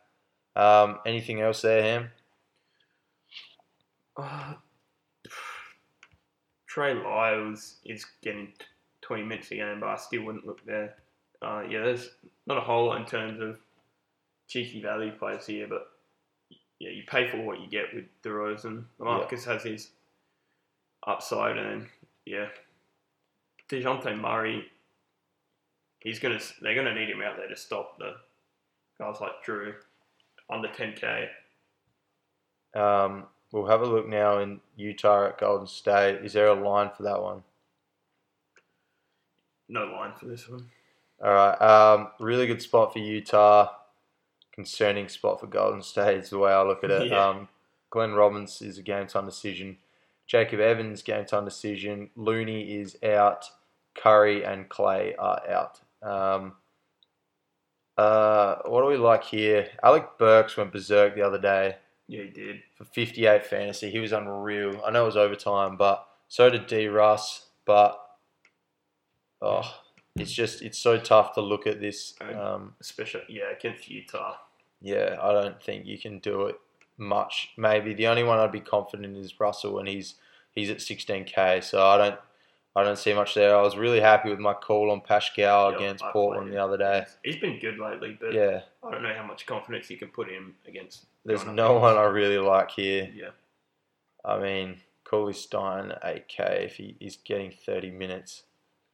Um, 0.57 0.99
anything 1.07 1.41
else 1.41 1.63
there, 1.63 1.83
Ham? 1.83 2.11
Uh, 4.17 4.55
Trey 6.67 6.95
Lyles 6.95 7.77
is 7.85 8.07
getting 8.23 8.53
20 9.03 9.23
minutes 9.25 9.51
a 9.51 9.57
game, 9.57 9.81
but 9.81 9.89
I 9.89 9.97
still 9.97 10.25
wouldn't 10.25 10.47
look 10.47 10.65
there. 10.65 10.95
Uh, 11.43 11.63
yeah, 11.69 11.85
there's 11.85 12.11
not 12.47 12.59
a 12.59 12.61
whole 12.61 12.87
lot 12.87 13.01
in 13.01 13.07
terms 13.07 13.41
of 13.41 13.59
cheeky 14.47 14.81
value 14.83 15.13
players 15.13 15.47
here, 15.47 15.67
but 15.69 15.89
yeah, 16.79 16.91
you 16.91 17.03
pay 17.07 17.29
for 17.29 17.39
what 17.39 17.61
you 17.61 17.69
get 17.69 17.95
with 17.95 18.05
DeRozan. 18.23 18.85
Marcus 18.99 19.45
has 19.45 19.63
his 19.63 19.91
upside, 21.07 21.57
and 21.57 21.87
yeah, 22.25 22.47
Dejounte 23.69 24.19
Murray, 24.19 24.67
he's 26.01 26.19
gonna 26.19 26.41
they're 26.61 26.75
gonna 26.75 26.95
need 26.95 27.09
him 27.09 27.23
out 27.23 27.37
there 27.37 27.49
to 27.49 27.57
stop 27.57 27.99
the 27.99 28.15
guys 28.99 29.21
like 29.21 29.45
Jrue 29.47 29.75
under 30.51 30.69
10k. 30.69 31.29
Um, 32.75 33.25
we'll 33.53 33.67
have 33.67 33.83
a 33.83 33.87
look 33.87 34.09
now 34.09 34.39
in 34.39 34.61
Utah 34.77 35.29
at 35.29 35.39
Golden 35.39 35.67
State. 35.67 36.25
Is 36.25 36.33
there 36.33 36.49
a 36.49 36.55
line 36.55 36.91
for 36.97 37.03
that 37.05 37.23
one? 37.23 37.43
No 39.69 39.85
line 39.85 40.13
for 40.19 40.27
this 40.27 40.49
one. 40.49 40.69
All 41.23 41.33
right. 41.33 41.61
Um, 41.61 42.09
really 42.19 42.47
good 42.47 42.63
spot 42.63 42.93
for 42.93 42.99
Utah. 42.99 43.69
Concerning 44.53 45.09
spot 45.09 45.41
for 45.41 45.47
Golden 45.47 45.83
State 45.83 46.19
is 46.19 46.31
the 46.31 46.39
way 46.39 46.53
I 46.53 46.63
look 46.63 46.85
at 46.85 46.91
it. 46.91 47.09
Yeah. 47.11 47.29
Um, 47.29 47.49
Glenn 47.91 48.13
Robinson 48.13 48.69
is 48.69 48.79
a 48.79 48.83
game 48.83 49.07
time 49.07 49.27
decision. 49.27 49.79
Jacob 50.27 50.61
Evans 50.61 51.03
game 51.03 51.25
time 51.25 51.45
decision. 51.45 52.11
Looney 52.15 52.73
is 52.75 52.97
out. 53.03 53.47
Curry 53.97 54.45
and 54.45 54.69
Clay 54.69 55.15
are 55.19 55.43
out. 55.51 55.81
Um, 56.03 56.55
uh, 57.97 58.57
what 58.65 58.83
do 58.83 58.87
we 58.89 58.97
like 58.97 59.25
here? 59.25 59.69
Alec 59.83 60.19
Burks 60.19 60.57
went 60.57 60.73
berserk 60.73 61.15
the 61.15 61.23
other 61.23 61.39
day 61.41 61.77
Yeah, 62.09 62.23
he 62.23 62.31
did. 62.31 62.63
for 62.77 62.85
58 62.85 63.45
fantasy. 63.45 63.91
He 63.91 63.99
was 63.99 64.13
unreal. 64.13 64.81
I 64.85 64.91
know 64.91 65.03
it 65.03 65.07
was 65.07 65.17
overtime, 65.17 65.77
but 65.77 66.07
so 66.29 66.49
did 66.49 66.67
D. 66.67 66.87
Russ. 66.89 67.47
But 67.67 68.01
oh, 69.43 69.71
it's 70.17 70.33
just 70.33 70.63
it's 70.63 70.79
so 70.79 70.99
tough 70.99 71.35
to 71.35 71.41
look 71.41 71.67
at 71.67 71.81
this. 71.81 72.15
Um, 72.21 72.75
Especially, 72.81 73.23
yeah, 73.29 73.51
against 73.57 73.89
Utah. 73.89 74.37
yeah, 74.81 75.17
I 75.23 75.33
don't 75.33 75.63
think 75.63 75.87
you 75.87 75.99
can 75.99 76.19
do 76.21 76.47
it 76.47 76.57
much. 76.97 77.51
Maybe 77.57 77.93
the 77.95 78.07
only 78.07 78.23
one 78.25 78.39
I'd 78.39 78.51
be 78.53 78.61
confident 78.61 79.15
in 79.15 79.23
is 79.23 79.39
Russell, 79.39 79.79
and 79.79 79.87
he's 79.89 80.15
he's 80.53 80.71
at 80.71 80.79
16k. 80.79 81.63
So 81.63 81.87
I 81.87 81.99
don't 81.99 82.19
I 82.77 82.85
don't 82.85 82.99
see 82.99 83.13
much 83.13 83.35
there. 83.35 83.57
I 83.57 83.63
was 83.63 83.77
really 83.77 84.01
happy 84.01 84.31
with 84.31 84.39
my 84.39 84.55
call 84.55 84.91
on 84.91 85.01
Pascal 85.01 85.75
against 85.75 86.05
I 86.05 86.13
Portland 86.13 86.53
the 86.53 86.63
other 86.63 86.79
day. 86.79 87.05
He's 87.25 87.37
been 87.37 87.59
good 87.59 87.79
lately, 87.79 88.17
but 88.21 88.33
Yeah, 88.33 88.61
I 88.85 88.91
don't 88.93 89.03
know 89.03 89.15
how 89.15 89.27
much 89.27 89.47
confidence 89.47 89.91
you 89.91 89.97
can 89.97 90.09
put 90.09 90.29
him 90.31 90.55
against. 90.69 91.07
there's 91.25 91.45
no 91.45 91.79
one 91.79 91.97
I 91.97 92.05
really 92.05 92.39
like 92.39 92.71
here. 92.71 93.11
Yeah, 93.13 93.31
I 94.25 94.39
mean, 94.39 94.77
Cauley-Stein 95.05 95.93
8k 96.05 96.65
if 96.65 96.77
he 96.77 96.97
is 97.01 97.17
getting 97.17 97.51
30 97.51 97.91
minutes. 97.91 98.45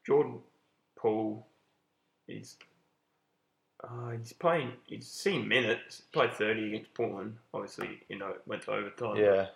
Jordan 0.07 0.39
Poole, 0.97 1.47
is 2.29 2.57
uh, 3.85 4.11
he's 4.11 4.33
playing. 4.33 4.73
He's 4.87 5.07
seen 5.07 5.47
minutes. 5.47 6.03
Played 6.13 6.35
thirty 6.35 6.69
against 6.69 6.95
Portland. 6.95 7.37
Obviously, 7.53 8.01
you 8.09 8.19
know, 8.19 8.35
went 8.47 8.63
to 8.63 8.73
overtime. 8.73 9.17
Yeah. 9.17 9.47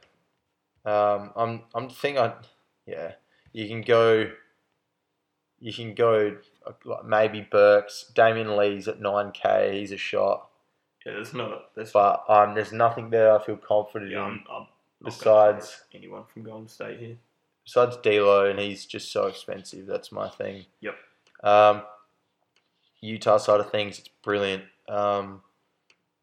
Um, 0.85 1.33
I'm 1.37 1.63
I'm 1.75 1.89
thinking 1.89 2.23
I 2.23 2.35
yeah. 2.87 3.13
You 3.53 3.67
can 3.69 3.83
go 3.83 4.31
you 5.59 5.73
can 5.73 5.95
go 5.95 6.37
like 6.85 7.05
maybe 7.05 7.47
Burks, 7.51 8.11
Damion 8.15 8.57
Lee's 8.57 8.89
at 8.89 9.01
nine 9.01 9.33
K, 9.33 9.79
he's 9.81 9.93
a 9.93 9.97
shot. 9.97 10.49
yeah. 11.05 11.13
There's 11.13 11.35
not. 11.35 11.75
There's. 11.75 11.93
But 11.93 12.25
um 12.29 12.55
there's 12.55 12.73
nothing 12.73 13.11
there 13.11 13.35
I 13.39 13.45
feel 13.45 13.57
confident 13.57 14.11
yeah, 14.11 14.19
in 14.27 14.33
I'm, 14.33 14.45
I'm 14.51 14.67
besides 15.03 15.83
anyone 15.95 16.25
from 16.33 16.43
Golden 16.45 16.69
State 16.69 16.99
here. 17.01 17.17
besides 17.65 17.97
D'Lo 17.99 18.47
and 18.49 18.59
he's 18.59 18.87
just 18.87 19.11
so 19.13 19.27
expensive, 19.27 19.87
that's 19.87 20.13
my 20.13 20.29
thing. 20.29 20.67
Yep. 20.81 20.97
Um 21.43 21.83
Utah 23.03 23.39
side 23.39 23.61
of 23.61 23.71
things, 23.71 23.99
it's 23.99 24.09
brilliant. 24.23 24.65
Um 24.89 25.43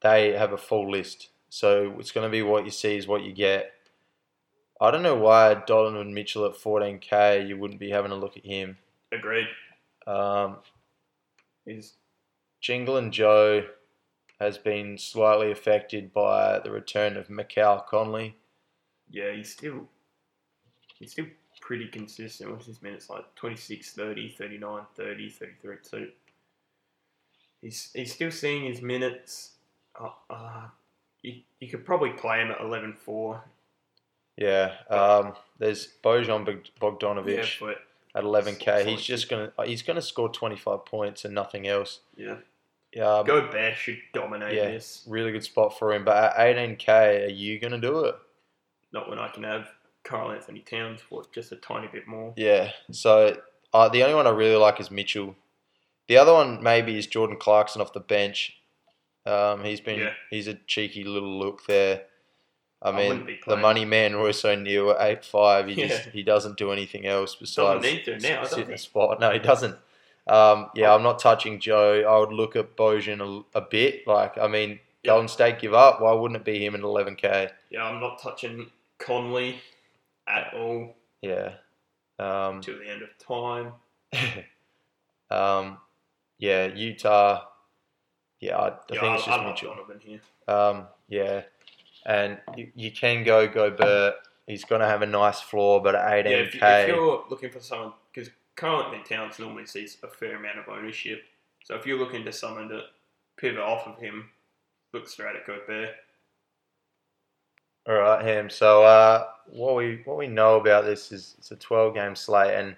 they 0.01 0.33
have 0.33 0.53
a 0.53 0.57
full 0.57 0.89
list. 0.91 1.29
So 1.49 1.95
it's 1.99 2.11
gonna 2.11 2.29
be 2.29 2.41
what 2.43 2.65
you 2.65 2.71
see 2.71 2.97
is 2.97 3.07
what 3.07 3.23
you 3.23 3.33
get. 3.33 3.71
I 4.79 4.91
don't 4.91 5.03
know 5.03 5.15
why 5.15 5.55
Donovan 5.55 6.13
Mitchell 6.13 6.45
at 6.45 6.53
14k, 6.53 7.47
you 7.47 7.57
wouldn't 7.57 7.79
be 7.79 7.89
having 7.89 8.11
a 8.11 8.15
look 8.15 8.37
at 8.37 8.45
him. 8.45 8.77
Agreed. 9.11 9.47
Um, 10.05 10.57
He's 11.65 11.93
Jingle 12.61 12.97
and 12.97 13.11
Joe 13.11 13.65
has 14.39 14.57
been 14.57 14.97
slightly 14.97 15.51
affected 15.51 16.13
by 16.13 16.59
the 16.59 16.71
return 16.71 17.17
of 17.17 17.27
Macau 17.27 17.85
Conley. 17.85 18.35
yeah. 19.09 19.31
He's 19.33 19.51
still. 19.51 19.87
He's 20.99 21.11
still 21.11 21.25
pretty 21.61 21.87
consistent 21.87 22.51
with 22.51 22.65
his 22.65 22.81
minutes, 22.81 23.09
like 23.09 23.35
26, 23.35 23.91
30, 23.91 24.29
39, 24.29 24.81
30, 24.95 25.29
33, 25.29 25.75
too. 25.83 26.09
He's, 27.61 27.91
he's 27.93 28.13
still 28.13 28.31
seeing 28.31 28.65
his 28.65 28.81
minutes. 28.81 29.51
Uh, 29.99 30.09
uh, 30.29 30.67
you, 31.21 31.41
you 31.59 31.67
could 31.69 31.85
probably 31.85 32.11
play 32.11 32.41
him 32.41 32.49
at 32.51 32.61
11 32.61 32.93
4. 32.93 33.43
Yeah. 34.37 34.73
Um, 34.89 35.33
there's 35.57 35.87
Bojan 36.03 36.61
Bogdanovic 36.79 37.59
but 37.59 37.77
at 38.15 38.23
11k. 38.23 38.85
He's 38.85 39.01
just 39.03 39.29
gonna 39.29 39.51
he's 39.65 39.81
gonna 39.81 40.01
score 40.01 40.29
25 40.29 40.85
points 40.85 41.25
and 41.25 41.33
nothing 41.33 41.67
else. 41.67 42.01
yeah. 42.15 42.37
Um, 42.99 43.25
Go 43.25 43.49
Bear 43.51 43.75
should 43.75 43.99
dominate 44.13 44.55
yeah. 44.55 44.65
this. 44.71 45.03
really 45.07 45.31
good 45.31 45.43
spot 45.43 45.77
for 45.77 45.93
him. 45.93 46.05
But 46.05 46.37
at 46.37 46.55
18k, 46.55 47.25
are 47.25 47.29
you 47.29 47.59
gonna 47.59 47.79
do 47.81 48.05
it? 48.05 48.15
Not 48.93 49.09
when 49.09 49.19
I 49.19 49.27
can 49.27 49.43
have 49.43 49.67
Karl-Anthony 50.03 50.61
Towns 50.61 51.01
for 51.01 51.23
just 51.33 51.51
a 51.51 51.57
tiny 51.57 51.87
bit 51.87 52.07
more. 52.07 52.33
Yeah. 52.37 52.71
So 52.91 53.37
uh, 53.73 53.89
the 53.89 54.03
only 54.03 54.15
one 54.15 54.25
I 54.25 54.31
really 54.31 54.55
like 54.55 54.79
is 54.79 54.89
Mitchell. 54.89 55.35
The 56.07 56.17
other 56.17 56.31
one 56.33 56.63
maybe 56.63 56.97
is 56.97 57.05
Jordan 57.05 57.37
Clarkson 57.37 57.81
off 57.81 57.91
the 57.93 57.99
bench. 57.99 58.57
Um, 59.25 59.63
he's 59.65 59.81
been 59.81 59.99
Yeah. 59.99 60.13
he's 60.29 60.47
a 60.47 60.53
cheeky 60.53 61.03
little 61.03 61.37
look 61.37 61.65
there. 61.65 62.03
I 62.81 62.89
I 62.89 62.91
mean, 62.95 63.37
the 63.47 63.57
money 63.57 63.85
man 63.85 64.15
Royce 64.15 64.45
O'Neale 64.45 64.91
at 64.91 65.01
eight 65.01 65.25
five. 65.25 65.67
He 65.67 65.75
just 65.75 66.09
he 66.09 66.21
doesn't 66.23 66.57
do 66.57 66.71
anything 66.71 67.05
else 67.07 67.35
besides 67.35 67.83
need 67.83 68.05
to 68.05 68.19
now, 68.19 68.43
sit 68.43 68.65
in 68.65 68.71
the 68.71 68.77
spot. 68.77 69.19
No, 69.19 69.31
he 69.31 69.39
doesn't. 69.39 69.75
Um, 70.27 70.69
yeah, 70.75 70.93
I'm 70.93 71.03
not 71.03 71.19
touching 71.19 71.59
Joe. 71.59 72.03
I 72.07 72.19
would 72.19 72.33
look 72.33 72.55
at 72.55 72.75
Bojan 72.75 73.21
a, 73.21 73.57
a 73.57 73.61
bit. 73.61 74.05
Like, 74.05 74.37
I 74.37 74.47
mean, 74.47 74.79
Yeah. 75.03 75.11
Golden 75.11 75.27
State 75.27 75.59
give 75.59 75.73
up. 75.73 76.01
Why 76.01 76.11
wouldn't 76.11 76.39
it 76.39 76.45
be 76.45 76.63
him 76.63 76.75
at 76.75 76.81
11k? 76.81 77.49
Yeah, 77.69 77.83
I'm 77.85 78.01
not 78.01 78.21
touching 78.21 78.69
Conley 78.99 79.61
at 80.27 80.53
all. 80.53 80.95
Yeah. 81.21 81.53
Um, 82.19 82.61
till 82.61 82.77
the 82.77 82.89
end 82.89 83.03
of 83.03 83.09
time. 83.17 83.73
um, 85.31 85.77
yeah, 86.37 86.65
Utah. 86.67 87.45
Yeah, 88.39 88.57
I, 88.57 88.67
I 88.67 88.73
yeah, 88.91 88.99
think 88.99 89.15
it's 89.15 89.25
just 89.25 89.43
Mitchell. 89.43 89.75
Um, 90.47 90.87
yeah, 91.07 91.43
and 92.07 92.39
you, 92.55 92.71
you 92.73 92.91
can 92.91 93.23
go 93.23 93.47
Gobert. 93.47 94.15
He's 94.47 94.63
going 94.63 94.81
to 94.81 94.87
have 94.87 95.01
a 95.01 95.05
nice 95.05 95.41
floor, 95.41 95.83
but 95.83 95.93
at 95.93 96.25
Yeah, 96.25 96.37
if, 96.37 96.53
18k, 96.53 96.83
if 96.83 96.87
you're 96.87 97.25
looking 97.29 97.51
for 97.51 97.59
someone, 97.59 97.93
because 98.13 98.31
currently 98.55 98.99
Towns 99.07 99.37
normally 99.37 99.65
sees 99.65 99.97
a 100.03 100.07
fair 100.07 100.37
amount 100.37 100.57
of 100.57 100.69
ownership. 100.69 101.21
So 101.65 101.75
if 101.75 101.85
you're 101.85 101.99
looking 101.99 102.23
to 102.23 102.31
someone 102.31 102.69
to 102.69 102.83
pivot 103.35 103.59
off 103.59 103.85
of 103.85 103.99
him, 103.99 104.29
look 104.93 105.07
straight 105.09 105.35
at 105.35 105.45
Gobert. 105.45 105.89
all 107.87 107.95
right, 107.95 108.25
him. 108.25 108.49
So 108.49 108.83
uh, 108.83 109.25
what 109.47 109.75
we 109.75 110.01
what 110.05 110.17
we 110.17 110.27
know 110.27 110.55
about 110.55 110.85
this 110.85 111.11
is 111.11 111.35
it's 111.37 111.51
a 111.51 111.57
12 111.57 111.93
game 111.93 112.15
slate, 112.15 112.53
and 112.53 112.73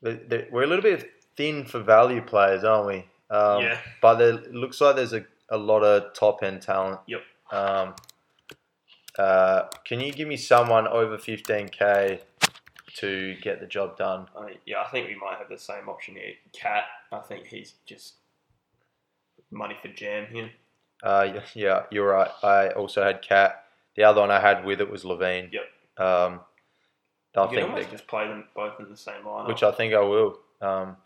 the, 0.00 0.20
the, 0.28 0.46
we're 0.52 0.62
a 0.62 0.66
little 0.68 0.82
bit 0.82 1.10
thin 1.36 1.64
for 1.64 1.80
value 1.80 2.22
players, 2.22 2.62
aren't 2.62 2.86
we? 2.86 2.96
Um, 3.30 3.62
yeah, 3.62 3.78
But 4.00 4.14
there, 4.16 4.34
it 4.34 4.54
looks 4.54 4.80
like 4.80 4.94
there's 4.94 5.12
a, 5.12 5.24
a 5.48 5.56
lot 5.56 5.82
of 5.82 6.14
top 6.14 6.44
end 6.44 6.62
talent. 6.62 7.00
Yep. 7.08 7.20
Um, 7.50 7.94
uh, 9.18 9.64
can 9.84 10.00
you 10.00 10.12
give 10.12 10.28
me 10.28 10.36
someone 10.36 10.86
over 10.88 11.16
15k 11.16 12.20
to 12.96 13.36
get 13.42 13.60
the 13.60 13.66
job 13.66 13.96
done? 13.96 14.26
I, 14.36 14.56
yeah, 14.66 14.82
I 14.82 14.88
think 14.88 15.08
we 15.08 15.16
might 15.16 15.38
have 15.38 15.48
the 15.48 15.58
same 15.58 15.88
option 15.88 16.14
here. 16.14 16.32
KAT, 16.52 16.84
I 17.12 17.18
think 17.20 17.46
he's 17.46 17.74
just 17.86 18.14
money 19.50 19.76
for 19.80 19.88
jam 19.88 20.26
here. 20.32 20.50
Uh, 21.02 21.40
yeah, 21.54 21.82
you're 21.90 22.08
right. 22.10 22.30
I 22.42 22.68
also 22.70 23.02
had 23.02 23.22
KAT. 23.22 23.62
The 23.96 24.04
other 24.04 24.20
one 24.20 24.30
I 24.30 24.40
had 24.40 24.64
with 24.64 24.80
it 24.80 24.90
was 24.90 25.04
LaVine. 25.04 25.50
Yep. 25.52 25.62
Um, 26.06 26.40
I 27.36 27.50
you 27.50 27.56
think, 27.56 27.74
they- 27.74 27.84
just 27.90 28.06
play 28.06 28.26
them 28.28 28.44
both 28.54 28.78
in 28.80 28.88
the 28.88 28.96
same 28.96 29.22
lineup. 29.24 29.48
which 29.48 29.62
I 29.62 29.70
think 29.72 29.92
I 29.94 30.00
will. 30.00 30.38
Um, 30.60 30.96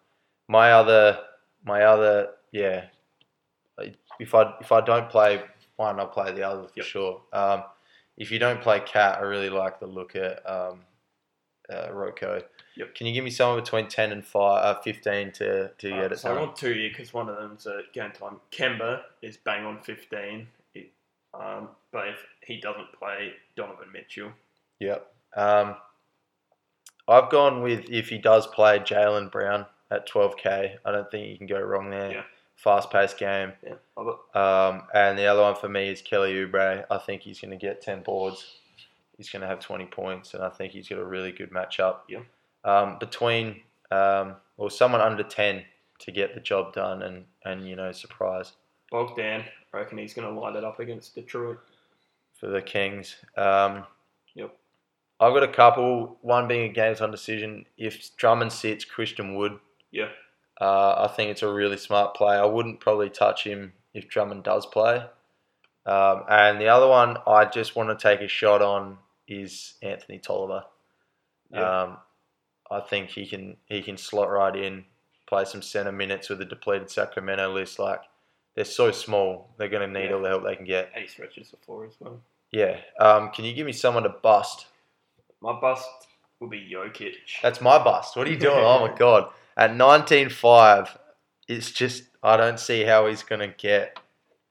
my 0.47 0.73
other, 0.73 1.19
my 1.65 1.83
other, 1.83 2.31
yeah. 2.53 2.87
If 4.19 4.35
I 4.35 4.55
if 4.61 4.73
I 4.73 4.81
don't 4.81 5.09
play 5.09 5.43
one, 5.77 6.01
I'll 6.01 6.07
play 6.09 6.33
the 6.33 6.43
other 6.43 6.65
for 6.65 6.73
Yep. 6.77 6.87
sure. 6.87 7.23
Um, 7.33 7.63
if 8.19 8.33
you 8.33 8.39
don't 8.39 8.61
play 8.61 8.81
KAT, 8.81 9.19
I 9.19 9.21
really 9.21 9.49
like 9.49 9.79
the 9.79 9.87
look 9.87 10.17
at 10.17 10.47
um, 10.49 10.81
uh, 11.73 11.89
Roko. 11.89 12.43
Yep. 12.77 12.95
Can 12.95 13.07
you 13.07 13.15
give 13.15 13.25
me 13.25 13.31
someone 13.31 13.61
between 13.61 13.89
ten 13.89 14.13
and 14.13 14.25
five, 14.25 14.65
uh, 14.65 14.81
fifteen 14.81 15.33
to 15.33 15.71
to 15.79 15.89
get 15.89 16.13
it 16.13 16.19
so 16.19 16.35
I 16.35 16.39
want 16.39 16.57
two 16.57 16.73
here 16.73 16.91
because 16.91 17.15
one 17.15 17.29
of 17.29 17.37
them's 17.37 17.67
a 17.67 17.83
game 17.93 18.11
time. 18.11 18.37
Kemba 18.53 19.03
is 19.23 19.37
bang 19.37 19.65
on 19.65 19.81
15. 19.81 20.47
It, 20.75 20.91
um, 21.33 21.69
but 21.93 22.09
if 22.09 22.17
he 22.43 22.61
doesn't 22.61 22.93
play, 22.99 23.33
Donovan 23.57 23.89
Mitchell. 23.93 24.33
Yep. 24.81 25.13
Um, 25.37 25.77
I've 27.09 27.31
gone 27.31 27.63
with 27.63 27.89
if 27.89 28.09
he 28.09 28.19
does 28.19 28.47
play 28.49 28.79
Jaylen 28.79 29.31
Brown 29.31 29.67
at 29.91 30.09
12k. 30.09 30.77
I 30.85 30.93
don't 30.93 31.11
think 31.11 31.29
you 31.29 31.39
can 31.39 31.47
go 31.47 31.61
wrong 31.61 31.91
there. 31.91 32.13
Yeah. 32.13 32.23
Fast 32.59 32.91
paced 32.91 33.19
game. 33.19 33.53
Yeah, 33.65 33.75
I've 33.97 34.05
got 34.05 34.37
Um, 34.37 34.83
and 34.93 35.17
the 35.19 35.27
other 35.27 35.43
one 35.43 35.55
for 35.55 35.69
me 35.69 35.89
is 35.89 36.03
Kelly 36.03 36.35
Oubre. 36.35 36.85
I 36.91 36.99
think 36.99 37.23
he's 37.23 37.41
going 37.41 37.53
to 37.53 37.57
get 37.57 37.81
10 37.81 38.03
boards. 38.03 38.45
He's 39.17 39.31
going 39.31 39.43
to 39.43 39.49
have 39.49 39.61
20 39.61 39.87
points, 39.87 40.35
and 40.35 40.43
I 40.43 40.49
think 40.49 40.73
he's 40.73 40.89
got 40.89 40.99
a 40.99 41.05
really 41.05 41.31
good 41.33 41.51
matchup. 41.51 41.99
Yeah. 42.09 42.21
Um, 42.65 42.99
between, 42.99 43.61
um, 43.93 44.35
or 44.57 44.71
someone 44.71 45.01
under 45.01 45.23
10 45.23 45.63
to 46.01 46.11
get 46.13 46.35
the 46.35 46.41
job 46.41 46.73
done 46.73 47.03
and, 47.03 47.25
and 47.45 47.67
you 47.69 47.75
know, 47.77 47.91
surprise 47.93 48.53
Bogdan. 48.91 49.45
I 49.73 49.77
reckon 49.77 49.99
he's 49.99 50.15
going 50.15 50.33
to 50.33 50.41
light 50.41 50.57
it 50.57 50.65
up 50.65 50.81
against 50.81 51.15
Detroit. 51.15 51.59
for 52.39 52.49
the 52.49 52.63
Kings. 52.63 53.17
Um, 53.37 53.85
Yep. 54.35 54.57
I've 55.21 55.35
got 55.35 55.43
a 55.43 55.49
couple, 55.49 56.19
one 56.23 56.47
being 56.47 56.71
a 56.71 56.73
games 56.73 57.01
on 57.01 57.11
decision. 57.11 57.67
If 57.77 58.17
Drummond 58.17 58.53
sits, 58.53 58.85
Christian 58.85 59.35
Wood. 59.35 59.59
Yeah. 59.91 60.09
Uh, 60.61 61.09
I 61.09 61.13
think 61.15 61.31
it's 61.31 61.43
a 61.43 61.53
really 61.53 61.77
smart 61.77 62.15
play. 62.15 62.37
I 62.37 62.45
wouldn't 62.45 62.81
probably 62.81 63.11
touch 63.11 63.45
him 63.45 63.73
if 63.95 64.09
Drummond 64.09 64.43
does 64.45 64.67
play. 64.67 65.05
Um, 65.87 66.25
and 66.29 66.61
the 66.61 66.69
other 66.69 66.89
one 66.89 67.17
I 67.27 67.45
just 67.47 67.77
want 67.77 67.89
to 67.97 68.03
take 68.03 68.21
a 68.21 68.29
shot 68.29 68.61
on 68.61 68.99
is 69.27 69.75
Anthony 69.83 70.19
Tolliver. 70.19 70.65
Yeah. 71.53 71.83
Um, 71.83 71.97
I 72.71 72.81
think 72.81 73.09
he 73.11 73.25
can 73.27 73.57
he 73.67 73.81
can 73.83 73.97
slot 73.97 74.29
right 74.31 74.55
in, 74.55 74.85
play 75.27 75.45
some 75.47 75.63
center 75.63 75.93
minutes 75.93 76.29
with 76.29 76.41
a 76.43 76.45
depleted 76.45 76.91
Sacramento 76.91 77.53
list. 77.55 77.79
Like 77.79 78.01
they're 78.55 78.65
so 78.65 78.91
small, 78.91 79.49
they're 79.57 79.69
going 79.69 79.91
to 79.93 80.01
need 80.01 80.09
Yeah. 80.11 80.17
all 80.17 80.23
the 80.23 80.29
help 80.29 80.45
they 80.45 80.57
can 80.57 80.67
get. 80.67 80.91
stretches 81.09 81.51
the 81.51 81.57
floor 81.59 81.87
as 81.87 81.95
well. 82.01 82.21
Yeah. 82.51 82.79
Um, 83.01 83.31
can 83.31 83.45
you 83.45 83.55
give 83.55 83.65
me 83.67 83.73
someone 83.73 84.03
to 84.03 84.09
bust? 84.11 84.67
My 85.41 85.59
bust 85.59 85.89
will 86.41 86.49
be 86.49 86.69
Jokic. 86.71 87.15
That's 87.43 87.61
my 87.61 87.83
bust. 87.83 88.17
What 88.17 88.27
are 88.27 88.31
you 88.31 88.39
doing? 88.39 88.57
oh 88.59 88.87
my 88.87 88.95
god! 88.99 89.31
At 89.59 89.75
nineteen 89.75 90.29
five, 90.31 90.97
it's 91.49 91.73
just 91.73 92.05
I 92.23 92.37
don't 92.37 92.61
see 92.61 92.85
how 92.85 93.09
he's 93.09 93.25
going 93.25 93.41
to 93.41 93.55
get 93.57 93.99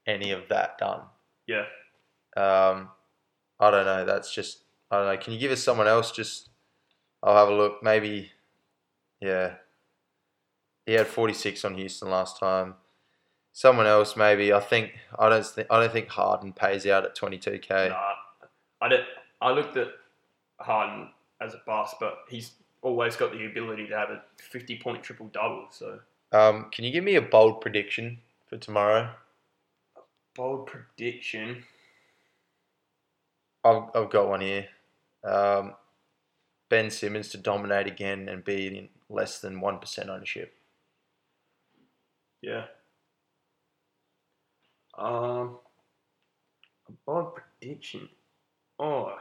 any 0.06 0.32
of 0.32 0.50
that 0.50 0.78
done. 0.78 1.02
Yeah. 1.48 1.64
Um, 2.36 2.90
I 3.60 3.72
don't 3.72 3.86
know. 3.86 4.06
That's 4.06 4.34
just 4.34 4.64
I 4.92 4.98
don't 4.98 5.08
know. 5.08 5.18
Can 5.18 5.34
you 5.34 5.40
give 5.40 5.52
us 5.52 5.64
someone 5.64 5.88
else? 5.88 6.12
Just 6.12 6.50
I'll 7.24 7.38
have 7.38 7.48
a 7.48 7.56
look. 7.56 7.82
Maybe, 7.82 8.32
yeah. 9.22 9.56
He 10.86 10.94
had 10.94 11.08
forty 11.08 11.34
six 11.34 11.64
on 11.64 11.76
Houston 11.76 12.10
last 12.10 12.40
time. 12.40 12.76
Someone 13.54 13.88
else, 13.88 14.16
maybe. 14.16 14.54
I 14.54 14.60
think 14.60 14.92
I 15.18 15.30
don't 15.30 15.46
think 15.46 15.68
I 15.72 15.80
don't 15.80 15.92
think 15.92 16.10
Harden 16.10 16.52
pays 16.54 16.86
out 16.86 17.06
at 17.06 17.16
twenty 17.16 17.38
two 17.38 17.60
k. 17.60 17.90
Nah, 17.90 18.14
I 18.82 18.90
did. 18.90 19.06
I 19.42 19.52
looked 19.52 19.78
at 19.78 19.88
Harden 20.60 21.10
as 21.42 21.54
a 21.54 21.62
bust, 21.66 21.96
but 22.00 22.20
he's 22.30 22.52
always 22.88 23.16
got 23.18 23.32
the 23.34 23.46
ability 23.46 23.88
to 23.88 23.98
have 23.98 24.10
a 24.10 24.24
50 24.40 24.80
point 24.80 25.04
triple 25.04 25.28
double. 25.28 25.68
So 25.72 26.00
Um, 26.32 26.70
can 26.72 26.86
you 26.86 26.92
give 26.92 27.04
me 27.04 27.16
a 27.16 27.22
bold 27.22 27.62
prediction 27.62 28.20
for 28.50 28.58
tomorrow? 28.58 29.12
A 29.96 30.02
bold 30.36 30.68
prediction. 30.68 31.64
I've, 33.64 33.84
I've 33.94 34.10
got 34.10 34.30
one 34.30 34.42
here. 34.42 34.68
Um, 35.24 35.74
ben 36.70 36.90
Simmons 36.90 37.30
to 37.30 37.38
dominate 37.38 37.88
again 37.88 38.30
and 38.30 38.44
be 38.44 38.68
in 38.68 38.90
less 39.10 39.40
than 39.40 39.60
1% 39.60 40.08
ownership. 40.10 40.54
Yeah. 42.42 42.66
Um, 44.98 45.60
a 46.88 46.92
bold 47.06 47.34
prediction. 47.36 48.08
Oh, 48.80 49.18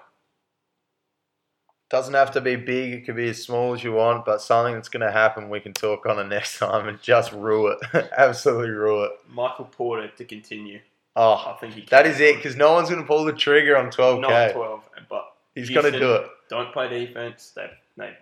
Doesn't 1.96 2.12
have 2.12 2.32
to 2.32 2.42
be 2.42 2.56
big, 2.56 2.92
it 2.92 3.06
could 3.06 3.16
be 3.16 3.30
as 3.30 3.42
small 3.42 3.72
as 3.72 3.82
you 3.82 3.90
want, 3.90 4.26
but 4.26 4.42
something 4.42 4.74
that's 4.74 4.90
going 4.90 5.00
to 5.00 5.10
happen 5.10 5.48
we 5.48 5.60
can 5.60 5.72
talk 5.72 6.04
on 6.04 6.18
it 6.18 6.24
next 6.28 6.58
time 6.58 6.88
and 6.88 7.00
just 7.00 7.32
rule 7.32 7.74
it. 7.74 8.10
Absolutely 8.18 8.68
rule 8.68 9.04
it. 9.04 9.12
Michael 9.30 9.64
Porter 9.64 10.08
to 10.08 10.24
continue. 10.26 10.80
Oh, 11.16 11.32
I 11.32 11.56
think 11.58 11.72
he. 11.72 11.86
that 11.88 12.06
is 12.06 12.20
it, 12.20 12.36
because 12.36 12.54
no 12.54 12.74
one's 12.74 12.90
going 12.90 13.00
to 13.00 13.06
pull 13.06 13.24
the 13.24 13.32
trigger 13.32 13.78
on 13.78 13.86
12K. 13.86 14.20
Not 14.20 14.52
12, 14.52 14.82
but 15.08 15.32
He's 15.54 15.70
going 15.70 15.90
to 15.90 15.98
do 15.98 16.16
it. 16.16 16.26
don't 16.50 16.70
play 16.70 16.90
defense. 16.90 17.52
They 17.56 17.70
they 17.96 18.12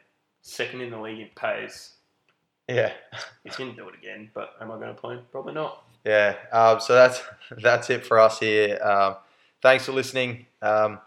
second 0.43 0.81
in 0.81 0.91
the 0.93 1.01
league 1.01 1.19
in 1.19 1.29
pace. 1.35 1.95
Yeah. 2.69 2.93
He's 3.43 3.57
going 3.57 3.71
to 3.71 3.77
do 3.77 3.89
it 3.89 3.97
again, 3.97 4.31
but 4.35 4.55
am 4.61 4.71
I 4.71 4.77
going 4.77 4.95
to 4.95 4.95
play 4.95 5.17
him? 5.17 5.23
Probably 5.33 5.55
not. 5.55 5.83
Yeah. 6.05 6.37
Um, 6.53 6.79
so 6.79 6.95
that's 6.95 7.21
that's 7.61 7.91
it 7.91 8.07
for 8.07 8.21
us 8.21 8.39
here. 8.39 8.81
Um, 8.81 9.17
thanks 9.63 9.85
for 9.87 9.91
listening. 9.91 10.47
Um, 10.63 11.01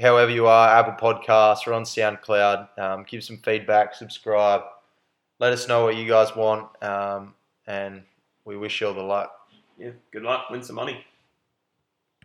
however 0.00 0.30
you 0.30 0.46
are, 0.46 0.68
Apple 0.68 0.94
Podcasts, 0.94 1.66
we're 1.66 1.72
on 1.72 1.84
SoundCloud. 1.84 2.78
Um, 2.78 3.04
give 3.08 3.22
some 3.22 3.38
feedback, 3.38 3.94
subscribe. 3.94 4.62
Let 5.38 5.52
us 5.52 5.68
know 5.68 5.84
what 5.84 5.96
you 5.96 6.06
guys 6.08 6.34
want, 6.36 6.68
um, 6.82 7.34
and 7.66 8.02
we 8.44 8.56
wish 8.56 8.80
you 8.80 8.88
all 8.88 8.94
the 8.94 9.02
luck. 9.02 9.32
Yeah. 9.78 9.90
Good 10.12 10.22
luck. 10.22 10.50
Win 10.50 10.62
some 10.62 10.76
money. 10.76 11.04